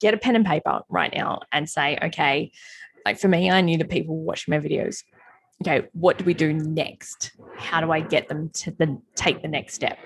get 0.00 0.14
a 0.14 0.18
pen 0.18 0.36
and 0.36 0.44
paper 0.44 0.80
right 0.88 1.12
now 1.14 1.40
and 1.52 1.68
say, 1.68 1.98
okay, 2.02 2.52
like 3.04 3.18
for 3.18 3.28
me, 3.28 3.50
I 3.50 3.60
knew 3.60 3.78
the 3.78 3.84
people 3.84 4.16
watching 4.16 4.52
my 4.52 4.58
videos. 4.58 5.02
Okay, 5.62 5.86
what 5.92 6.16
do 6.18 6.24
we 6.24 6.34
do 6.34 6.52
next? 6.52 7.32
How 7.56 7.80
do 7.80 7.92
I 7.92 8.00
get 8.00 8.28
them 8.28 8.50
to 8.54 8.70
the, 8.70 9.00
take 9.14 9.42
the 9.42 9.48
next 9.48 9.74
step? 9.74 9.98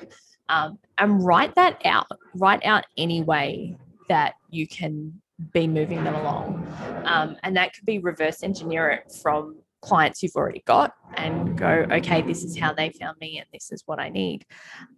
Um, 0.49 0.79
and 0.99 1.25
write 1.25 1.55
that 1.55 1.81
out. 1.85 2.07
Write 2.35 2.65
out 2.65 2.85
any 2.99 3.23
way 3.23 3.77
that 4.09 4.35
you 4.51 4.67
can 4.67 5.21
be 5.53 5.67
moving 5.67 6.05
them 6.05 6.15
along. 6.15 6.67
Um, 7.05 7.37
and 7.43 7.57
that 7.57 7.73
could 7.75 7.85
be 7.85 7.99
reverse 7.99 8.43
engineer 8.43 8.91
it 8.91 9.13
from 9.23 9.57
clients 9.81 10.23
you've 10.23 10.37
already 10.37 10.63
got 10.67 10.95
and 11.17 11.57
go, 11.59 11.87
okay, 11.91 12.23
this 12.23 12.43
is 12.43 12.59
how 12.59 12.73
they 12.73 12.91
found 12.91 13.19
me 13.21 13.39
and 13.39 13.47
this 13.53 13.71
is 13.71 13.83
what 13.87 14.01
I 14.01 14.09
need. 14.09 14.45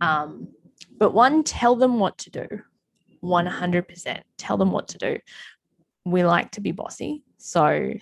Um, 0.00 0.48
but 0.98 1.12
one, 1.12 1.42
tell 1.42 1.76
them 1.76 1.98
what 1.98 2.18
to 2.18 2.30
do. 2.30 2.46
100%. 3.26 4.22
Tell 4.38 4.56
them 4.56 4.70
what 4.70 4.88
to 4.88 4.98
do. 4.98 5.18
We 6.04 6.24
like 6.24 6.52
to 6.52 6.60
be 6.60 6.72
bossy. 6.72 7.24
So 7.38 7.94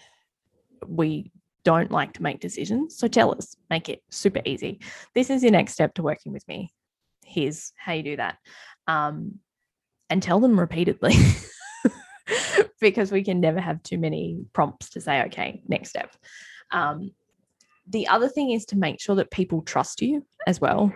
we 0.86 1.32
don't 1.64 1.90
like 1.90 2.12
to 2.14 2.22
make 2.22 2.40
decisions. 2.40 2.96
So 2.98 3.08
tell 3.08 3.34
us, 3.34 3.56
make 3.70 3.88
it 3.88 4.02
super 4.10 4.42
easy. 4.44 4.80
This 5.14 5.30
is 5.30 5.42
your 5.42 5.52
next 5.52 5.72
step 5.72 5.94
to 5.94 6.02
working 6.02 6.32
with 6.32 6.46
me. 6.46 6.72
Here's 7.24 7.72
how 7.76 7.94
you 7.94 8.02
do 8.02 8.16
that. 8.16 8.36
Um, 8.86 9.40
and 10.10 10.22
tell 10.22 10.40
them 10.40 10.60
repeatedly 10.60 11.14
because 12.80 13.10
we 13.10 13.24
can 13.24 13.40
never 13.40 13.60
have 13.60 13.82
too 13.82 13.96
many 13.96 14.44
prompts 14.52 14.90
to 14.90 15.00
say, 15.00 15.22
okay, 15.24 15.62
next 15.66 15.88
step. 15.88 16.14
Um, 16.70 17.12
the 17.88 18.08
other 18.08 18.28
thing 18.28 18.50
is 18.50 18.66
to 18.66 18.76
make 18.76 19.00
sure 19.00 19.16
that 19.16 19.30
people 19.30 19.62
trust 19.62 20.02
you 20.02 20.24
as 20.46 20.60
well. 20.60 20.92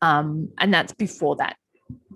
Um, 0.00 0.50
and 0.58 0.72
that's 0.72 0.92
before 0.92 1.36
that 1.36 1.56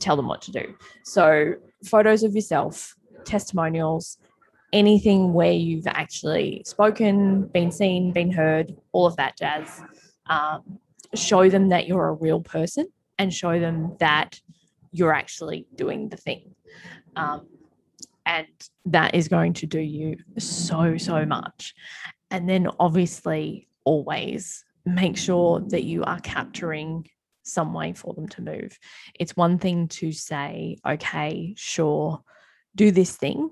tell 0.01 0.17
them 0.17 0.27
what 0.27 0.43
to 0.43 0.53
do. 0.53 0.75
So, 1.05 1.55
photos 1.85 2.23
of 2.23 2.35
yourself, 2.35 2.95
testimonials, 3.25 4.19
anything 4.73 5.33
where 5.33 5.53
you've 5.53 5.87
actually 5.87 6.63
spoken, 6.67 7.47
been 7.49 7.71
seen, 7.71 8.13
been 8.13 8.31
heard, 8.31 8.77
all 8.93 9.07
of 9.07 9.17
that 9.17 9.37
jazz. 9.37 9.83
Um, 10.27 10.79
show 11.15 11.49
them 11.49 11.71
that 11.71 11.89
you're 11.89 12.09
a 12.09 12.13
real 12.13 12.41
person 12.41 12.87
and 13.19 13.33
show 13.33 13.59
them 13.59 13.97
that 13.99 14.41
you're 14.93 15.15
actually 15.15 15.67
doing 15.75 16.09
the 16.09 16.17
thing. 16.17 16.55
Um, 17.17 17.47
and 18.27 18.47
that 18.87 19.15
is 19.15 19.29
going 19.29 19.55
to 19.55 19.67
do 19.67 19.81
you 19.81 20.19
so, 20.39 20.99
so 20.99 21.25
much. 21.25 21.75
And 22.31 22.49
then 22.49 22.69
obviously, 22.79 23.69
always 23.85 24.65
make 24.85 25.17
sure 25.17 25.61
that 25.61 25.85
you 25.85 26.05
are 26.05 26.21
capturing 26.21 27.09
some 27.49 27.73
way 27.73 27.93
for 27.93 28.15
them 28.15 28.29
to 28.29 28.43
move. 28.43 28.79
It's 29.19 29.37
one 29.37 29.59
thing 29.59 29.89
to 29.89 30.13
say, 30.13 30.77
okay, 30.87 31.55
sure, 31.57 32.23
do 32.75 32.91
this 32.91 33.17
thing. 33.17 33.51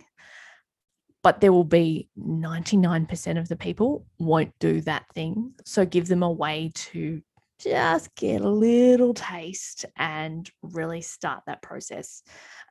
but 1.23 1.41
there 1.41 1.53
will 1.53 1.65
be 1.65 2.09
99% 2.17 3.37
of 3.37 3.49
the 3.49 3.57
people 3.57 4.07
won't 4.17 4.53
do 4.61 4.81
that 4.83 5.07
thing. 5.13 5.55
So 5.65 5.85
give 5.85 6.07
them 6.07 6.23
a 6.23 6.31
way 6.31 6.71
to 6.93 7.21
just 7.59 8.15
get 8.15 8.43
a 8.43 8.49
little 8.49 9.13
taste 9.13 9.87
and 9.97 10.49
really 10.63 11.01
start 11.01 11.43
that 11.47 11.63
process. 11.63 12.23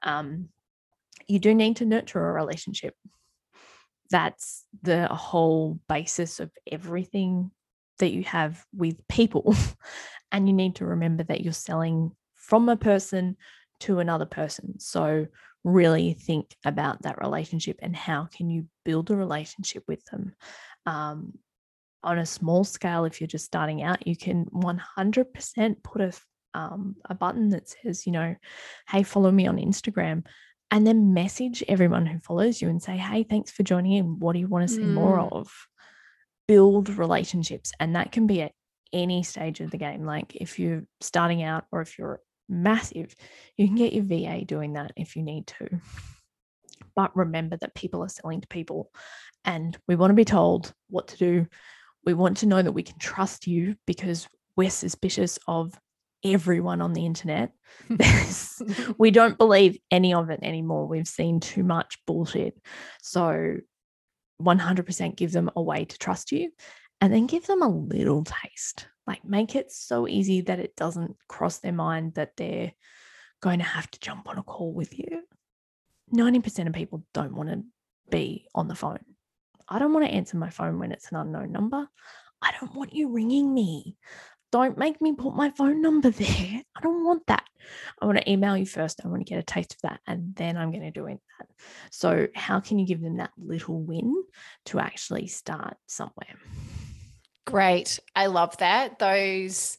Um, 0.04 0.48
you 1.28 1.40
do 1.40 1.54
need 1.54 1.76
to 1.78 1.86
nurture 1.86 2.26
a 2.26 2.32
relationship. 2.32 2.96
That's 4.10 4.64
the 4.84 5.08
whole 5.08 5.80
basis 5.90 6.40
of 6.40 6.50
everything 6.72 7.52
that 8.00 8.12
you 8.12 8.24
have 8.24 8.64
with 8.76 8.98
people. 9.08 9.56
and 10.32 10.48
you 10.48 10.54
need 10.54 10.76
to 10.76 10.86
remember 10.86 11.24
that 11.24 11.42
you're 11.42 11.54
selling 11.54 12.12
from 12.36 12.70
a 12.70 12.76
person 12.76 13.38
to 13.82 14.00
another 14.00 14.26
person. 14.26 14.80
So 14.80 15.28
really 15.64 16.14
think 16.14 16.56
about 16.64 17.02
that 17.04 17.22
relationship 17.22 17.80
and 17.82 17.96
how 17.96 18.28
can 18.36 18.50
you 18.50 18.68
build 18.84 19.10
a 19.10 19.16
relationship 19.16 19.84
with 19.88 20.04
them. 20.06 20.36
Um, 20.86 21.34
on 22.04 22.20
a 22.20 22.26
small 22.26 22.64
scale, 22.64 23.06
if 23.06 23.20
you're 23.20 23.28
just 23.28 23.46
starting 23.46 23.82
out, 23.82 24.06
you 24.06 24.16
can 24.16 24.46
100% 24.46 25.84
put 25.84 26.02
a 26.02 26.14
um, 26.56 26.96
a 27.10 27.14
button 27.14 27.50
that 27.50 27.68
says, 27.68 28.06
you 28.06 28.14
know, 28.14 28.36
hey, 28.90 29.04
follow 29.04 29.30
me 29.30 29.46
on 29.46 29.58
Instagram, 29.58 30.24
and 30.72 30.88
then 30.88 31.14
message 31.14 31.64
everyone 31.68 32.06
who 32.06 32.20
follows 32.20 32.62
you 32.62 32.70
and 32.70 32.82
say, 32.82 32.98
hey, 32.98 33.24
thanks 33.24 33.52
for 33.52 33.64
joining 33.64 33.94
in. 33.94 34.20
What 34.20 34.34
do 34.34 34.40
you 34.40 34.48
want 34.48 34.68
to 34.68 34.74
see 34.74 34.82
mm. 34.82 34.94
more 34.94 35.20
of? 35.20 35.52
Build 36.48 36.90
relationships, 36.90 37.72
and 37.80 37.96
that 37.96 38.12
can 38.12 38.28
be 38.28 38.42
at 38.42 38.52
any 38.94 39.24
stage 39.24 39.60
of 39.62 39.72
the 39.72 39.78
game. 39.78 40.06
Like 40.06 40.36
if 40.36 40.60
you're 40.60 40.84
starting 41.02 41.44
out 41.44 41.66
or 41.72 41.82
if 41.82 41.98
you're 41.98 42.22
massive, 42.48 43.16
you 43.58 43.68
can 43.68 43.76
get 43.76 43.94
your 43.94 44.04
VA 44.04 44.46
doing 44.46 44.74
that 44.74 44.92
if 44.96 45.16
you 45.16 45.24
need 45.24 45.48
to. 45.48 45.70
But 46.96 47.16
remember 47.16 47.58
that 47.58 47.76
people 47.76 48.04
are 48.04 48.10
selling 48.10 48.42
to 48.42 48.48
people, 48.48 48.92
and 49.44 49.78
we 49.88 49.96
want 49.96 50.12
to 50.12 50.16
be 50.16 50.26
told 50.26 50.74
what 50.90 51.08
to 51.10 51.18
do 51.18 51.48
we 52.06 52.14
want 52.14 52.38
to 52.38 52.46
know 52.46 52.62
that 52.62 52.72
we 52.72 52.84
can 52.84 53.00
trust 53.00 53.48
you 53.48 53.76
because 53.86 54.28
we're 54.56 54.70
suspicious 54.70 55.40
of 55.48 55.78
everyone 56.24 56.82
on 56.82 56.94
the 56.94 57.06
internet. 57.06 57.52
we 58.98 59.12
don't 59.12 59.38
believe 59.38 59.78
any 59.92 60.14
of 60.14 60.30
it 60.30 60.40
anymore. 60.42 60.88
We've 60.88 61.08
seen 61.08 61.40
too 61.40 61.64
much 61.64 62.00
bullshit. 62.06 62.56
So 63.02 63.58
100% 64.42 65.16
give 65.16 65.32
them 65.32 65.50
a 65.56 65.62
way 65.62 65.86
to 65.86 65.98
trust 65.98 66.32
you 66.32 66.52
and 67.02 67.14
then 67.14 67.28
give 67.28 67.46
them 67.46 67.62
a 67.62 67.70
little 67.70 68.24
taste. 68.24 68.88
Like 69.08 69.24
make 69.24 69.56
it 69.56 69.72
so 69.72 70.08
easy 70.08 70.42
that 70.42 70.60
it 70.60 70.76
doesn't 70.76 71.16
cross 71.28 71.60
their 71.60 71.74
mind 71.74 72.16
that 72.16 72.36
they're 72.38 72.74
going 73.42 73.60
to 73.60 73.66
have 73.66 73.90
to 73.92 74.00
jump 74.00 74.28
on 74.28 74.38
a 74.38 74.44
call 74.44 74.74
with 74.74 74.98
you. 74.98 75.24
90% 76.14 76.68
of 76.68 76.74
people 76.74 77.06
don't 77.14 77.36
want 77.36 77.50
to 77.50 77.64
be 78.10 78.48
on 78.56 78.68
the 78.68 78.76
phone. 78.76 79.00
I 79.68 79.80
don't 79.80 79.94
want 79.94 80.06
to 80.06 80.12
answer 80.12 80.38
my 80.38 80.50
phone 80.50 80.80
when 80.80 80.92
it's 80.92 81.12
an 81.12 81.18
unknown 81.18 81.52
number. 81.52 81.88
I 82.42 82.54
don't 82.60 82.76
want 82.76 82.94
you 82.94 83.10
ringing 83.10 83.54
me. 83.54 83.98
Don't 84.52 84.78
make 84.78 85.02
me 85.02 85.14
put 85.14 85.36
my 85.36 85.50
phone 85.50 85.82
number 85.82 86.10
there. 86.12 86.62
I 86.76 86.82
don't 86.82 87.04
want 87.04 87.26
that. 87.28 87.44
I 88.02 88.06
want 88.06 88.18
to 88.20 88.30
email 88.30 88.56
you 88.56 88.66
first. 88.66 89.02
I 89.04 89.08
want 89.08 89.26
to 89.26 89.30
get 89.30 89.40
a 89.40 89.44
taste 89.44 89.74
of 89.74 89.82
that. 89.82 90.00
And 90.08 90.36
then 90.36 90.58
I'm 90.58 90.72
going 90.72 90.84
to 90.84 90.92
do 90.92 91.08
it 91.08 91.20
that. 91.40 91.48
So, 91.92 92.28
how 92.36 92.60
can 92.60 92.80
you 92.80 92.86
give 92.86 93.02
them 93.02 93.18
that 93.18 93.32
little 93.38 93.82
win 93.82 94.24
to 94.66 94.80
actually 94.80 95.28
start 95.28 95.78
somewhere? 95.88 96.38
Great. 97.46 98.00
I 98.16 98.28
love 98.28 98.58
that. 98.58 99.00
Those 99.00 99.78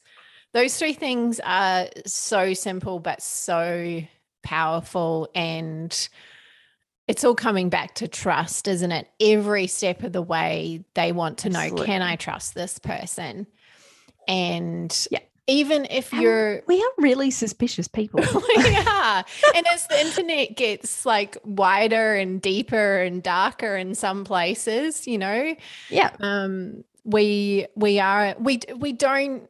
those 0.53 0.77
three 0.77 0.93
things 0.93 1.39
are 1.43 1.87
so 2.05 2.53
simple 2.53 2.99
but 2.99 3.21
so 3.21 4.01
powerful 4.41 5.29
and 5.35 6.09
it's 7.07 7.23
all 7.23 7.35
coming 7.35 7.69
back 7.69 7.95
to 7.95 8.07
trust, 8.07 8.67
isn't 8.67 8.91
it? 8.91 9.07
Every 9.21 9.67
step 9.67 10.03
of 10.03 10.11
the 10.11 10.21
way, 10.21 10.83
they 10.93 11.11
want 11.11 11.39
to 11.39 11.47
Absolutely. 11.47 11.79
know 11.79 11.85
can 11.85 12.01
I 12.01 12.15
trust 12.17 12.53
this 12.53 12.79
person? 12.79 13.47
And 14.27 15.07
yeah. 15.11 15.19
even 15.47 15.87
if 15.89 16.13
you're. 16.13 16.61
We 16.67 16.81
are 16.81 16.91
really 16.97 17.31
suspicious 17.31 17.87
people. 17.87 18.19
yeah. 18.57 19.23
and 19.55 19.67
as 19.73 19.87
the 19.87 19.99
internet 19.99 20.55
gets 20.55 21.05
like 21.05 21.37
wider 21.43 22.15
and 22.15 22.41
deeper 22.41 22.97
and 22.97 23.23
darker 23.23 23.75
in 23.75 23.95
some 23.95 24.25
places, 24.25 25.07
you 25.07 25.17
know, 25.17 25.55
yeah. 25.89 26.11
Um, 26.19 26.83
we 27.03 27.67
we 27.75 27.99
are 27.99 28.35
we 28.37 28.59
we 28.75 28.91
don't 28.91 29.49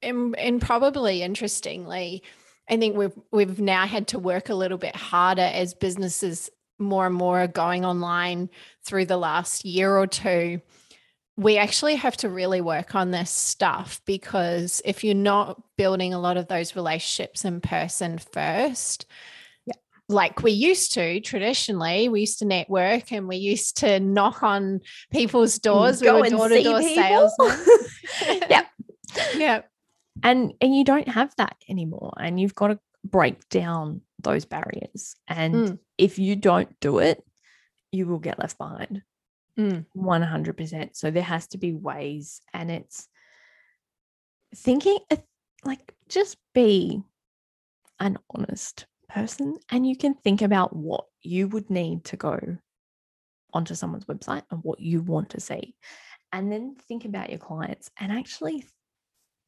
and, 0.00 0.34
and 0.38 0.60
probably 0.60 1.22
interestingly 1.22 2.22
I 2.68 2.78
think 2.78 2.96
we've 2.96 3.12
we've 3.30 3.60
now 3.60 3.86
had 3.86 4.08
to 4.08 4.18
work 4.18 4.48
a 4.48 4.54
little 4.54 4.78
bit 4.78 4.96
harder 4.96 5.42
as 5.42 5.74
businesses 5.74 6.50
more 6.78 7.06
and 7.06 7.14
more 7.14 7.40
are 7.40 7.46
going 7.46 7.84
online 7.84 8.48
through 8.82 9.06
the 9.06 9.16
last 9.16 9.64
year 9.64 9.96
or 9.96 10.06
two, 10.06 10.60
we 11.36 11.58
actually 11.58 11.96
have 11.96 12.16
to 12.18 12.28
really 12.28 12.60
work 12.60 12.94
on 12.94 13.10
this 13.10 13.30
stuff 13.30 14.00
because 14.04 14.80
if 14.84 15.02
you're 15.02 15.14
not 15.14 15.60
building 15.76 16.14
a 16.14 16.20
lot 16.20 16.36
of 16.36 16.46
those 16.46 16.76
relationships 16.76 17.44
in 17.44 17.60
person 17.60 18.18
first, 18.18 19.06
like 20.08 20.42
we 20.42 20.52
used 20.52 20.92
to 20.92 21.20
traditionally, 21.20 22.08
we 22.08 22.20
used 22.20 22.38
to 22.38 22.44
network 22.44 23.10
and 23.10 23.26
we 23.26 23.36
used 23.36 23.78
to 23.78 23.98
knock 24.00 24.42
on 24.42 24.80
people's 25.10 25.58
doors. 25.58 26.00
Go 26.00 26.16
we 26.16 26.20
were 26.22 26.30
door 26.30 26.48
to 26.48 26.62
door 26.62 26.82
salesmen. 26.82 27.66
yep. 28.48 28.66
Yep. 29.34 29.68
And 30.22 30.52
and 30.60 30.76
you 30.76 30.84
don't 30.84 31.08
have 31.08 31.34
that 31.38 31.56
anymore. 31.68 32.12
And 32.18 32.38
you've 32.38 32.54
got 32.54 32.68
to 32.68 32.78
break 33.02 33.48
down 33.48 34.02
those 34.22 34.44
barriers. 34.44 35.16
And 35.26 35.54
mm. 35.54 35.78
if 35.98 36.18
you 36.18 36.36
don't 36.36 36.78
do 36.80 36.98
it, 36.98 37.24
you 37.90 38.06
will 38.06 38.18
get 38.18 38.38
left 38.38 38.58
behind. 38.58 39.02
Mm. 39.58 39.86
100%. 39.96 40.96
So 40.96 41.10
there 41.10 41.22
has 41.22 41.46
to 41.48 41.58
be 41.58 41.72
ways, 41.72 42.40
and 42.52 42.70
it's 42.70 43.08
thinking 44.54 44.98
like 45.64 45.94
just 46.08 46.36
be 46.54 47.02
an 48.00 48.18
honest 48.34 48.86
person, 49.08 49.56
and 49.70 49.86
you 49.86 49.96
can 49.96 50.14
think 50.14 50.42
about 50.42 50.74
what 50.74 51.04
you 51.22 51.48
would 51.48 51.70
need 51.70 52.04
to 52.06 52.16
go 52.16 52.38
onto 53.52 53.74
someone's 53.74 54.06
website 54.06 54.42
and 54.50 54.60
what 54.64 54.80
you 54.80 55.00
want 55.00 55.30
to 55.30 55.40
see. 55.40 55.74
And 56.32 56.50
then 56.50 56.74
think 56.88 57.04
about 57.04 57.30
your 57.30 57.38
clients 57.38 57.90
and 58.00 58.10
actually 58.10 58.66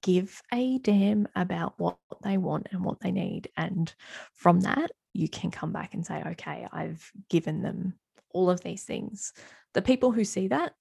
give 0.02 0.40
a 0.54 0.78
damn 0.78 1.26
about 1.34 1.74
what 1.78 1.96
they 2.22 2.38
want 2.38 2.68
and 2.70 2.84
what 2.84 3.00
they 3.00 3.10
need. 3.10 3.48
And 3.56 3.92
from 4.34 4.60
that, 4.60 4.92
you 5.12 5.28
can 5.28 5.50
come 5.50 5.72
back 5.72 5.94
and 5.94 6.06
say, 6.06 6.22
okay, 6.24 6.68
I've 6.72 7.10
given 7.28 7.62
them 7.62 7.94
all 8.36 8.50
of 8.50 8.60
these 8.60 8.84
things. 8.84 9.32
The 9.74 9.82
people 9.82 10.12
who 10.12 10.24
see 10.24 10.48
that 10.48 10.74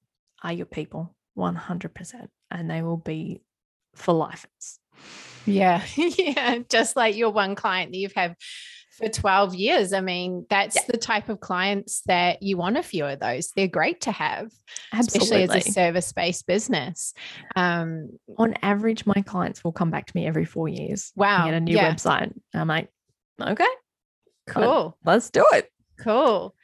are 0.43 0.53
your 0.53 0.65
people 0.65 1.15
100%, 1.37 2.27
and 2.51 2.69
they 2.69 2.81
will 2.81 2.97
be 2.97 3.41
for 3.95 4.13
life. 4.13 4.45
Yeah. 5.45 5.83
yeah. 5.95 6.59
Just 6.69 6.95
like 6.95 7.15
your 7.15 7.31
one 7.31 7.55
client 7.55 7.91
that 7.91 7.97
you've 7.97 8.13
had 8.13 8.35
for 8.97 9.09
12 9.09 9.55
years. 9.55 9.93
I 9.93 10.01
mean, 10.01 10.45
that's 10.49 10.75
yeah. 10.75 10.83
the 10.87 10.97
type 10.97 11.29
of 11.29 11.39
clients 11.39 12.01
that 12.05 12.41
you 12.41 12.57
want 12.57 12.77
a 12.77 12.83
few 12.83 13.05
of 13.05 13.19
those. 13.19 13.51
They're 13.55 13.67
great 13.67 14.01
to 14.01 14.11
have, 14.11 14.51
Absolutely. 14.93 15.43
especially 15.43 15.57
as 15.57 15.67
a 15.67 15.71
service 15.71 16.13
based 16.13 16.47
business. 16.47 17.13
Um, 17.55 18.17
On 18.37 18.53
average, 18.61 19.05
my 19.05 19.21
clients 19.25 19.63
will 19.63 19.73
come 19.73 19.91
back 19.91 20.07
to 20.07 20.13
me 20.15 20.25
every 20.25 20.45
four 20.45 20.67
years. 20.67 21.11
Wow. 21.15 21.45
Get 21.45 21.53
a 21.53 21.59
new 21.59 21.75
yeah. 21.75 21.93
website. 21.93 22.33
I'm 22.53 22.67
like, 22.67 22.89
okay, 23.41 23.65
cool. 24.47 24.97
Let's 25.03 25.29
do 25.29 25.45
it. 25.53 25.69
Cool. 25.99 26.55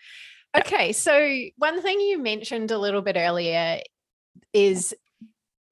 Okay. 0.58 0.92
So, 0.92 1.40
one 1.58 1.82
thing 1.82 2.00
you 2.00 2.20
mentioned 2.20 2.72
a 2.72 2.78
little 2.78 3.02
bit 3.02 3.16
earlier 3.18 3.80
is 4.54 4.94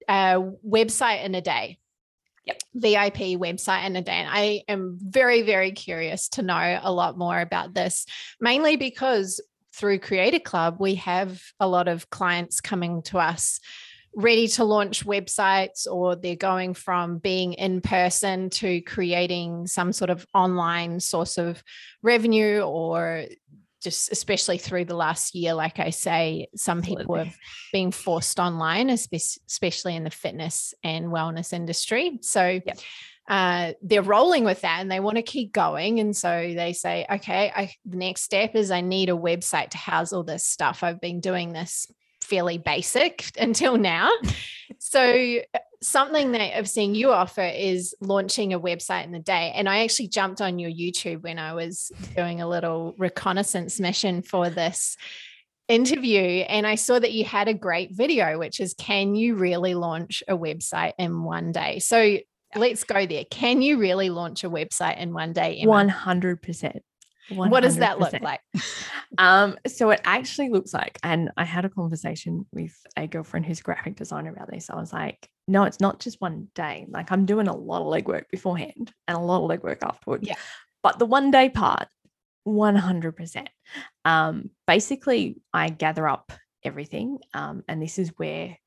a 0.07 0.41
website 0.67 1.23
in 1.23 1.35
a 1.35 1.41
day. 1.41 1.77
Yep. 2.45 2.61
VIP 2.73 3.17
website 3.39 3.85
in 3.85 3.95
a 3.95 4.01
day. 4.01 4.13
And 4.13 4.29
I 4.31 4.63
am 4.67 4.97
very, 4.99 5.43
very 5.43 5.71
curious 5.71 6.29
to 6.29 6.41
know 6.41 6.79
a 6.81 6.91
lot 6.91 7.17
more 7.17 7.39
about 7.39 7.73
this, 7.73 8.05
mainly 8.39 8.75
because 8.75 9.39
through 9.73 9.99
Creator 9.99 10.39
Club, 10.39 10.77
we 10.79 10.95
have 10.95 11.41
a 11.59 11.67
lot 11.67 11.87
of 11.87 12.09
clients 12.09 12.59
coming 12.59 13.03
to 13.03 13.19
us 13.19 13.59
ready 14.15 14.47
to 14.47 14.63
launch 14.63 15.05
websites 15.05 15.85
or 15.89 16.15
they're 16.15 16.35
going 16.35 16.73
from 16.73 17.19
being 17.19 17.53
in 17.53 17.79
person 17.79 18.49
to 18.49 18.81
creating 18.81 19.67
some 19.67 19.93
sort 19.93 20.09
of 20.09 20.25
online 20.33 20.99
source 20.99 21.37
of 21.37 21.63
revenue 22.01 22.59
or 22.61 23.25
just 23.81 24.11
especially 24.11 24.57
through 24.57 24.85
the 24.85 24.95
last 24.95 25.35
year, 25.35 25.53
like 25.53 25.79
I 25.79 25.89
say, 25.89 26.47
some 26.55 26.79
Absolutely. 26.79 27.03
people 27.03 27.15
have 27.15 27.35
been 27.71 27.91
forced 27.91 28.39
online, 28.39 28.89
especially 28.89 29.95
in 29.95 30.03
the 30.03 30.09
fitness 30.09 30.73
and 30.83 31.07
wellness 31.07 31.53
industry. 31.53 32.19
So 32.21 32.59
yep. 32.65 32.79
uh, 33.27 33.73
they're 33.81 34.01
rolling 34.01 34.43
with 34.43 34.61
that 34.61 34.79
and 34.81 34.91
they 34.91 34.99
want 34.99 35.17
to 35.17 35.23
keep 35.23 35.53
going. 35.53 35.99
And 35.99 36.15
so 36.15 36.29
they 36.29 36.73
say, 36.73 37.05
okay, 37.09 37.51
I, 37.55 37.71
the 37.85 37.97
next 37.97 38.23
step 38.23 38.55
is 38.55 38.71
I 38.71 38.81
need 38.81 39.09
a 39.09 39.13
website 39.13 39.69
to 39.69 39.77
house 39.77 40.11
all 40.11 40.23
this 40.23 40.45
stuff. 40.45 40.83
I've 40.83 41.01
been 41.01 41.21
doing 41.21 41.53
this 41.53 41.87
fairly 42.21 42.57
basic 42.57 43.31
until 43.39 43.77
now. 43.77 44.11
so 44.77 45.39
something 45.81 46.33
that 46.33 46.57
I've 46.57 46.69
seen 46.69 46.95
you 46.95 47.11
offer 47.11 47.43
is 47.43 47.95
launching 48.01 48.53
a 48.53 48.59
website 48.59 49.05
in 49.05 49.11
the 49.11 49.19
day. 49.19 49.51
And 49.55 49.69
I 49.69 49.83
actually 49.83 50.09
jumped 50.09 50.41
on 50.41 50.59
your 50.59 50.71
YouTube 50.71 51.23
when 51.23 51.39
I 51.39 51.53
was 51.53 51.91
doing 52.15 52.41
a 52.41 52.47
little 52.47 52.95
reconnaissance 52.97 53.79
mission 53.79 54.21
for 54.21 54.49
this. 54.49 54.97
interview 55.67 56.19
and 56.19 56.65
I 56.65 56.73
saw 56.73 56.97
that 56.97 57.11
you 57.11 57.23
had 57.23 57.47
a 57.47 57.53
great 57.53 57.91
video, 57.91 58.39
which 58.39 58.59
is 58.59 58.73
Can 58.73 59.15
you 59.15 59.35
really 59.35 59.75
launch 59.75 60.23
a 60.27 60.35
website 60.35 60.93
in 60.97 61.23
one 61.23 61.51
day? 61.51 61.79
So 61.79 62.17
let's 62.55 62.83
go 62.83 63.05
there. 63.05 63.23
Can 63.25 63.61
you 63.61 63.77
really 63.77 64.09
launch 64.09 64.43
a 64.43 64.49
website 64.49 64.97
in 64.97 65.13
one 65.13 65.31
day? 65.33 65.59
Emma? 65.61 65.71
100%. 65.71 66.81
100%. 67.29 67.49
What 67.49 67.61
does 67.61 67.77
that 67.77 67.99
look 67.99 68.19
like? 68.21 68.41
um, 69.17 69.57
so 69.67 69.91
it 69.91 70.01
actually 70.03 70.49
looks 70.49 70.73
like, 70.73 70.99
and 71.03 71.29
I 71.37 71.45
had 71.45 71.65
a 71.65 71.69
conversation 71.69 72.45
with 72.51 72.75
a 72.97 73.07
girlfriend 73.07 73.45
who's 73.45 73.59
a 73.59 73.63
graphic 73.63 73.95
designer 73.95 74.31
about 74.31 74.49
this. 74.49 74.69
I 74.69 74.75
was 74.75 74.91
like, 74.91 75.29
no, 75.49 75.63
it's 75.63 75.79
not 75.79 75.99
just 75.99 76.21
one 76.21 76.47
day. 76.55 76.85
Like 76.89 77.11
I'm 77.11 77.25
doing 77.25 77.47
a 77.47 77.55
lot 77.55 77.81
of 77.81 77.87
legwork 77.87 78.29
beforehand 78.31 78.91
and 79.07 79.17
a 79.17 79.21
lot 79.21 79.43
of 79.43 79.49
legwork 79.49 79.83
afterwards. 79.83 80.27
Yeah. 80.27 80.35
But 80.83 80.99
the 80.99 81.05
one 81.05 81.31
day 81.31 81.49
part 81.49 81.87
100%. 82.47 83.47
Um, 84.05 84.49
basically, 84.65 85.41
I 85.53 85.69
gather 85.69 86.07
up 86.07 86.31
everything. 86.63 87.19
Um, 87.33 87.63
and 87.67 87.81
this 87.81 87.99
is 87.99 88.13
where 88.17 88.57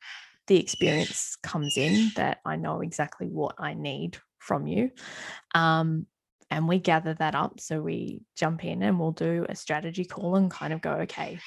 the 0.46 0.58
experience 0.58 1.36
comes 1.42 1.76
in 1.76 2.10
that 2.16 2.38
I 2.44 2.56
know 2.56 2.80
exactly 2.80 3.28
what 3.28 3.54
I 3.58 3.74
need 3.74 4.18
from 4.38 4.66
you. 4.66 4.90
Um, 5.54 6.06
and 6.50 6.68
we 6.68 6.78
gather 6.78 7.14
that 7.14 7.34
up. 7.34 7.60
So 7.60 7.80
we 7.80 8.22
jump 8.36 8.64
in 8.64 8.82
and 8.82 8.98
we'll 8.98 9.12
do 9.12 9.46
a 9.48 9.54
strategy 9.54 10.04
call 10.04 10.36
and 10.36 10.50
kind 10.50 10.72
of 10.72 10.82
go, 10.82 10.92
okay, 11.02 11.38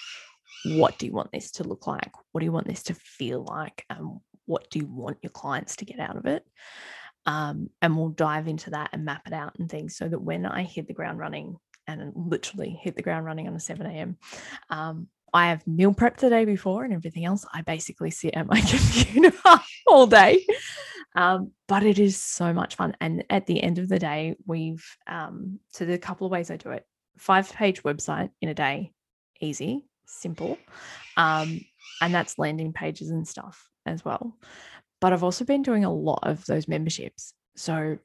what 0.65 0.97
do 0.97 1.05
you 1.05 1.11
want 1.11 1.31
this 1.31 1.51
to 1.51 1.63
look 1.63 1.85
like? 1.85 2.11
What 2.31 2.39
do 2.39 2.45
you 2.45 2.51
want 2.51 2.67
this 2.67 2.83
to 2.83 2.95
feel 2.95 3.43
like? 3.43 3.85
And 3.89 4.19
what 4.45 4.69
do 4.69 4.79
you 4.79 4.85
want 4.85 5.17
your 5.21 5.31
clients 5.31 5.77
to 5.77 5.85
get 5.85 5.99
out 5.99 6.17
of 6.17 6.25
it? 6.25 6.45
Um, 7.25 7.69
and 7.81 7.97
we'll 7.97 8.09
dive 8.09 8.47
into 8.47 8.69
that 8.71 8.89
and 8.93 9.05
map 9.05 9.23
it 9.25 9.33
out 9.33 9.57
and 9.57 9.69
things 9.69 9.97
so 9.97 10.07
that 10.07 10.21
when 10.21 10.45
I 10.45 10.63
hit 10.63 10.87
the 10.87 10.93
ground 10.93 11.19
running, 11.19 11.57
and 11.87 12.11
literally 12.15 12.79
hit 12.81 12.95
the 12.95 13.01
ground 13.01 13.25
running 13.25 13.47
on 13.47 13.55
a 13.55 13.59
7 13.59 13.85
a.m. 13.85 14.17
Um, 14.69 15.07
I 15.33 15.47
have 15.49 15.67
meal 15.67 15.93
prep 15.93 16.17
the 16.17 16.29
day 16.29 16.45
before 16.45 16.83
and 16.83 16.93
everything 16.93 17.25
else. 17.25 17.45
I 17.53 17.61
basically 17.61 18.11
sit 18.11 18.35
at 18.35 18.47
my 18.47 18.59
computer 18.67 19.37
all 19.87 20.07
day. 20.07 20.45
Um, 21.15 21.51
but 21.67 21.83
it 21.83 21.99
is 21.99 22.17
so 22.17 22.53
much 22.53 22.75
fun. 22.75 22.95
And 22.99 23.23
at 23.29 23.45
the 23.45 23.61
end 23.61 23.79
of 23.79 23.87
the 23.87 23.99
day, 23.99 24.35
we've, 24.45 24.85
um, 25.07 25.59
so 25.69 25.85
a 25.85 25.97
couple 25.97 26.25
of 26.25 26.31
ways 26.31 26.51
I 26.51 26.57
do 26.57 26.71
it 26.71 26.85
five 27.17 27.51
page 27.53 27.83
website 27.83 28.29
in 28.41 28.49
a 28.49 28.53
day, 28.53 28.91
easy, 29.39 29.85
simple. 30.05 30.57
Um, 31.15 31.61
and 32.01 32.13
that's 32.13 32.37
landing 32.37 32.73
pages 32.73 33.09
and 33.09 33.27
stuff 33.27 33.69
as 33.85 34.03
well. 34.03 34.37
But 35.01 35.13
I've 35.13 35.23
also 35.23 35.45
been 35.45 35.61
doing 35.61 35.85
a 35.85 35.93
lot 35.93 36.19
of 36.23 36.45
those 36.45 36.67
memberships. 36.67 37.33
So 37.55 37.97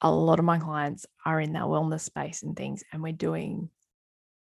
a 0.00 0.10
lot 0.10 0.38
of 0.38 0.44
my 0.44 0.58
clients 0.58 1.06
are 1.24 1.40
in 1.40 1.52
that 1.52 1.64
wellness 1.64 2.00
space 2.00 2.42
and 2.42 2.56
things, 2.56 2.82
and 2.92 3.02
we're 3.02 3.12
doing 3.12 3.70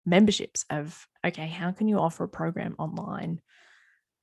memberships 0.05 0.65
of 0.69 1.07
okay, 1.25 1.47
how 1.47 1.71
can 1.71 1.87
you 1.87 1.99
offer 1.99 2.23
a 2.23 2.29
program 2.29 2.75
online, 2.79 3.41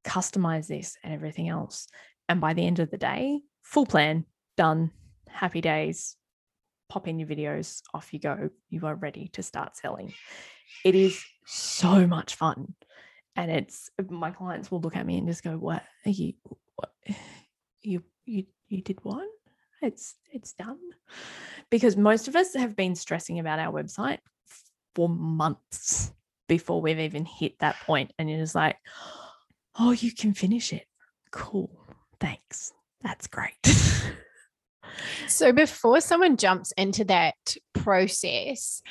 customize 0.04 0.66
this 0.66 0.96
and 1.02 1.12
everything 1.12 1.48
else. 1.48 1.88
And 2.28 2.40
by 2.40 2.54
the 2.54 2.66
end 2.66 2.78
of 2.78 2.90
the 2.90 2.98
day, 2.98 3.40
full 3.62 3.86
plan, 3.86 4.24
done, 4.56 4.90
happy 5.28 5.60
days, 5.60 6.16
pop 6.88 7.06
in 7.06 7.18
your 7.18 7.28
videos, 7.28 7.82
off 7.94 8.12
you 8.12 8.18
go. 8.18 8.50
You 8.70 8.86
are 8.86 8.94
ready 8.94 9.28
to 9.34 9.42
start 9.42 9.76
selling. 9.76 10.12
It 10.84 10.94
is 10.94 11.22
so 11.44 12.06
much 12.06 12.34
fun. 12.34 12.74
And 13.36 13.50
it's 13.50 13.90
uh, 13.98 14.04
my 14.12 14.30
clients 14.30 14.70
will 14.70 14.80
look 14.80 14.96
at 14.96 15.06
me 15.06 15.18
and 15.18 15.26
just 15.26 15.44
go, 15.44 15.56
What? 15.56 15.82
Are 16.06 16.10
you 16.10 16.34
what? 16.76 16.92
You 17.80 18.02
you 18.26 18.44
you 18.66 18.82
did 18.82 18.98
what? 19.04 19.24
it's 19.80 20.16
it's 20.32 20.52
done. 20.52 20.78
Because 21.70 21.96
most 21.96 22.28
of 22.28 22.36
us 22.36 22.54
have 22.54 22.74
been 22.74 22.96
stressing 22.96 23.38
about 23.38 23.60
our 23.60 23.72
website 23.72 24.18
for 24.94 25.08
months 25.08 26.12
before 26.48 26.80
we've 26.80 26.98
even 26.98 27.24
hit 27.24 27.58
that 27.60 27.76
point 27.80 28.12
and 28.18 28.28
you're 28.28 28.40
just 28.40 28.54
like 28.54 28.76
oh 29.78 29.92
you 29.92 30.12
can 30.12 30.34
finish 30.34 30.72
it. 30.72 30.86
Cool. 31.30 31.70
Thanks. 32.20 32.72
That's 33.02 33.26
great. 33.26 33.54
So 35.28 35.52
before 35.52 36.00
someone 36.00 36.36
jumps 36.36 36.72
into 36.72 37.04
that 37.04 37.34
process 37.72 38.82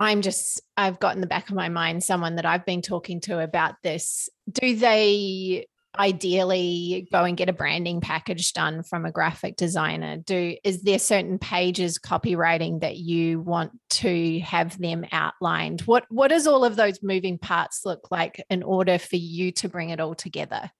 I'm 0.00 0.22
just, 0.22 0.60
I've 0.76 0.98
got 0.98 1.14
in 1.14 1.20
the 1.20 1.26
back 1.26 1.48
of 1.48 1.54
my 1.54 1.68
mind 1.68 2.02
someone 2.02 2.36
that 2.36 2.46
I've 2.46 2.66
been 2.66 2.82
talking 2.82 3.20
to 3.22 3.40
about 3.40 3.74
this. 3.82 4.28
Do 4.50 4.74
they 4.74 5.66
ideally 5.98 7.06
go 7.12 7.24
and 7.24 7.36
get 7.36 7.48
a 7.48 7.52
branding 7.52 8.00
package 8.00 8.52
done 8.52 8.82
from 8.82 9.04
a 9.04 9.12
graphic 9.12 9.56
designer? 9.56 10.16
Do 10.16 10.56
is 10.64 10.82
there 10.82 10.98
certain 10.98 11.38
pages 11.38 11.98
copywriting 11.98 12.80
that 12.80 12.96
you 12.96 13.40
want 13.40 13.72
to 13.90 14.40
have 14.40 14.78
them 14.78 15.04
outlined? 15.12 15.82
What 15.82 16.06
what 16.08 16.28
does 16.28 16.46
all 16.46 16.64
of 16.64 16.76
those 16.76 17.02
moving 17.02 17.38
parts 17.38 17.82
look 17.84 18.10
like 18.10 18.42
in 18.48 18.62
order 18.62 18.98
for 18.98 19.16
you 19.16 19.52
to 19.52 19.68
bring 19.68 19.90
it 19.90 20.00
all 20.00 20.14
together? 20.14 20.70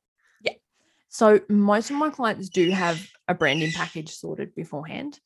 Yeah. 0.42 0.54
So 1.08 1.40
most 1.48 1.90
of 1.90 1.96
my 1.96 2.10
clients 2.10 2.48
do 2.48 2.70
have 2.70 3.06
a 3.28 3.34
branding 3.34 3.72
package 3.72 4.10
sorted 4.10 4.54
beforehand 4.54 5.18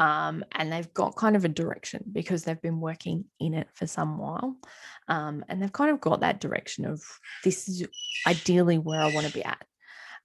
um, 0.00 0.42
and 0.52 0.72
they've 0.72 0.92
got 0.94 1.14
kind 1.14 1.36
of 1.36 1.44
a 1.44 1.48
direction 1.48 2.02
because 2.10 2.42
they've 2.42 2.62
been 2.62 2.80
working 2.80 3.26
in 3.38 3.52
it 3.52 3.68
for 3.74 3.86
some 3.86 4.16
while. 4.16 4.56
Um, 5.08 5.44
and 5.46 5.62
they've 5.62 5.72
kind 5.72 5.90
of 5.90 6.00
got 6.00 6.20
that 6.20 6.40
direction 6.40 6.86
of 6.86 7.02
this 7.44 7.68
is 7.68 7.86
ideally 8.26 8.78
where 8.78 9.02
I 9.02 9.12
want 9.12 9.26
to 9.26 9.32
be 9.32 9.44
at. 9.44 9.62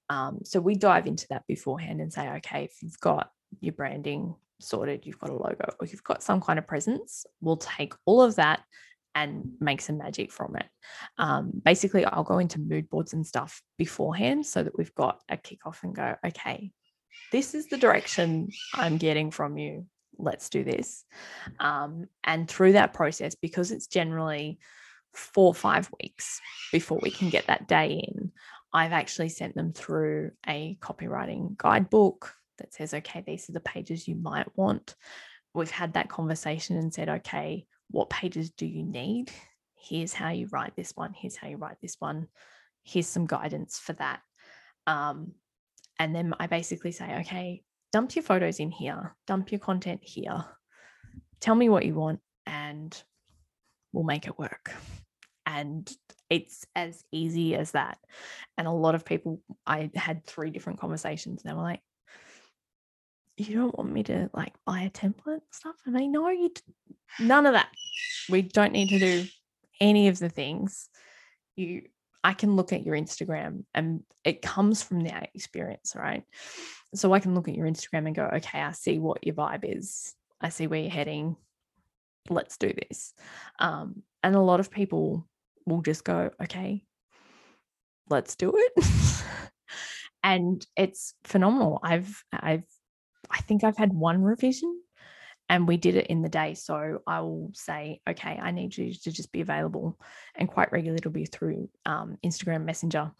Um, 0.08 0.38
so 0.44 0.60
we 0.60 0.76
dive 0.76 1.06
into 1.06 1.26
that 1.28 1.46
beforehand 1.46 2.00
and 2.00 2.10
say, 2.10 2.26
okay, 2.36 2.64
if 2.64 2.76
you've 2.80 2.98
got 3.00 3.30
your 3.60 3.74
branding 3.74 4.34
sorted, 4.60 5.04
you've 5.04 5.18
got 5.18 5.28
a 5.28 5.34
logo, 5.34 5.68
or 5.78 5.86
you've 5.86 6.04
got 6.04 6.22
some 6.22 6.40
kind 6.40 6.58
of 6.58 6.66
presence, 6.66 7.26
we'll 7.42 7.58
take 7.58 7.92
all 8.06 8.22
of 8.22 8.36
that 8.36 8.62
and 9.14 9.52
make 9.60 9.82
some 9.82 9.98
magic 9.98 10.32
from 10.32 10.56
it. 10.56 10.66
Um, 11.18 11.50
basically, 11.62 12.06
I'll 12.06 12.24
go 12.24 12.38
into 12.38 12.60
mood 12.60 12.88
boards 12.88 13.12
and 13.12 13.26
stuff 13.26 13.60
beforehand 13.76 14.46
so 14.46 14.62
that 14.62 14.78
we've 14.78 14.94
got 14.94 15.20
a 15.28 15.36
kickoff 15.36 15.82
and 15.82 15.94
go, 15.94 16.16
okay, 16.24 16.70
this 17.32 17.54
is 17.54 17.66
the 17.68 17.76
direction 17.76 18.50
I'm 18.74 18.96
getting 18.98 19.30
from 19.30 19.58
you. 19.58 19.86
Let's 20.18 20.48
do 20.48 20.64
this. 20.64 21.04
Um, 21.58 22.06
and 22.24 22.48
through 22.48 22.72
that 22.72 22.94
process, 22.94 23.34
because 23.34 23.70
it's 23.70 23.86
generally 23.86 24.58
four 25.12 25.48
or 25.48 25.54
five 25.54 25.90
weeks 26.00 26.40
before 26.72 26.98
we 27.02 27.10
can 27.10 27.30
get 27.30 27.46
that 27.46 27.68
day 27.68 28.08
in, 28.08 28.32
I've 28.72 28.92
actually 28.92 29.30
sent 29.30 29.54
them 29.54 29.72
through 29.72 30.32
a 30.46 30.78
copywriting 30.80 31.56
guidebook 31.56 32.32
that 32.58 32.74
says, 32.74 32.94
okay, 32.94 33.22
these 33.26 33.48
are 33.48 33.52
the 33.52 33.60
pages 33.60 34.08
you 34.08 34.14
might 34.16 34.46
want. 34.56 34.94
We've 35.54 35.70
had 35.70 35.94
that 35.94 36.08
conversation 36.08 36.76
and 36.76 36.92
said, 36.92 37.08
okay, 37.08 37.66
what 37.90 38.10
pages 38.10 38.50
do 38.50 38.66
you 38.66 38.82
need? 38.82 39.30
Here's 39.74 40.12
how 40.12 40.30
you 40.30 40.48
write 40.50 40.74
this 40.76 40.92
one. 40.94 41.14
Here's 41.14 41.36
how 41.36 41.48
you 41.48 41.56
write 41.56 41.80
this 41.80 41.96
one. 41.98 42.28
Here's 42.82 43.06
some 43.06 43.26
guidance 43.26 43.78
for 43.78 43.92
that. 43.94 44.20
Um, 44.86 45.32
and 45.98 46.14
then 46.14 46.34
I 46.38 46.46
basically 46.46 46.92
say, 46.92 47.20
okay, 47.20 47.62
dump 47.92 48.14
your 48.14 48.22
photos 48.22 48.60
in 48.60 48.70
here, 48.70 49.14
dump 49.26 49.52
your 49.52 49.58
content 49.58 50.00
here, 50.02 50.44
tell 51.40 51.54
me 51.54 51.68
what 51.68 51.86
you 51.86 51.94
want, 51.94 52.20
and 52.46 53.02
we'll 53.92 54.04
make 54.04 54.26
it 54.26 54.38
work. 54.38 54.72
And 55.46 55.90
it's 56.28 56.66
as 56.74 57.02
easy 57.12 57.54
as 57.54 57.70
that. 57.70 57.98
And 58.58 58.66
a 58.66 58.72
lot 58.72 58.94
of 58.94 59.04
people, 59.04 59.40
I 59.66 59.90
had 59.94 60.26
three 60.26 60.50
different 60.50 60.80
conversations, 60.80 61.42
and 61.42 61.50
they 61.50 61.54
were 61.56 61.62
like, 61.62 61.80
you 63.36 63.54
don't 63.54 63.76
want 63.76 63.92
me 63.92 64.02
to 64.04 64.30
like 64.32 64.54
buy 64.64 64.80
a 64.80 64.90
template 64.90 65.42
stuff? 65.50 65.76
And 65.84 65.96
I 65.96 66.06
know 66.06 66.28
you, 66.28 66.50
none 67.20 67.46
of 67.46 67.52
that. 67.52 67.68
We 68.28 68.42
don't 68.42 68.72
need 68.72 68.88
to 68.88 68.98
do 68.98 69.26
any 69.80 70.08
of 70.08 70.18
the 70.18 70.28
things. 70.28 70.88
You 71.54 71.82
I 72.26 72.34
can 72.34 72.56
look 72.56 72.72
at 72.72 72.84
your 72.84 72.96
Instagram 72.96 73.62
and 73.72 74.02
it 74.24 74.42
comes 74.42 74.82
from 74.82 75.04
that 75.04 75.30
experience, 75.32 75.94
right? 75.94 76.24
So 76.92 77.12
I 77.12 77.20
can 77.20 77.36
look 77.36 77.46
at 77.46 77.54
your 77.54 77.68
Instagram 77.68 78.06
and 78.06 78.16
go, 78.16 78.28
okay, 78.34 78.60
I 78.60 78.72
see 78.72 78.98
what 78.98 79.24
your 79.24 79.36
vibe 79.36 79.60
is. 79.62 80.12
I 80.40 80.48
see 80.48 80.66
where 80.66 80.80
you're 80.80 80.90
heading. 80.90 81.36
Let's 82.28 82.56
do 82.56 82.72
this. 82.72 83.14
Um, 83.60 84.02
and 84.24 84.34
a 84.34 84.40
lot 84.40 84.58
of 84.58 84.72
people 84.72 85.28
will 85.66 85.82
just 85.82 86.02
go, 86.02 86.30
okay, 86.42 86.82
let's 88.10 88.34
do 88.34 88.52
it. 88.56 88.84
and 90.24 90.66
it's 90.76 91.14
phenomenal. 91.22 91.78
I've, 91.84 92.24
I've, 92.32 92.66
I 93.30 93.38
think 93.42 93.62
I've 93.62 93.76
had 93.78 93.92
one 93.92 94.20
revision 94.20 94.80
and 95.48 95.68
we 95.68 95.76
did 95.76 95.94
it 95.96 96.08
in 96.08 96.22
the 96.22 96.28
day. 96.28 96.54
So 96.54 97.02
I 97.06 97.20
will 97.20 97.50
say, 97.54 98.00
okay, 98.08 98.38
I 98.42 98.50
need 98.50 98.76
you 98.76 98.92
to 98.92 99.12
just 99.12 99.32
be 99.32 99.40
available. 99.40 99.98
And 100.34 100.48
quite 100.48 100.72
regularly, 100.72 100.98
it'll 100.98 101.12
be 101.12 101.26
through 101.26 101.68
um, 101.84 102.18
Instagram 102.24 102.64
Messenger, 102.64 103.12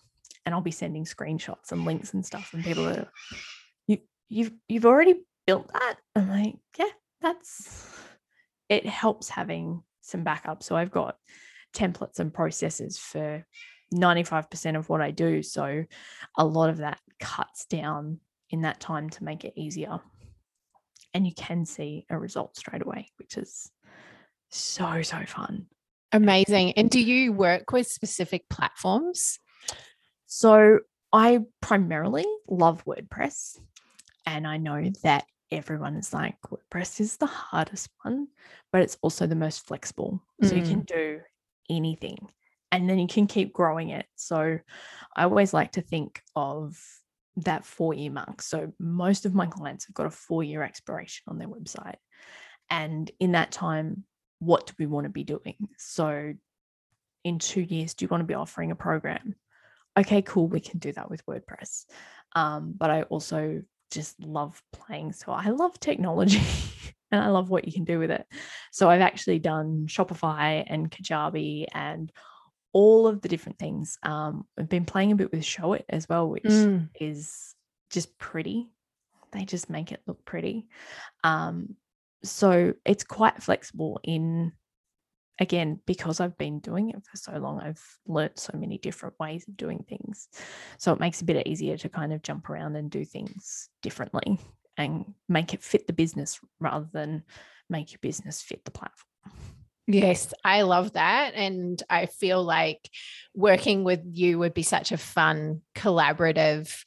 and 0.44 0.54
I'll 0.54 0.60
be 0.60 0.70
sending 0.70 1.04
screenshots 1.04 1.72
and 1.72 1.84
links 1.84 2.14
and 2.14 2.24
stuff. 2.24 2.50
And 2.52 2.64
people 2.64 2.88
are, 2.88 3.08
you, 3.86 3.98
you've 4.28 4.52
you've 4.68 4.86
already 4.86 5.22
built 5.46 5.72
that. 5.72 5.96
I'm 6.14 6.28
like, 6.28 6.56
yeah, 6.78 6.90
that's. 7.20 7.86
It 8.68 8.84
helps 8.84 9.28
having 9.28 9.82
some 10.00 10.24
backup. 10.24 10.64
So 10.64 10.74
I've 10.74 10.90
got 10.90 11.16
templates 11.72 12.18
and 12.18 12.34
processes 12.34 12.98
for 12.98 13.46
95% 13.94 14.76
of 14.76 14.88
what 14.88 15.00
I 15.00 15.12
do. 15.12 15.42
So 15.42 15.84
a 16.36 16.44
lot 16.44 16.70
of 16.70 16.78
that 16.78 16.98
cuts 17.20 17.66
down 17.66 18.18
in 18.50 18.62
that 18.62 18.80
time 18.80 19.10
to 19.10 19.24
make 19.24 19.44
it 19.44 19.52
easier 19.56 20.00
and 21.16 21.26
you 21.26 21.32
can 21.32 21.64
see 21.64 22.04
a 22.10 22.18
result 22.18 22.58
straight 22.58 22.82
away, 22.82 23.08
which 23.16 23.38
is 23.38 23.70
so, 24.50 25.00
so 25.00 25.24
fun. 25.26 25.64
Amazing. 26.12 26.72
And 26.72 26.90
do 26.90 27.00
you 27.00 27.32
work 27.32 27.72
with 27.72 27.86
specific 27.86 28.46
platforms? 28.50 29.38
So 30.26 30.80
I 31.14 31.40
primarily 31.62 32.26
love 32.46 32.84
WordPress. 32.84 33.58
And 34.26 34.46
I 34.46 34.58
know 34.58 34.90
that 35.04 35.24
everyone 35.50 35.96
is 35.96 36.12
like, 36.12 36.36
WordPress 36.50 37.00
is 37.00 37.16
the 37.16 37.24
hardest 37.24 37.88
one, 38.02 38.28
but 38.70 38.82
it's 38.82 38.98
also 39.00 39.26
the 39.26 39.34
most 39.34 39.66
flexible. 39.66 40.22
So 40.42 40.50
mm. 40.50 40.58
you 40.58 40.62
can 40.64 40.82
mm. 40.82 40.86
do 40.86 41.20
anything 41.70 42.18
and 42.70 42.90
then 42.90 42.98
you 42.98 43.08
can 43.08 43.26
keep 43.26 43.54
growing 43.54 43.88
it. 43.88 44.04
So 44.16 44.58
I 45.16 45.24
always 45.24 45.54
like 45.54 45.72
to 45.72 45.80
think 45.80 46.20
of 46.34 46.78
that 47.36 47.64
four 47.64 47.94
year 47.94 48.10
mark. 48.10 48.42
So 48.42 48.72
most 48.78 49.26
of 49.26 49.34
my 49.34 49.46
clients 49.46 49.86
have 49.86 49.94
got 49.94 50.06
a 50.06 50.10
four 50.10 50.42
year 50.42 50.62
expiration 50.62 51.24
on 51.28 51.38
their 51.38 51.48
website. 51.48 51.96
And 52.70 53.10
in 53.20 53.32
that 53.32 53.52
time, 53.52 54.04
what 54.38 54.66
do 54.66 54.72
we 54.78 54.86
want 54.86 55.04
to 55.04 55.10
be 55.10 55.24
doing? 55.24 55.56
So 55.78 56.34
in 57.24 57.38
two 57.38 57.62
years, 57.62 57.94
do 57.94 58.04
you 58.04 58.08
want 58.08 58.22
to 58.22 58.26
be 58.26 58.34
offering 58.34 58.70
a 58.70 58.76
program? 58.76 59.34
Okay, 59.98 60.22
cool, 60.22 60.46
we 60.46 60.60
can 60.60 60.78
do 60.78 60.92
that 60.92 61.10
with 61.10 61.24
WordPress. 61.26 61.84
Um, 62.34 62.74
but 62.76 62.90
I 62.90 63.02
also 63.02 63.62
just 63.90 64.22
love 64.22 64.60
playing. 64.72 65.12
So 65.12 65.32
I 65.32 65.50
love 65.50 65.78
technology 65.80 66.42
and 67.10 67.22
I 67.22 67.28
love 67.28 67.50
what 67.50 67.66
you 67.66 67.72
can 67.72 67.84
do 67.84 67.98
with 67.98 68.10
it. 68.10 68.26
So 68.72 68.90
I've 68.90 69.00
actually 69.00 69.38
done 69.38 69.86
Shopify 69.86 70.64
and 70.66 70.90
Kajabi 70.90 71.66
and 71.72 72.12
all 72.72 73.06
of 73.06 73.22
the 73.22 73.28
different 73.28 73.58
things. 73.58 73.98
Um, 74.02 74.46
I've 74.58 74.68
been 74.68 74.84
playing 74.84 75.12
a 75.12 75.16
bit 75.16 75.32
with 75.32 75.42
Showit 75.42 75.84
as 75.88 76.08
well, 76.08 76.28
which 76.28 76.44
mm. 76.44 76.88
is 77.00 77.54
just 77.90 78.18
pretty. 78.18 78.68
They 79.32 79.44
just 79.44 79.70
make 79.70 79.92
it 79.92 80.02
look 80.06 80.24
pretty. 80.24 80.68
Um, 81.24 81.76
so 82.22 82.74
it's 82.84 83.04
quite 83.04 83.42
flexible 83.42 84.00
in 84.02 84.52
again 85.38 85.80
because 85.86 86.20
i've 86.20 86.36
been 86.38 86.60
doing 86.60 86.90
it 86.90 86.96
for 87.04 87.16
so 87.16 87.32
long 87.32 87.60
i've 87.60 87.82
learnt 88.06 88.38
so 88.38 88.56
many 88.56 88.78
different 88.78 89.14
ways 89.20 89.44
of 89.46 89.56
doing 89.56 89.84
things 89.88 90.28
so 90.78 90.92
it 90.92 91.00
makes 91.00 91.18
it 91.18 91.24
a 91.24 91.26
bit 91.26 91.46
easier 91.46 91.76
to 91.76 91.88
kind 91.88 92.12
of 92.12 92.22
jump 92.22 92.48
around 92.48 92.74
and 92.76 92.90
do 92.90 93.04
things 93.04 93.68
differently 93.82 94.38
and 94.78 95.04
make 95.28 95.54
it 95.54 95.62
fit 95.62 95.86
the 95.86 95.92
business 95.92 96.40
rather 96.60 96.88
than 96.92 97.22
make 97.68 97.92
your 97.92 97.98
business 98.00 98.40
fit 98.40 98.64
the 98.64 98.70
platform 98.70 99.32
Yes, 99.86 100.34
I 100.44 100.62
love 100.62 100.94
that. 100.94 101.34
And 101.34 101.80
I 101.88 102.06
feel 102.06 102.42
like 102.42 102.90
working 103.34 103.84
with 103.84 104.00
you 104.04 104.38
would 104.38 104.54
be 104.54 104.62
such 104.62 104.90
a 104.90 104.96
fun, 104.96 105.62
collaborative 105.74 106.84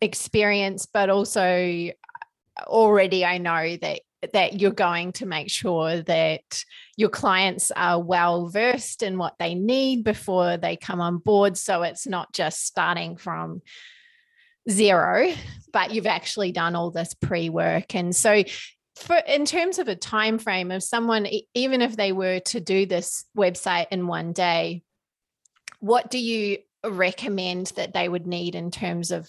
experience. 0.00 0.86
But 0.86 1.10
also, 1.10 1.40
uh, 1.40 2.62
already 2.64 3.24
I 3.24 3.38
know 3.38 3.76
that 3.76 4.00
that 4.32 4.60
you're 4.60 4.70
going 4.70 5.12
to 5.12 5.26
make 5.26 5.50
sure 5.50 6.00
that 6.02 6.64
your 6.96 7.08
clients 7.08 7.72
are 7.72 8.00
well 8.00 8.48
versed 8.48 9.02
in 9.02 9.18
what 9.18 9.34
they 9.38 9.54
need 9.54 10.04
before 10.04 10.56
they 10.56 10.76
come 10.76 11.00
on 11.00 11.18
board 11.18 11.56
so 11.56 11.82
it's 11.82 12.06
not 12.06 12.32
just 12.32 12.64
starting 12.64 13.16
from 13.16 13.60
zero 14.70 15.32
but 15.72 15.92
you've 15.92 16.06
actually 16.06 16.52
done 16.52 16.76
all 16.76 16.92
this 16.92 17.14
pre-work 17.14 17.96
and 17.96 18.14
so 18.14 18.44
for 18.96 19.16
in 19.16 19.44
terms 19.44 19.78
of 19.78 19.88
a 19.88 19.96
time 19.96 20.38
frame 20.38 20.70
of 20.70 20.82
someone 20.82 21.26
even 21.54 21.80
if 21.80 21.96
they 21.96 22.12
were 22.12 22.40
to 22.40 22.60
do 22.60 22.86
this 22.86 23.24
website 23.36 23.86
in 23.90 24.06
one 24.06 24.32
day 24.32 24.82
what 25.80 26.10
do 26.10 26.18
you 26.18 26.58
recommend 26.84 27.66
that 27.76 27.92
they 27.92 28.08
would 28.08 28.26
need 28.26 28.54
in 28.54 28.70
terms 28.70 29.10
of 29.10 29.28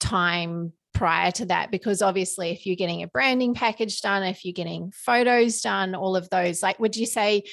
time 0.00 0.72
prior 0.92 1.30
to 1.30 1.46
that? 1.46 1.70
Because 1.70 2.02
obviously 2.02 2.50
if 2.50 2.66
you're 2.66 2.76
getting 2.76 3.02
a 3.02 3.08
branding 3.08 3.54
package 3.54 4.00
done 4.00 4.22
if 4.22 4.44
you're 4.44 4.52
getting 4.52 4.92
photos 4.92 5.60
done 5.60 5.94
all 5.94 6.16
of 6.16 6.28
those 6.30 6.62
like 6.62 6.78
would 6.78 6.96
you 6.96 7.06
say 7.06 7.44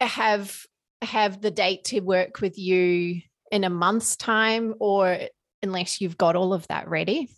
have 0.00 0.60
have 1.02 1.40
the 1.40 1.50
date 1.50 1.84
to 1.84 2.00
work 2.00 2.40
with 2.40 2.58
you 2.58 3.20
in 3.52 3.64
a 3.64 3.70
month's 3.70 4.16
time 4.16 4.74
or 4.80 5.18
unless 5.62 6.00
you've 6.00 6.18
got 6.18 6.36
all 6.36 6.52
of 6.52 6.66
that 6.68 6.88
ready 6.88 7.28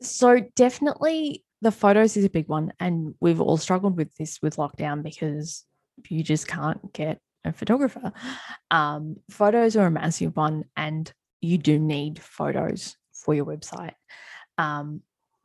so 0.00 0.40
definitely 0.56 1.44
the 1.62 1.72
photos 1.72 2.16
is 2.16 2.24
a 2.24 2.30
big 2.30 2.48
one. 2.48 2.72
And 2.78 3.14
we've 3.20 3.40
all 3.40 3.56
struggled 3.56 3.96
with 3.96 4.14
this 4.16 4.40
with 4.42 4.56
lockdown 4.56 5.02
because 5.02 5.64
you 6.08 6.22
just 6.22 6.46
can't 6.46 6.92
get 6.92 7.18
a 7.44 7.52
photographer. 7.52 8.12
Um, 8.70 9.16
photos 9.30 9.76
are 9.76 9.86
a 9.86 9.90
massive 9.90 10.36
one, 10.36 10.64
and 10.76 11.12
you 11.40 11.58
do 11.58 11.78
need 11.78 12.20
photos 12.20 12.96
for 13.12 13.34
your 13.34 13.44
website. 13.44 13.94
Um, 14.56 15.02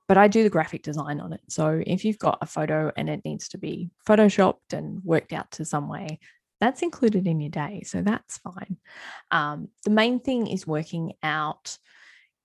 but 0.07 0.17
I 0.17 0.27
do 0.27 0.43
the 0.43 0.49
graphic 0.49 0.83
design 0.83 1.19
on 1.19 1.33
it. 1.33 1.41
So 1.49 1.81
if 1.85 2.03
you've 2.03 2.19
got 2.19 2.39
a 2.41 2.45
photo 2.45 2.91
and 2.97 3.09
it 3.09 3.21
needs 3.23 3.47
to 3.49 3.57
be 3.57 3.89
photoshopped 4.07 4.73
and 4.73 5.03
worked 5.03 5.33
out 5.33 5.49
to 5.51 5.65
some 5.65 5.87
way, 5.87 6.19
that's 6.59 6.81
included 6.81 7.25
in 7.25 7.39
your 7.39 7.49
day. 7.49 7.83
So 7.85 8.01
that's 8.01 8.37
fine. 8.37 8.77
Um, 9.31 9.69
the 9.85 9.89
main 9.89 10.19
thing 10.19 10.47
is 10.47 10.67
working 10.67 11.13
out 11.23 11.77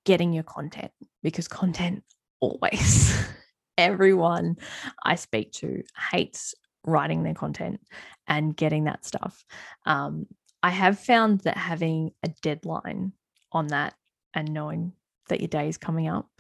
getting 0.08 0.32
your 0.32 0.42
content 0.42 0.90
because 1.22 1.46
content 1.46 2.02
always, 2.40 3.14
everyone 3.78 4.56
I 5.04 5.16
speak 5.16 5.52
to 5.52 5.82
hates 6.10 6.54
writing 6.86 7.24
their 7.24 7.34
content 7.34 7.78
and 8.26 8.56
getting 8.56 8.84
that 8.84 9.04
stuff. 9.04 9.44
Um, 9.84 10.26
I 10.62 10.70
have 10.70 10.98
found 10.98 11.40
that 11.40 11.58
having 11.58 12.12
a 12.22 12.30
deadline 12.40 13.12
on 13.52 13.66
that 13.66 13.92
and 14.32 14.50
knowing 14.50 14.94
that 15.28 15.40
your 15.40 15.48
day 15.48 15.68
is 15.68 15.76
coming 15.76 16.08
up, 16.08 16.30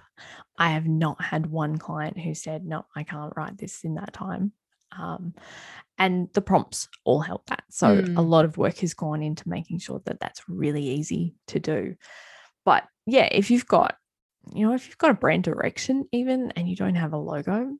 I 0.56 0.70
have 0.70 0.88
not 0.88 1.22
had 1.22 1.44
one 1.44 1.76
client 1.76 2.18
who 2.18 2.34
said, 2.34 2.64
No, 2.64 2.86
I 2.96 3.02
can't 3.02 3.34
write 3.36 3.58
this 3.58 3.84
in 3.84 3.96
that 3.96 4.14
time. 4.14 4.52
Um, 4.98 5.34
and 5.98 6.30
the 6.32 6.40
prompts 6.40 6.88
all 7.04 7.20
help 7.20 7.44
that. 7.48 7.64
So 7.68 8.00
mm. 8.00 8.16
a 8.16 8.22
lot 8.22 8.46
of 8.46 8.56
work 8.56 8.78
has 8.78 8.94
gone 8.94 9.22
into 9.22 9.46
making 9.46 9.80
sure 9.80 10.00
that 10.06 10.20
that's 10.20 10.48
really 10.48 10.88
easy 10.88 11.34
to 11.48 11.60
do. 11.60 11.96
But 12.64 12.84
yeah, 13.08 13.28
if 13.32 13.50
you've 13.50 13.66
got, 13.66 13.96
you 14.54 14.66
know, 14.66 14.74
if 14.74 14.86
you've 14.86 14.98
got 14.98 15.10
a 15.10 15.14
brand 15.14 15.42
direction 15.42 16.06
even 16.12 16.52
and 16.52 16.68
you 16.68 16.76
don't 16.76 16.94
have 16.94 17.14
a 17.14 17.18
logo, 17.18 17.74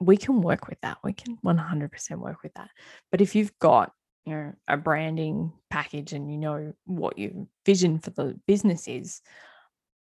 we 0.00 0.16
can 0.16 0.40
work 0.40 0.68
with 0.68 0.80
that. 0.80 0.96
We 1.04 1.12
can 1.12 1.36
100% 1.44 2.18
work 2.18 2.42
with 2.42 2.54
that. 2.54 2.70
But 3.10 3.20
if 3.20 3.34
you've 3.34 3.56
got, 3.58 3.92
you 4.24 4.34
know, 4.34 4.52
a 4.66 4.78
branding 4.78 5.52
package 5.68 6.14
and 6.14 6.32
you 6.32 6.38
know 6.38 6.72
what 6.86 7.18
your 7.18 7.32
vision 7.66 7.98
for 7.98 8.08
the 8.10 8.40
business 8.46 8.88
is, 8.88 9.20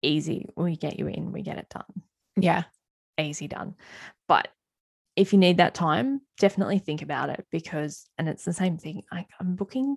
easy. 0.02 0.46
We 0.56 0.76
get 0.76 0.96
you 0.96 1.08
in, 1.08 1.32
we 1.32 1.42
get 1.42 1.58
it 1.58 1.68
done. 1.70 2.02
Yeah. 2.36 2.62
Easy 3.18 3.48
done. 3.48 3.74
But 4.28 4.46
if 5.16 5.32
you 5.32 5.40
need 5.40 5.56
that 5.56 5.74
time, 5.74 6.20
definitely 6.38 6.78
think 6.78 7.02
about 7.02 7.30
it 7.30 7.44
because, 7.50 8.06
and 8.16 8.28
it's 8.28 8.44
the 8.44 8.52
same 8.52 8.78
thing. 8.78 9.02
I, 9.10 9.26
I'm 9.40 9.56
booking 9.56 9.96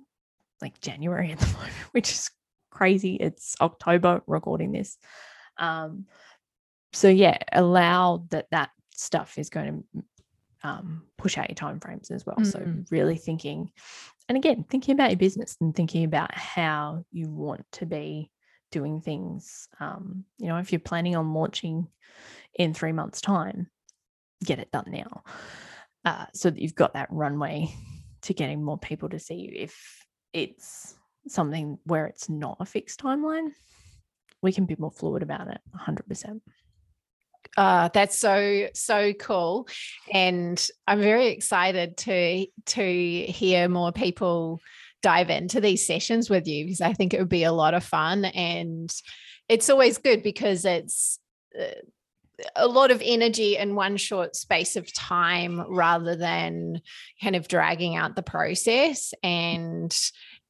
like 0.59 0.81
January 0.81 1.31
at 1.31 1.39
the 1.39 1.45
moment, 1.53 1.73
which 1.91 2.09
is 2.09 2.31
crazy. 2.71 3.15
It's 3.15 3.55
October 3.61 4.23
recording 4.25 4.71
this. 4.71 4.97
Um, 5.57 6.05
so 6.93 7.07
yeah, 7.07 7.37
allow 7.51 8.25
that 8.31 8.47
that 8.51 8.71
stuff 8.95 9.37
is 9.37 9.49
going 9.49 9.83
to 9.93 10.03
um, 10.63 11.03
push 11.17 11.37
out 11.37 11.49
your 11.49 11.55
time 11.55 11.79
frames 11.79 12.11
as 12.11 12.25
well. 12.25 12.37
Mm-hmm. 12.37 12.49
So 12.49 12.85
really 12.89 13.17
thinking, 13.17 13.71
and 14.27 14.37
again, 14.37 14.65
thinking 14.69 14.93
about 14.93 15.09
your 15.09 15.17
business 15.17 15.57
and 15.61 15.75
thinking 15.75 16.03
about 16.03 16.33
how 16.33 17.05
you 17.11 17.29
want 17.29 17.65
to 17.73 17.85
be 17.85 18.31
doing 18.71 19.01
things. 19.01 19.67
Um, 19.79 20.25
you 20.37 20.47
know, 20.47 20.57
if 20.57 20.71
you're 20.71 20.79
planning 20.79 21.15
on 21.15 21.33
launching 21.33 21.87
in 22.55 22.73
three 22.73 22.91
months' 22.93 23.21
time, 23.21 23.69
get 24.43 24.59
it 24.59 24.71
done 24.71 24.85
now, 24.87 25.23
uh, 26.05 26.25
so 26.33 26.49
that 26.49 26.61
you've 26.61 26.75
got 26.75 26.93
that 26.93 27.11
runway 27.11 27.73
to 28.23 28.33
getting 28.33 28.63
more 28.63 28.77
people 28.77 29.09
to 29.09 29.19
see 29.19 29.35
you. 29.35 29.51
If 29.55 30.05
it's 30.33 30.95
something 31.27 31.77
where 31.85 32.05
it's 32.07 32.29
not 32.29 32.57
a 32.59 32.65
fixed 32.65 32.99
timeline, 32.99 33.49
we 34.41 34.51
can 34.51 34.65
be 34.65 34.75
more 34.77 34.91
fluid 34.91 35.23
about 35.23 35.47
it 35.47 35.59
100%. 35.75 36.41
Uh, 37.57 37.89
that's 37.93 38.17
so 38.17 38.67
so 38.73 39.11
cool, 39.13 39.67
and 40.13 40.69
I'm 40.87 41.01
very 41.01 41.27
excited 41.27 41.97
to 41.97 42.45
to 42.67 43.25
hear 43.25 43.67
more 43.67 43.91
people 43.91 44.61
dive 45.01 45.29
into 45.29 45.59
these 45.59 45.85
sessions 45.85 46.29
with 46.29 46.47
you 46.47 46.65
because 46.65 46.81
I 46.81 46.93
think 46.93 47.13
it 47.13 47.19
would 47.19 47.29
be 47.29 47.43
a 47.43 47.51
lot 47.51 47.73
of 47.73 47.83
fun, 47.83 48.23
and 48.25 48.93
it's 49.49 49.69
always 49.69 49.97
good 49.97 50.23
because 50.23 50.63
it's 50.63 51.19
uh, 51.59 51.81
a 52.55 52.67
lot 52.67 52.91
of 52.91 53.01
energy 53.03 53.57
in 53.57 53.75
one 53.75 53.97
short 53.97 54.35
space 54.35 54.75
of 54.75 54.91
time 54.93 55.61
rather 55.69 56.15
than 56.15 56.81
kind 57.21 57.35
of 57.35 57.47
dragging 57.47 57.95
out 57.95 58.15
the 58.15 58.23
process. 58.23 59.13
And 59.23 59.95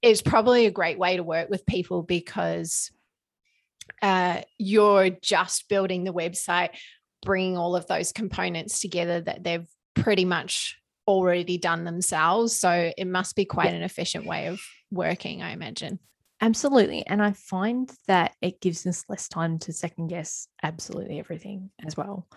it's 0.01 0.21
probably 0.21 0.65
a 0.65 0.71
great 0.71 0.97
way 0.97 1.17
to 1.17 1.23
work 1.23 1.49
with 1.49 1.65
people 1.65 2.01
because 2.03 2.91
uh, 4.01 4.41
you're 4.57 5.09
just 5.21 5.69
building 5.69 6.03
the 6.03 6.13
website, 6.13 6.69
bringing 7.21 7.57
all 7.57 7.75
of 7.75 7.87
those 7.87 8.11
components 8.11 8.79
together 8.79 9.21
that 9.21 9.43
they've 9.43 9.67
pretty 9.95 10.25
much 10.25 10.77
already 11.07 11.57
done 11.57 11.83
themselves. 11.83 12.55
So 12.55 12.91
it 12.97 13.05
must 13.05 13.35
be 13.35 13.45
quite 13.45 13.71
yeah. 13.71 13.77
an 13.77 13.83
efficient 13.83 14.25
way 14.25 14.47
of 14.47 14.61
working, 14.91 15.41
I 15.41 15.51
imagine. 15.51 15.99
Absolutely. 16.43 17.05
And 17.05 17.21
I 17.21 17.33
find 17.33 17.91
that 18.07 18.35
it 18.41 18.61
gives 18.61 18.87
us 18.87 19.05
less 19.07 19.27
time 19.27 19.59
to 19.59 19.73
second 19.73 20.07
guess 20.07 20.47
absolutely 20.63 21.19
everything 21.19 21.69
as 21.85 21.95
well. 21.95 22.27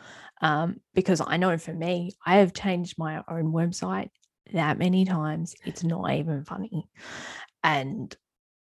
Um, 0.42 0.80
because 0.92 1.22
I 1.26 1.38
know 1.38 1.56
for 1.56 1.72
me, 1.72 2.12
I 2.26 2.36
have 2.36 2.52
changed 2.52 2.96
my 2.98 3.22
own 3.28 3.52
website 3.52 4.10
that 4.52 4.78
many 4.78 5.06
times, 5.06 5.54
it's 5.64 5.82
not 5.82 6.12
even 6.12 6.44
funny. 6.44 6.86
And 7.64 8.14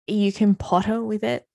you 0.06 0.32
can 0.32 0.54
potter 0.54 1.02
with 1.02 1.24
it 1.24 1.46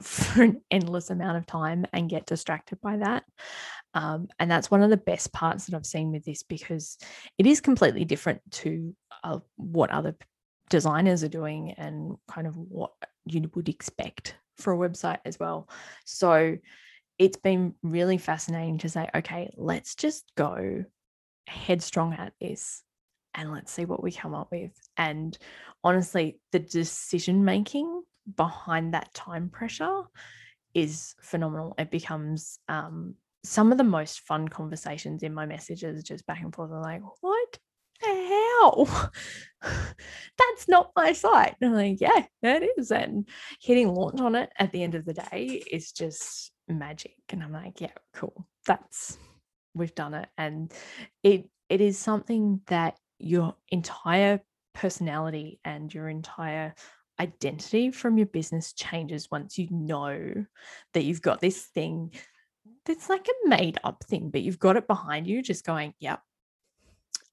for 0.00 0.42
an 0.42 0.62
endless 0.70 1.10
amount 1.10 1.38
of 1.38 1.46
time 1.46 1.86
and 1.92 2.10
get 2.10 2.26
distracted 2.26 2.80
by 2.80 2.96
that. 2.96 3.24
Um, 3.94 4.28
and 4.38 4.50
that's 4.50 4.70
one 4.70 4.82
of 4.82 4.90
the 4.90 4.96
best 4.96 5.32
parts 5.32 5.66
that 5.66 5.74
I've 5.74 5.86
seen 5.86 6.12
with 6.12 6.24
this 6.24 6.42
because 6.42 6.98
it 7.38 7.46
is 7.46 7.60
completely 7.60 8.04
different 8.04 8.40
to 8.52 8.94
uh, 9.24 9.38
what 9.56 9.90
other 9.90 10.14
designers 10.68 11.24
are 11.24 11.28
doing 11.28 11.72
and 11.72 12.16
kind 12.28 12.46
of 12.46 12.56
what 12.56 12.92
you 13.24 13.50
would 13.54 13.68
expect 13.68 14.36
for 14.58 14.72
a 14.72 14.76
website 14.88 15.20
as 15.24 15.38
well. 15.38 15.68
So 16.04 16.58
it's 17.18 17.38
been 17.38 17.74
really 17.82 18.18
fascinating 18.18 18.78
to 18.78 18.88
say, 18.88 19.08
okay, 19.14 19.50
let's 19.56 19.94
just 19.94 20.24
go 20.36 20.84
headstrong 21.46 22.12
at 22.14 22.32
this 22.40 22.82
and 23.36 23.52
let's 23.52 23.70
see 23.70 23.84
what 23.84 24.02
we 24.02 24.10
come 24.10 24.34
up 24.34 24.48
with. 24.50 24.72
And 24.96 25.36
honestly, 25.84 26.40
the 26.52 26.58
decision 26.58 27.44
making 27.44 28.02
behind 28.36 28.94
that 28.94 29.12
time 29.14 29.50
pressure 29.50 30.02
is 30.74 31.14
phenomenal. 31.20 31.74
It 31.78 31.90
becomes 31.90 32.58
um, 32.68 33.14
some 33.44 33.70
of 33.70 33.78
the 33.78 33.84
most 33.84 34.20
fun 34.20 34.48
conversations 34.48 35.22
in 35.22 35.34
my 35.34 35.46
messages, 35.46 36.02
just 36.02 36.26
back 36.26 36.42
and 36.42 36.54
forth. 36.54 36.70
I'm 36.72 36.82
like, 36.82 37.02
what 37.20 37.58
the 38.02 38.58
hell? 38.60 39.10
That's 39.62 40.68
not 40.68 40.92
my 40.96 41.12
site. 41.12 41.56
And 41.60 41.70
I'm 41.70 41.76
like, 41.76 42.00
yeah, 42.00 42.24
that 42.42 42.62
is. 42.76 42.90
And 42.90 43.28
hitting 43.60 43.94
launch 43.94 44.20
on 44.20 44.34
it 44.34 44.50
at 44.58 44.72
the 44.72 44.82
end 44.82 44.94
of 44.94 45.04
the 45.04 45.14
day 45.14 45.62
is 45.70 45.92
just 45.92 46.52
magic. 46.68 47.16
And 47.28 47.42
I'm 47.42 47.52
like, 47.52 47.80
yeah, 47.80 47.92
cool. 48.14 48.46
That's 48.66 49.18
we've 49.74 49.94
done 49.94 50.14
it. 50.14 50.28
And 50.38 50.72
it 51.22 51.48
it 51.68 51.80
is 51.80 51.98
something 51.98 52.60
that 52.68 52.96
your 53.18 53.54
entire 53.70 54.40
personality 54.74 55.60
and 55.64 55.92
your 55.92 56.08
entire 56.08 56.74
identity 57.18 57.90
from 57.90 58.18
your 58.18 58.26
business 58.26 58.72
changes 58.72 59.30
once 59.30 59.56
you 59.56 59.68
know 59.70 60.44
that 60.92 61.04
you've 61.04 61.22
got 61.22 61.40
this 61.40 61.64
thing 61.64 62.12
that's 62.84 63.08
like 63.08 63.26
a 63.26 63.48
made 63.48 63.78
up 63.84 64.04
thing, 64.04 64.30
but 64.30 64.42
you've 64.42 64.58
got 64.58 64.76
it 64.76 64.86
behind 64.86 65.26
you, 65.26 65.42
just 65.42 65.64
going, 65.64 65.94
yep, 65.98 66.20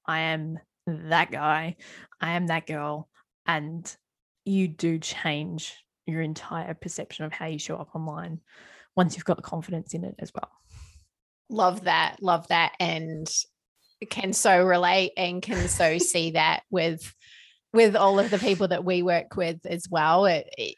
I 0.06 0.20
am 0.20 0.58
that 0.86 1.30
guy, 1.30 1.76
I 2.20 2.32
am 2.32 2.48
that 2.48 2.66
girl. 2.66 3.08
And 3.46 3.94
you 4.44 4.68
do 4.68 4.98
change 4.98 5.74
your 6.06 6.20
entire 6.22 6.74
perception 6.74 7.24
of 7.24 7.32
how 7.32 7.46
you 7.46 7.58
show 7.58 7.76
up 7.76 7.94
online 7.94 8.40
once 8.96 9.16
you've 9.16 9.24
got 9.24 9.36
the 9.36 9.42
confidence 9.42 9.94
in 9.94 10.04
it 10.04 10.14
as 10.18 10.32
well. 10.34 10.50
Love 11.48 11.84
that. 11.84 12.16
Love 12.20 12.48
that. 12.48 12.72
And 12.80 13.28
can 14.10 14.32
so 14.32 14.64
relate 14.64 15.12
and 15.16 15.42
can 15.42 15.68
so 15.68 15.98
see 15.98 16.32
that 16.32 16.62
with 16.70 17.14
with 17.72 17.96
all 17.96 18.20
of 18.20 18.30
the 18.30 18.38
people 18.38 18.68
that 18.68 18.84
we 18.84 19.02
work 19.02 19.36
with 19.36 19.66
as 19.66 19.88
well. 19.90 20.26
It, 20.26 20.48
it, 20.56 20.76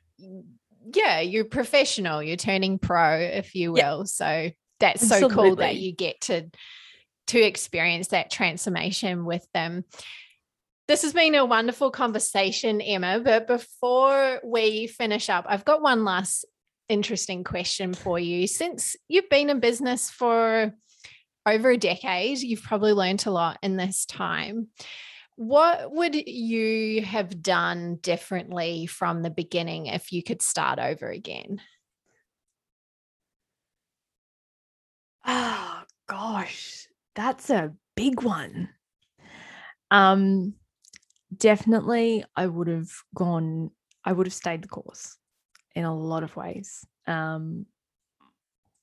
yeah, 0.95 1.21
you're 1.21 1.45
professional, 1.45 2.23
you're 2.23 2.37
turning 2.37 2.79
pro, 2.79 3.19
if 3.19 3.55
you 3.55 3.73
will. 3.73 3.99
Yep. 3.99 4.07
So 4.07 4.51
that's 4.81 5.03
Absolutely. 5.03 5.29
so 5.29 5.35
cool 5.35 5.57
that 5.57 5.77
you 5.77 5.93
get 5.93 6.21
to 6.23 6.51
to 7.29 7.41
experience 7.41 8.09
that 8.09 8.31
transformation 8.31 9.25
with 9.25 9.47
them. 9.53 9.85
This 10.89 11.03
has 11.03 11.13
been 11.13 11.35
a 11.35 11.45
wonderful 11.45 11.91
conversation, 11.91 12.81
Emma. 12.81 13.21
But 13.21 13.49
before 13.49 14.41
we 14.45 14.87
finish 14.87 15.29
up, 15.29 15.45
I've 15.49 15.65
got 15.65 15.83
one 15.83 16.05
last 16.05 16.45
interesting 16.89 17.43
question 17.43 17.93
for 17.95 18.19
you. 18.19 18.47
Since 18.47 18.97
you've 19.09 19.29
been 19.29 19.51
in 19.51 19.59
business 19.59 20.09
for 20.09 20.73
over 21.47 21.71
a 21.71 21.77
decade, 21.79 22.39
you've 22.41 22.63
probably 22.63 22.93
learned 22.93 23.25
a 23.27 23.31
lot 23.31 23.59
in 23.63 23.77
this 23.77 24.05
time. 24.07 24.69
What 25.37 25.93
would 25.93 26.15
you 26.29 27.03
have 27.03 27.43
done 27.43 27.97
differently 28.03 28.87
from 28.87 29.23
the 29.23 29.31
beginning 29.31 29.87
if 29.87 30.13
you 30.13 30.23
could 30.23 30.43
start 30.43 30.79
over 30.79 31.09
again? 31.11 31.61
Oh 35.27 35.85
gosh, 36.07 36.89
that's 37.15 37.51
a 37.51 37.75
big 37.97 38.23
one. 38.23 38.71
Um 39.91 40.55
definitely 41.37 42.25
I 42.37 42.47
would 42.47 42.69
have 42.69 42.91
gone 43.15 43.71
I 44.05 44.13
would 44.13 44.27
have 44.27 44.35
stayed 44.35 44.63
the 44.63 44.69
course 44.69 45.17
in 45.75 45.85
a 45.85 45.97
lot 45.97 46.23
of 46.25 46.37
ways. 46.37 46.87
Um 47.07 47.67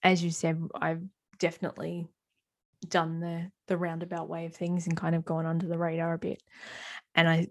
as 0.04 0.24
you 0.24 0.32
said, 0.32 0.62
I've 0.76 1.04
definitely 1.40 2.08
done 2.90 3.20
the 3.20 3.52
the 3.68 3.78
roundabout 3.78 4.30
way 4.30 4.46
of 4.46 4.54
things 4.54 4.88
and 4.88 4.98
kind 4.98 5.16
of 5.16 5.26
gone 5.26 5.46
under 5.46 5.68
the 5.68 5.78
radar 5.78 6.14
a 6.14 6.18
bit. 6.20 6.42
And 7.16 7.28
I 7.28 7.48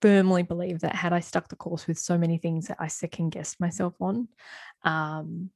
firmly 0.00 0.42
believe 0.42 0.80
that 0.80 0.94
had 0.94 1.12
I 1.12 1.20
stuck 1.20 1.48
the 1.48 1.56
course 1.56 1.86
with 1.86 1.98
so 1.98 2.18
many 2.18 2.38
things 2.38 2.66
that 2.66 2.78
I 2.80 2.88
second 2.88 3.30
guessed 3.30 3.60
myself 3.60 3.94
on, 4.00 4.28
um, 4.82 5.50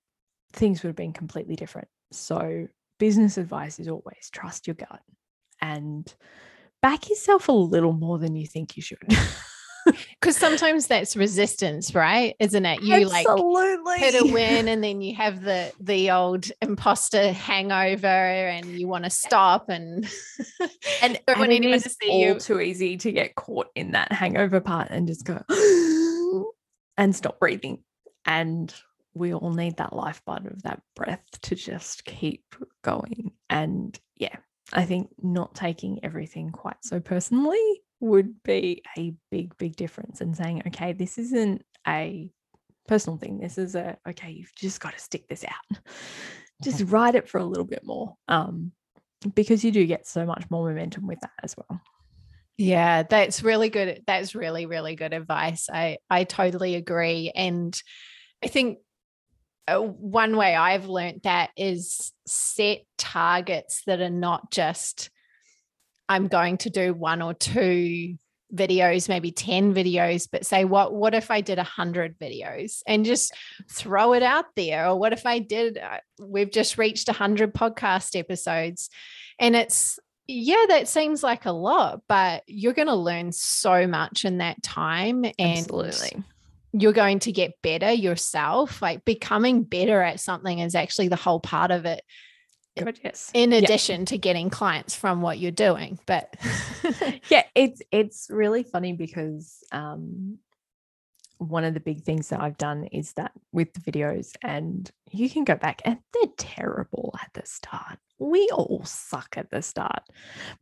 things 0.53 0.83
would 0.83 0.89
have 0.89 0.97
been 0.97 1.13
completely 1.13 1.57
different. 1.57 1.89
So 2.13 2.69
business 2.99 3.37
advice 3.37 3.79
is 3.79 3.89
always 3.89 4.31
trust 4.31 4.67
your 4.67 4.75
gut 4.75 5.03
and 5.61 6.13
back 6.83 7.09
yourself 7.09 7.49
a 7.49 7.53
little 7.53 7.93
more 7.93 8.19
than 8.19 8.37
you 8.37 8.47
think 8.47 8.77
you 8.77 8.83
should. 8.83 8.99
Because 10.20 10.37
sometimes 10.37 10.87
that's 10.87 11.16
resistance, 11.16 11.95
right? 11.95 12.34
Isn't 12.41 12.66
it? 12.66 12.82
You 12.82 13.07
Absolutely. 13.07 13.76
like 13.84 14.01
hit 14.01 14.20
a 14.20 14.24
win 14.32 14.66
and 14.68 14.82
then 14.82 15.01
you 15.01 15.14
have 15.14 15.43
the 15.43 15.72
the 15.80 16.11
old 16.11 16.51
imposter 16.61 17.32
hangover 17.32 18.07
and 18.07 18.66
you 18.66 18.89
want 18.89 19.05
to 19.05 19.11
stop 19.11 19.68
and 19.68 20.09
and 21.03 21.20
don't 21.26 21.39
want 21.39 21.53
anyone 21.53 21.80
to 21.80 21.89
see 21.89 22.09
all 22.09 22.18
you. 22.18 22.39
Too 22.41 22.61
easy 22.61 22.97
to 22.97 23.12
get 23.12 23.34
caught 23.37 23.68
in 23.74 23.93
that 23.93 24.11
hangover 24.12 24.61
part 24.61 24.89
and 24.91 25.07
just 25.07 25.24
go 25.24 25.43
and 26.97 27.14
stop 27.14 27.39
breathing. 27.39 27.84
And 28.24 28.74
we 29.14 29.32
all 29.32 29.53
need 29.53 29.76
that 29.76 29.95
lifeblood 29.95 30.47
of 30.47 30.62
that 30.62 30.82
breath 30.97 31.24
to 31.43 31.55
just 31.55 32.05
keep 32.05 32.45
going. 32.82 33.32
And 33.49 33.99
yeah, 34.16 34.37
I 34.72 34.84
think 34.84 35.11
not 35.22 35.55
taking 35.55 36.01
everything 36.03 36.51
quite 36.51 36.76
so 36.82 36.99
personally 36.99 37.82
would 38.01 38.42
be 38.42 38.82
a 38.99 39.14
big, 39.30 39.57
big 39.57 39.76
difference 39.76 40.20
and 40.20 40.36
saying, 40.36 40.62
okay, 40.66 40.92
this 40.92 41.18
isn't 41.18 41.62
a 41.86 42.30
personal 42.86 43.18
thing. 43.18 43.38
This 43.38 43.59
is 43.59 43.74
a, 43.74 43.97
okay, 44.09 44.30
you've 44.30 44.55
just 44.55 44.80
got 44.80 44.92
to 44.92 44.99
stick 44.99 45.28
this 45.28 45.44
out. 45.44 45.78
Just 46.62 46.84
ride 46.86 47.16
it 47.16 47.28
for 47.28 47.36
a 47.36 47.44
little 47.44 47.66
bit 47.66 47.84
more. 47.84 48.16
Um, 48.28 48.72
because 49.34 49.62
you 49.62 49.72
do 49.72 49.84
get 49.86 50.07
so 50.07 50.24
much 50.24 50.44
more 50.51 50.66
momentum 50.68 51.07
with 51.07 51.20
that 51.20 51.32
as 51.42 51.55
well. 51.57 51.80
Yeah, 52.57 53.03
that's 53.03 53.42
really 53.42 53.68
good. 53.68 54.03
That's 54.07 54.34
really, 54.34 54.64
really 54.64 54.94
good 54.94 55.12
advice. 55.12 55.68
I 55.70 55.99
I 56.09 56.24
totally 56.24 56.74
agree. 56.74 57.30
And 57.34 57.78
I 58.42 58.49
think 58.49 58.78
uh, 59.68 59.80
one 59.80 60.36
way 60.36 60.55
I've 60.55 60.86
learned 60.86 61.20
that 61.24 61.51
is 61.57 62.12
set 62.26 62.78
targets 62.97 63.82
that 63.86 64.01
are 64.01 64.09
not 64.09 64.51
just 64.51 65.11
I'm 66.09 66.29
going 66.29 66.59
to 66.59 66.71
do 66.71 66.95
one 66.95 67.23
or 67.23 67.35
two 67.35 68.17
videos 68.55 69.09
maybe 69.09 69.33
10 69.33 69.75
videos 69.75 70.29
but 70.31 70.47
say 70.47 70.65
what 70.65 70.95
what 70.95 71.15
if 71.15 71.33
i 71.33 71.41
did 71.41 71.59
100 71.59 72.17
videos 72.17 72.81
and 72.87 73.05
just 73.05 73.35
throw 73.69 74.13
it 74.13 74.23
out 74.23 74.45
there 74.55 74.87
or 74.87 74.97
what 74.97 75.13
if 75.13 75.27
i 75.27 75.41
did 75.41 75.77
uh, 75.77 75.99
we've 76.21 76.53
just 76.53 76.79
reached 76.79 77.09
100 77.09 77.53
podcast 77.53 78.17
episodes 78.17 78.89
and 79.41 79.57
it's 79.57 79.99
yeah 80.29 80.65
that 80.69 80.87
seems 80.87 81.25
like 81.25 81.45
a 81.45 81.51
lot 81.51 82.01
but 82.09 82.45
you're 82.47 82.73
going 82.73 82.87
to 82.87 82.95
learn 82.95 83.33
so 83.33 83.85
much 83.89 84.25
in 84.25 84.39
that 84.39 84.63
time 84.63 85.25
and 85.25 85.59
Absolutely 85.59 86.23
you're 86.81 86.93
going 86.93 87.19
to 87.21 87.33
get 87.33 87.61
better 87.63 87.91
yourself. 87.93 88.83
Like 88.83 89.05
becoming 89.05 89.63
better 89.63 90.03
at 90.03 90.21
something 90.21 90.59
is 90.59 90.75
actually 90.75 91.09
the 91.09 91.17
whole 91.17 91.41
part 91.41 91.71
of 91.71 91.87
it. 91.87 92.03
Yes. 92.77 93.31
In 93.35 93.53
addition 93.53 94.05
to 94.07 94.18
getting 94.18 94.51
clients 94.51 94.95
from 94.95 95.22
what 95.22 95.39
you're 95.39 95.51
doing. 95.51 95.99
But 96.07 96.35
yeah, 97.31 97.45
it's 97.55 97.81
it's 97.91 98.29
really 98.31 98.62
funny 98.62 98.93
because 98.93 99.62
um 99.72 100.39
one 101.39 101.64
of 101.64 101.74
the 101.74 101.81
big 101.81 102.03
things 102.03 102.29
that 102.29 102.41
I've 102.41 102.57
done 102.57 102.85
is 102.93 103.12
that 103.14 103.33
with 103.53 103.72
the 103.74 103.81
videos, 103.81 104.33
and 104.43 104.91
you 105.11 105.29
can 105.29 105.45
go 105.45 105.55
back 105.55 105.83
and 105.85 105.99
they're 106.14 106.33
terrible 106.39 107.14
at 107.20 107.31
the 107.35 107.47
start. 107.47 107.99
We 108.18 108.49
all 108.53 108.83
suck 108.85 109.35
at 109.37 109.51
the 109.51 109.61
start, 109.61 110.03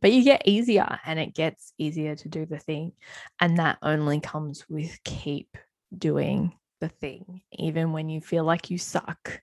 but 0.01 0.11
you 0.11 0.23
get 0.23 0.41
easier 0.45 0.99
and 1.05 1.19
it 1.19 1.33
gets 1.33 1.71
easier 1.77 2.15
to 2.15 2.27
do 2.27 2.45
the 2.45 2.59
thing. 2.59 2.91
And 3.39 3.57
that 3.57 3.77
only 3.81 4.19
comes 4.19 4.65
with 4.69 4.99
keep 5.05 5.57
doing 5.97 6.53
the 6.81 6.89
thing, 6.89 7.41
even 7.53 7.93
when 7.93 8.09
you 8.09 8.19
feel 8.19 8.43
like 8.43 8.69
you 8.69 8.77
suck. 8.77 9.41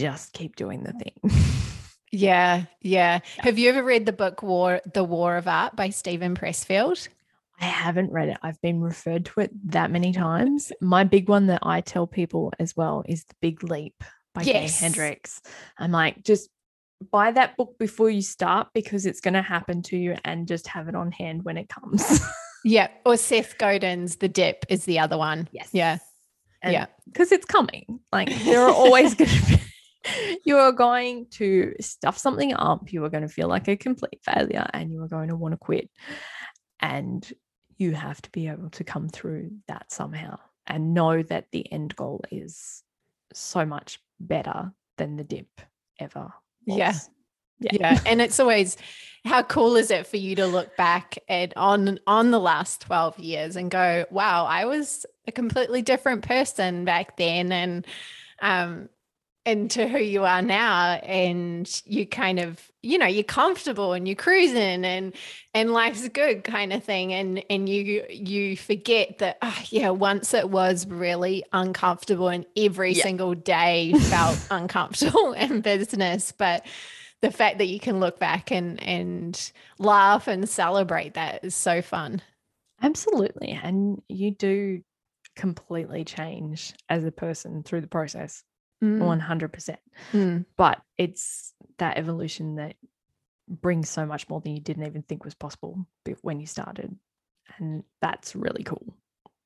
Just 0.00 0.32
keep 0.32 0.56
doing 0.56 0.82
the 0.82 0.92
thing. 0.92 1.12
yeah, 2.10 2.64
yeah. 2.80 3.20
Have 3.38 3.58
you 3.58 3.68
ever 3.68 3.82
read 3.82 4.06
the 4.06 4.12
book 4.12 4.42
War 4.42 4.80
The 4.92 5.04
War 5.04 5.36
of 5.36 5.46
Art 5.46 5.76
by 5.76 5.90
Steven 5.90 6.34
Pressfield? 6.34 7.08
I 7.60 7.66
haven't 7.66 8.10
read 8.10 8.28
it. 8.28 8.38
I've 8.42 8.60
been 8.60 8.80
referred 8.80 9.26
to 9.26 9.40
it 9.40 9.70
that 9.70 9.90
many 9.90 10.12
times. 10.12 10.72
My 10.80 11.04
big 11.04 11.28
one 11.28 11.46
that 11.46 11.60
I 11.62 11.80
tell 11.80 12.06
people 12.06 12.52
as 12.58 12.76
well 12.76 13.04
is 13.06 13.24
The 13.24 13.34
Big 13.40 13.62
Leap 13.62 14.02
by 14.34 14.42
yes. 14.42 14.80
Gay 14.80 14.84
Hendricks. 14.84 15.40
I'm 15.78 15.92
like, 15.92 16.24
just 16.24 16.48
buy 17.10 17.30
that 17.32 17.56
book 17.56 17.78
before 17.78 18.10
you 18.10 18.22
start 18.22 18.68
because 18.74 19.06
it's 19.06 19.20
going 19.20 19.34
to 19.34 19.42
happen 19.42 19.82
to 19.82 19.96
you 19.96 20.16
and 20.24 20.48
just 20.48 20.66
have 20.68 20.88
it 20.88 20.94
on 20.94 21.12
hand 21.12 21.44
when 21.44 21.56
it 21.56 21.68
comes. 21.68 22.20
yeah. 22.64 22.88
Or 23.04 23.16
Seth 23.16 23.58
Godin's 23.58 24.16
The 24.16 24.28
Dip 24.28 24.64
is 24.68 24.84
the 24.84 24.98
other 24.98 25.18
one. 25.18 25.48
Yes. 25.52 25.68
Yeah. 25.72 25.98
And 26.62 26.72
Yeah. 26.72 26.86
Because 27.06 27.30
it's 27.30 27.44
coming. 27.44 28.00
Like 28.10 28.34
there 28.44 28.62
are 28.62 28.70
always 28.74 29.14
going 29.14 29.30
to 29.30 29.46
be. 29.46 29.60
You 30.44 30.58
are 30.58 30.72
going 30.72 31.26
to 31.32 31.74
stuff 31.80 32.18
something 32.18 32.52
up. 32.54 32.92
You 32.92 33.04
are 33.04 33.08
going 33.08 33.22
to 33.22 33.28
feel 33.28 33.48
like 33.48 33.68
a 33.68 33.76
complete 33.76 34.20
failure 34.24 34.66
and 34.74 34.90
you 34.90 35.02
are 35.02 35.08
going 35.08 35.28
to 35.28 35.36
want 35.36 35.52
to 35.52 35.58
quit. 35.58 35.88
And 36.80 37.30
you 37.78 37.92
have 37.94 38.20
to 38.22 38.30
be 38.30 38.48
able 38.48 38.70
to 38.70 38.84
come 38.84 39.08
through 39.08 39.52
that 39.68 39.92
somehow 39.92 40.38
and 40.66 40.94
know 40.94 41.22
that 41.22 41.46
the 41.52 41.70
end 41.72 41.94
goal 41.94 42.24
is 42.30 42.82
so 43.32 43.64
much 43.64 44.00
better 44.18 44.72
than 44.98 45.16
the 45.16 45.24
dip 45.24 45.48
ever. 46.00 46.32
Yeah. 46.66 46.88
was. 46.88 47.08
yeah 47.72 48.00
and 48.06 48.20
it's 48.20 48.40
always 48.40 48.76
how 49.24 49.42
cool 49.42 49.76
is 49.76 49.90
it 49.90 50.06
for 50.06 50.16
you 50.16 50.34
to 50.34 50.46
look 50.46 50.76
back 50.76 51.18
at 51.28 51.56
on 51.56 51.98
on 52.06 52.30
the 52.30 52.40
last 52.40 52.80
12 52.82 53.18
years 53.18 53.56
and 53.56 53.70
go 53.70 54.04
wow 54.10 54.46
i 54.46 54.64
was 54.64 55.06
a 55.28 55.32
completely 55.32 55.82
different 55.82 56.26
person 56.26 56.84
back 56.84 57.16
then 57.16 57.52
and 57.52 57.86
um 58.40 58.88
and 59.44 59.70
to 59.72 59.88
who 59.88 59.98
you 59.98 60.24
are 60.24 60.42
now 60.42 60.92
and 60.94 61.82
you 61.84 62.06
kind 62.06 62.38
of 62.38 62.70
you 62.82 62.98
know 62.98 63.06
you're 63.06 63.24
comfortable 63.24 63.92
and 63.92 64.06
you're 64.06 64.14
cruising 64.14 64.84
and 64.84 65.12
and 65.54 65.72
life's 65.72 66.08
good 66.08 66.44
kind 66.44 66.72
of 66.72 66.82
thing 66.84 67.12
and 67.12 67.44
and 67.50 67.68
you 67.68 68.04
you 68.08 68.56
forget 68.56 69.18
that 69.18 69.38
oh, 69.42 69.58
yeah 69.70 69.90
once 69.90 70.34
it 70.34 70.48
was 70.50 70.86
really 70.86 71.44
uncomfortable 71.52 72.28
and 72.28 72.46
every 72.56 72.92
Yeah. 72.92 73.02
single 73.02 73.34
day 73.34 73.92
felt 73.94 74.38
uncomfortable 74.50 75.32
in 75.36 75.60
business 75.60 76.32
but 76.32 76.64
the 77.20 77.30
fact 77.30 77.58
that 77.58 77.66
you 77.66 77.78
can 77.78 78.00
look 78.00 78.18
back 78.18 78.50
and 78.50 78.82
and 78.82 79.52
laugh 79.78 80.26
and 80.26 80.48
celebrate 80.48 81.14
that 81.14 81.44
is 81.44 81.54
so 81.54 81.82
fun 81.82 82.20
Absolutely. 82.84 83.58
And 83.62 84.02
you 84.08 84.32
do 84.32 84.82
completely 85.36 86.04
change 86.04 86.74
as 86.88 87.04
a 87.04 87.12
person 87.12 87.62
through 87.62 87.82
the 87.82 87.86
process, 87.86 88.42
Mm, 88.82 88.98
100%. 88.98 89.76
mm. 90.12 90.44
But 90.56 90.80
it's 90.98 91.54
that 91.78 91.98
evolution 91.98 92.56
that 92.56 92.74
brings 93.48 93.88
so 93.88 94.06
much 94.06 94.28
more 94.28 94.40
than 94.40 94.54
you 94.54 94.60
didn't 94.60 94.86
even 94.86 95.02
think 95.02 95.24
was 95.24 95.34
possible 95.34 95.86
when 96.22 96.40
you 96.40 96.46
started. 96.46 96.96
And 97.58 97.84
that's 98.00 98.34
really 98.34 98.64
cool. 98.64 98.94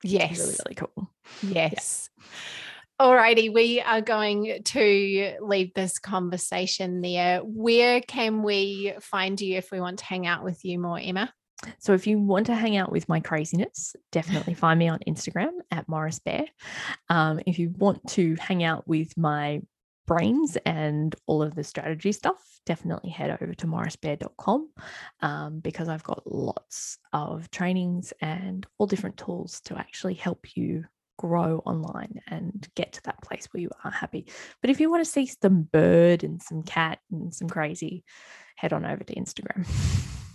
Yes 0.02 0.38
Really, 0.38 0.56
really 0.64 0.74
cool. 0.74 1.10
Yes. 1.42 2.10
Alrighty, 3.00 3.52
we 3.52 3.82
are 3.82 4.00
going 4.00 4.62
to 4.64 5.32
leave 5.40 5.74
this 5.74 5.98
conversation 5.98 7.02
there. 7.02 7.40
Where 7.40 8.00
can 8.00 8.42
we 8.42 8.94
find 9.00 9.38
you 9.38 9.58
if 9.58 9.70
we 9.70 9.80
want 9.80 9.98
to 9.98 10.04
hang 10.06 10.26
out 10.26 10.44
with 10.44 10.64
you 10.64 10.78
more, 10.78 10.98
Emma? 10.98 11.30
So 11.78 11.94
if 11.94 12.06
you 12.06 12.18
want 12.18 12.46
to 12.46 12.54
hang 12.54 12.76
out 12.76 12.92
with 12.92 13.08
my 13.08 13.20
craziness, 13.20 13.96
definitely 14.12 14.54
find 14.64 14.78
me 14.78 14.88
on 14.88 15.00
Instagram 15.06 15.52
at 15.70 15.88
Morris 15.88 16.18
Bear. 16.18 16.44
Um, 17.08 17.40
if 17.46 17.58
you 17.58 17.72
want 17.76 18.06
to 18.10 18.36
hang 18.36 18.62
out 18.62 18.86
with 18.86 19.16
my 19.16 19.62
brains 20.06 20.56
and 20.64 21.14
all 21.26 21.42
of 21.42 21.54
the 21.54 21.64
strategy 21.64 22.12
stuff, 22.12 22.60
definitely 22.64 23.10
head 23.10 23.36
over 23.40 23.54
to 23.54 23.66
morrisbear.com 23.66 24.70
um, 25.20 25.60
because 25.60 25.88
I've 25.88 26.04
got 26.04 26.22
lots 26.30 26.98
of 27.12 27.50
trainings 27.50 28.12
and 28.20 28.66
all 28.78 28.86
different 28.86 29.16
tools 29.16 29.60
to 29.62 29.76
actually 29.76 30.14
help 30.14 30.56
you 30.56 30.84
grow 31.18 31.62
online 31.64 32.20
and 32.28 32.68
get 32.74 32.92
to 32.92 33.02
that 33.04 33.22
place 33.22 33.48
where 33.50 33.60
you 33.60 33.70
are 33.84 33.90
happy. 33.90 34.26
But 34.60 34.70
if 34.70 34.80
you 34.80 34.90
want 34.90 35.04
to 35.04 35.10
see 35.10 35.26
some 35.26 35.62
bird 35.62 36.24
and 36.24 36.42
some 36.42 36.62
cat 36.62 36.98
and 37.10 37.34
some 37.34 37.48
crazy, 37.48 38.04
head 38.56 38.72
on 38.72 38.84
over 38.84 39.02
to 39.02 39.14
Instagram. 39.14 39.66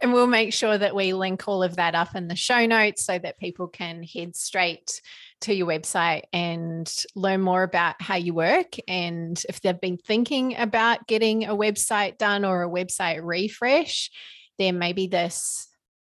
And 0.00 0.12
we'll 0.12 0.26
make 0.26 0.52
sure 0.52 0.76
that 0.76 0.94
we 0.94 1.12
link 1.12 1.46
all 1.48 1.62
of 1.62 1.76
that 1.76 1.94
up 1.94 2.14
in 2.14 2.28
the 2.28 2.36
show 2.36 2.66
notes 2.66 3.04
so 3.04 3.18
that 3.18 3.38
people 3.38 3.68
can 3.68 4.02
head 4.02 4.36
straight 4.36 5.00
to 5.42 5.54
your 5.54 5.66
website 5.66 6.22
and 6.32 6.92
learn 7.14 7.40
more 7.40 7.62
about 7.62 8.00
how 8.00 8.16
you 8.16 8.34
work. 8.34 8.76
And 8.88 9.40
if 9.48 9.60
they've 9.60 9.80
been 9.80 9.98
thinking 9.98 10.56
about 10.56 11.06
getting 11.06 11.44
a 11.44 11.54
website 11.54 12.18
done 12.18 12.44
or 12.44 12.62
a 12.62 12.68
website 12.68 13.20
refresh, 13.22 14.10
then 14.58 14.78
maybe 14.78 15.06
this 15.06 15.68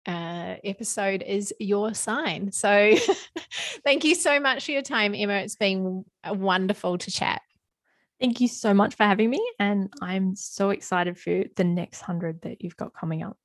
uh, 0.06 0.56
episode 0.64 1.22
is 1.22 1.54
your 1.60 1.94
sign. 1.94 2.52
So 2.52 2.96
thank 3.84 4.04
you 4.04 4.16
so 4.16 4.40
much 4.40 4.66
for 4.66 4.72
your 4.72 4.82
time, 4.82 5.14
Emma. 5.14 5.34
It's 5.34 5.56
been 5.56 6.06
wonderful 6.26 6.98
to 6.98 7.12
chat. 7.12 7.42
Thank 8.20 8.42
you 8.42 8.48
so 8.50 8.74
much 8.74 8.96
for 8.96 9.04
having 9.04 9.30
me. 9.30 9.54
And 9.60 9.90
I'm 10.02 10.36
so 10.36 10.72
excited 10.72 11.18
for 11.18 11.44
the 11.56 11.64
next 11.64 12.02
hundred 12.02 12.42
that 12.42 12.62
you've 12.62 12.78
got 12.78 12.94
coming 12.94 13.24
up. 13.24 13.38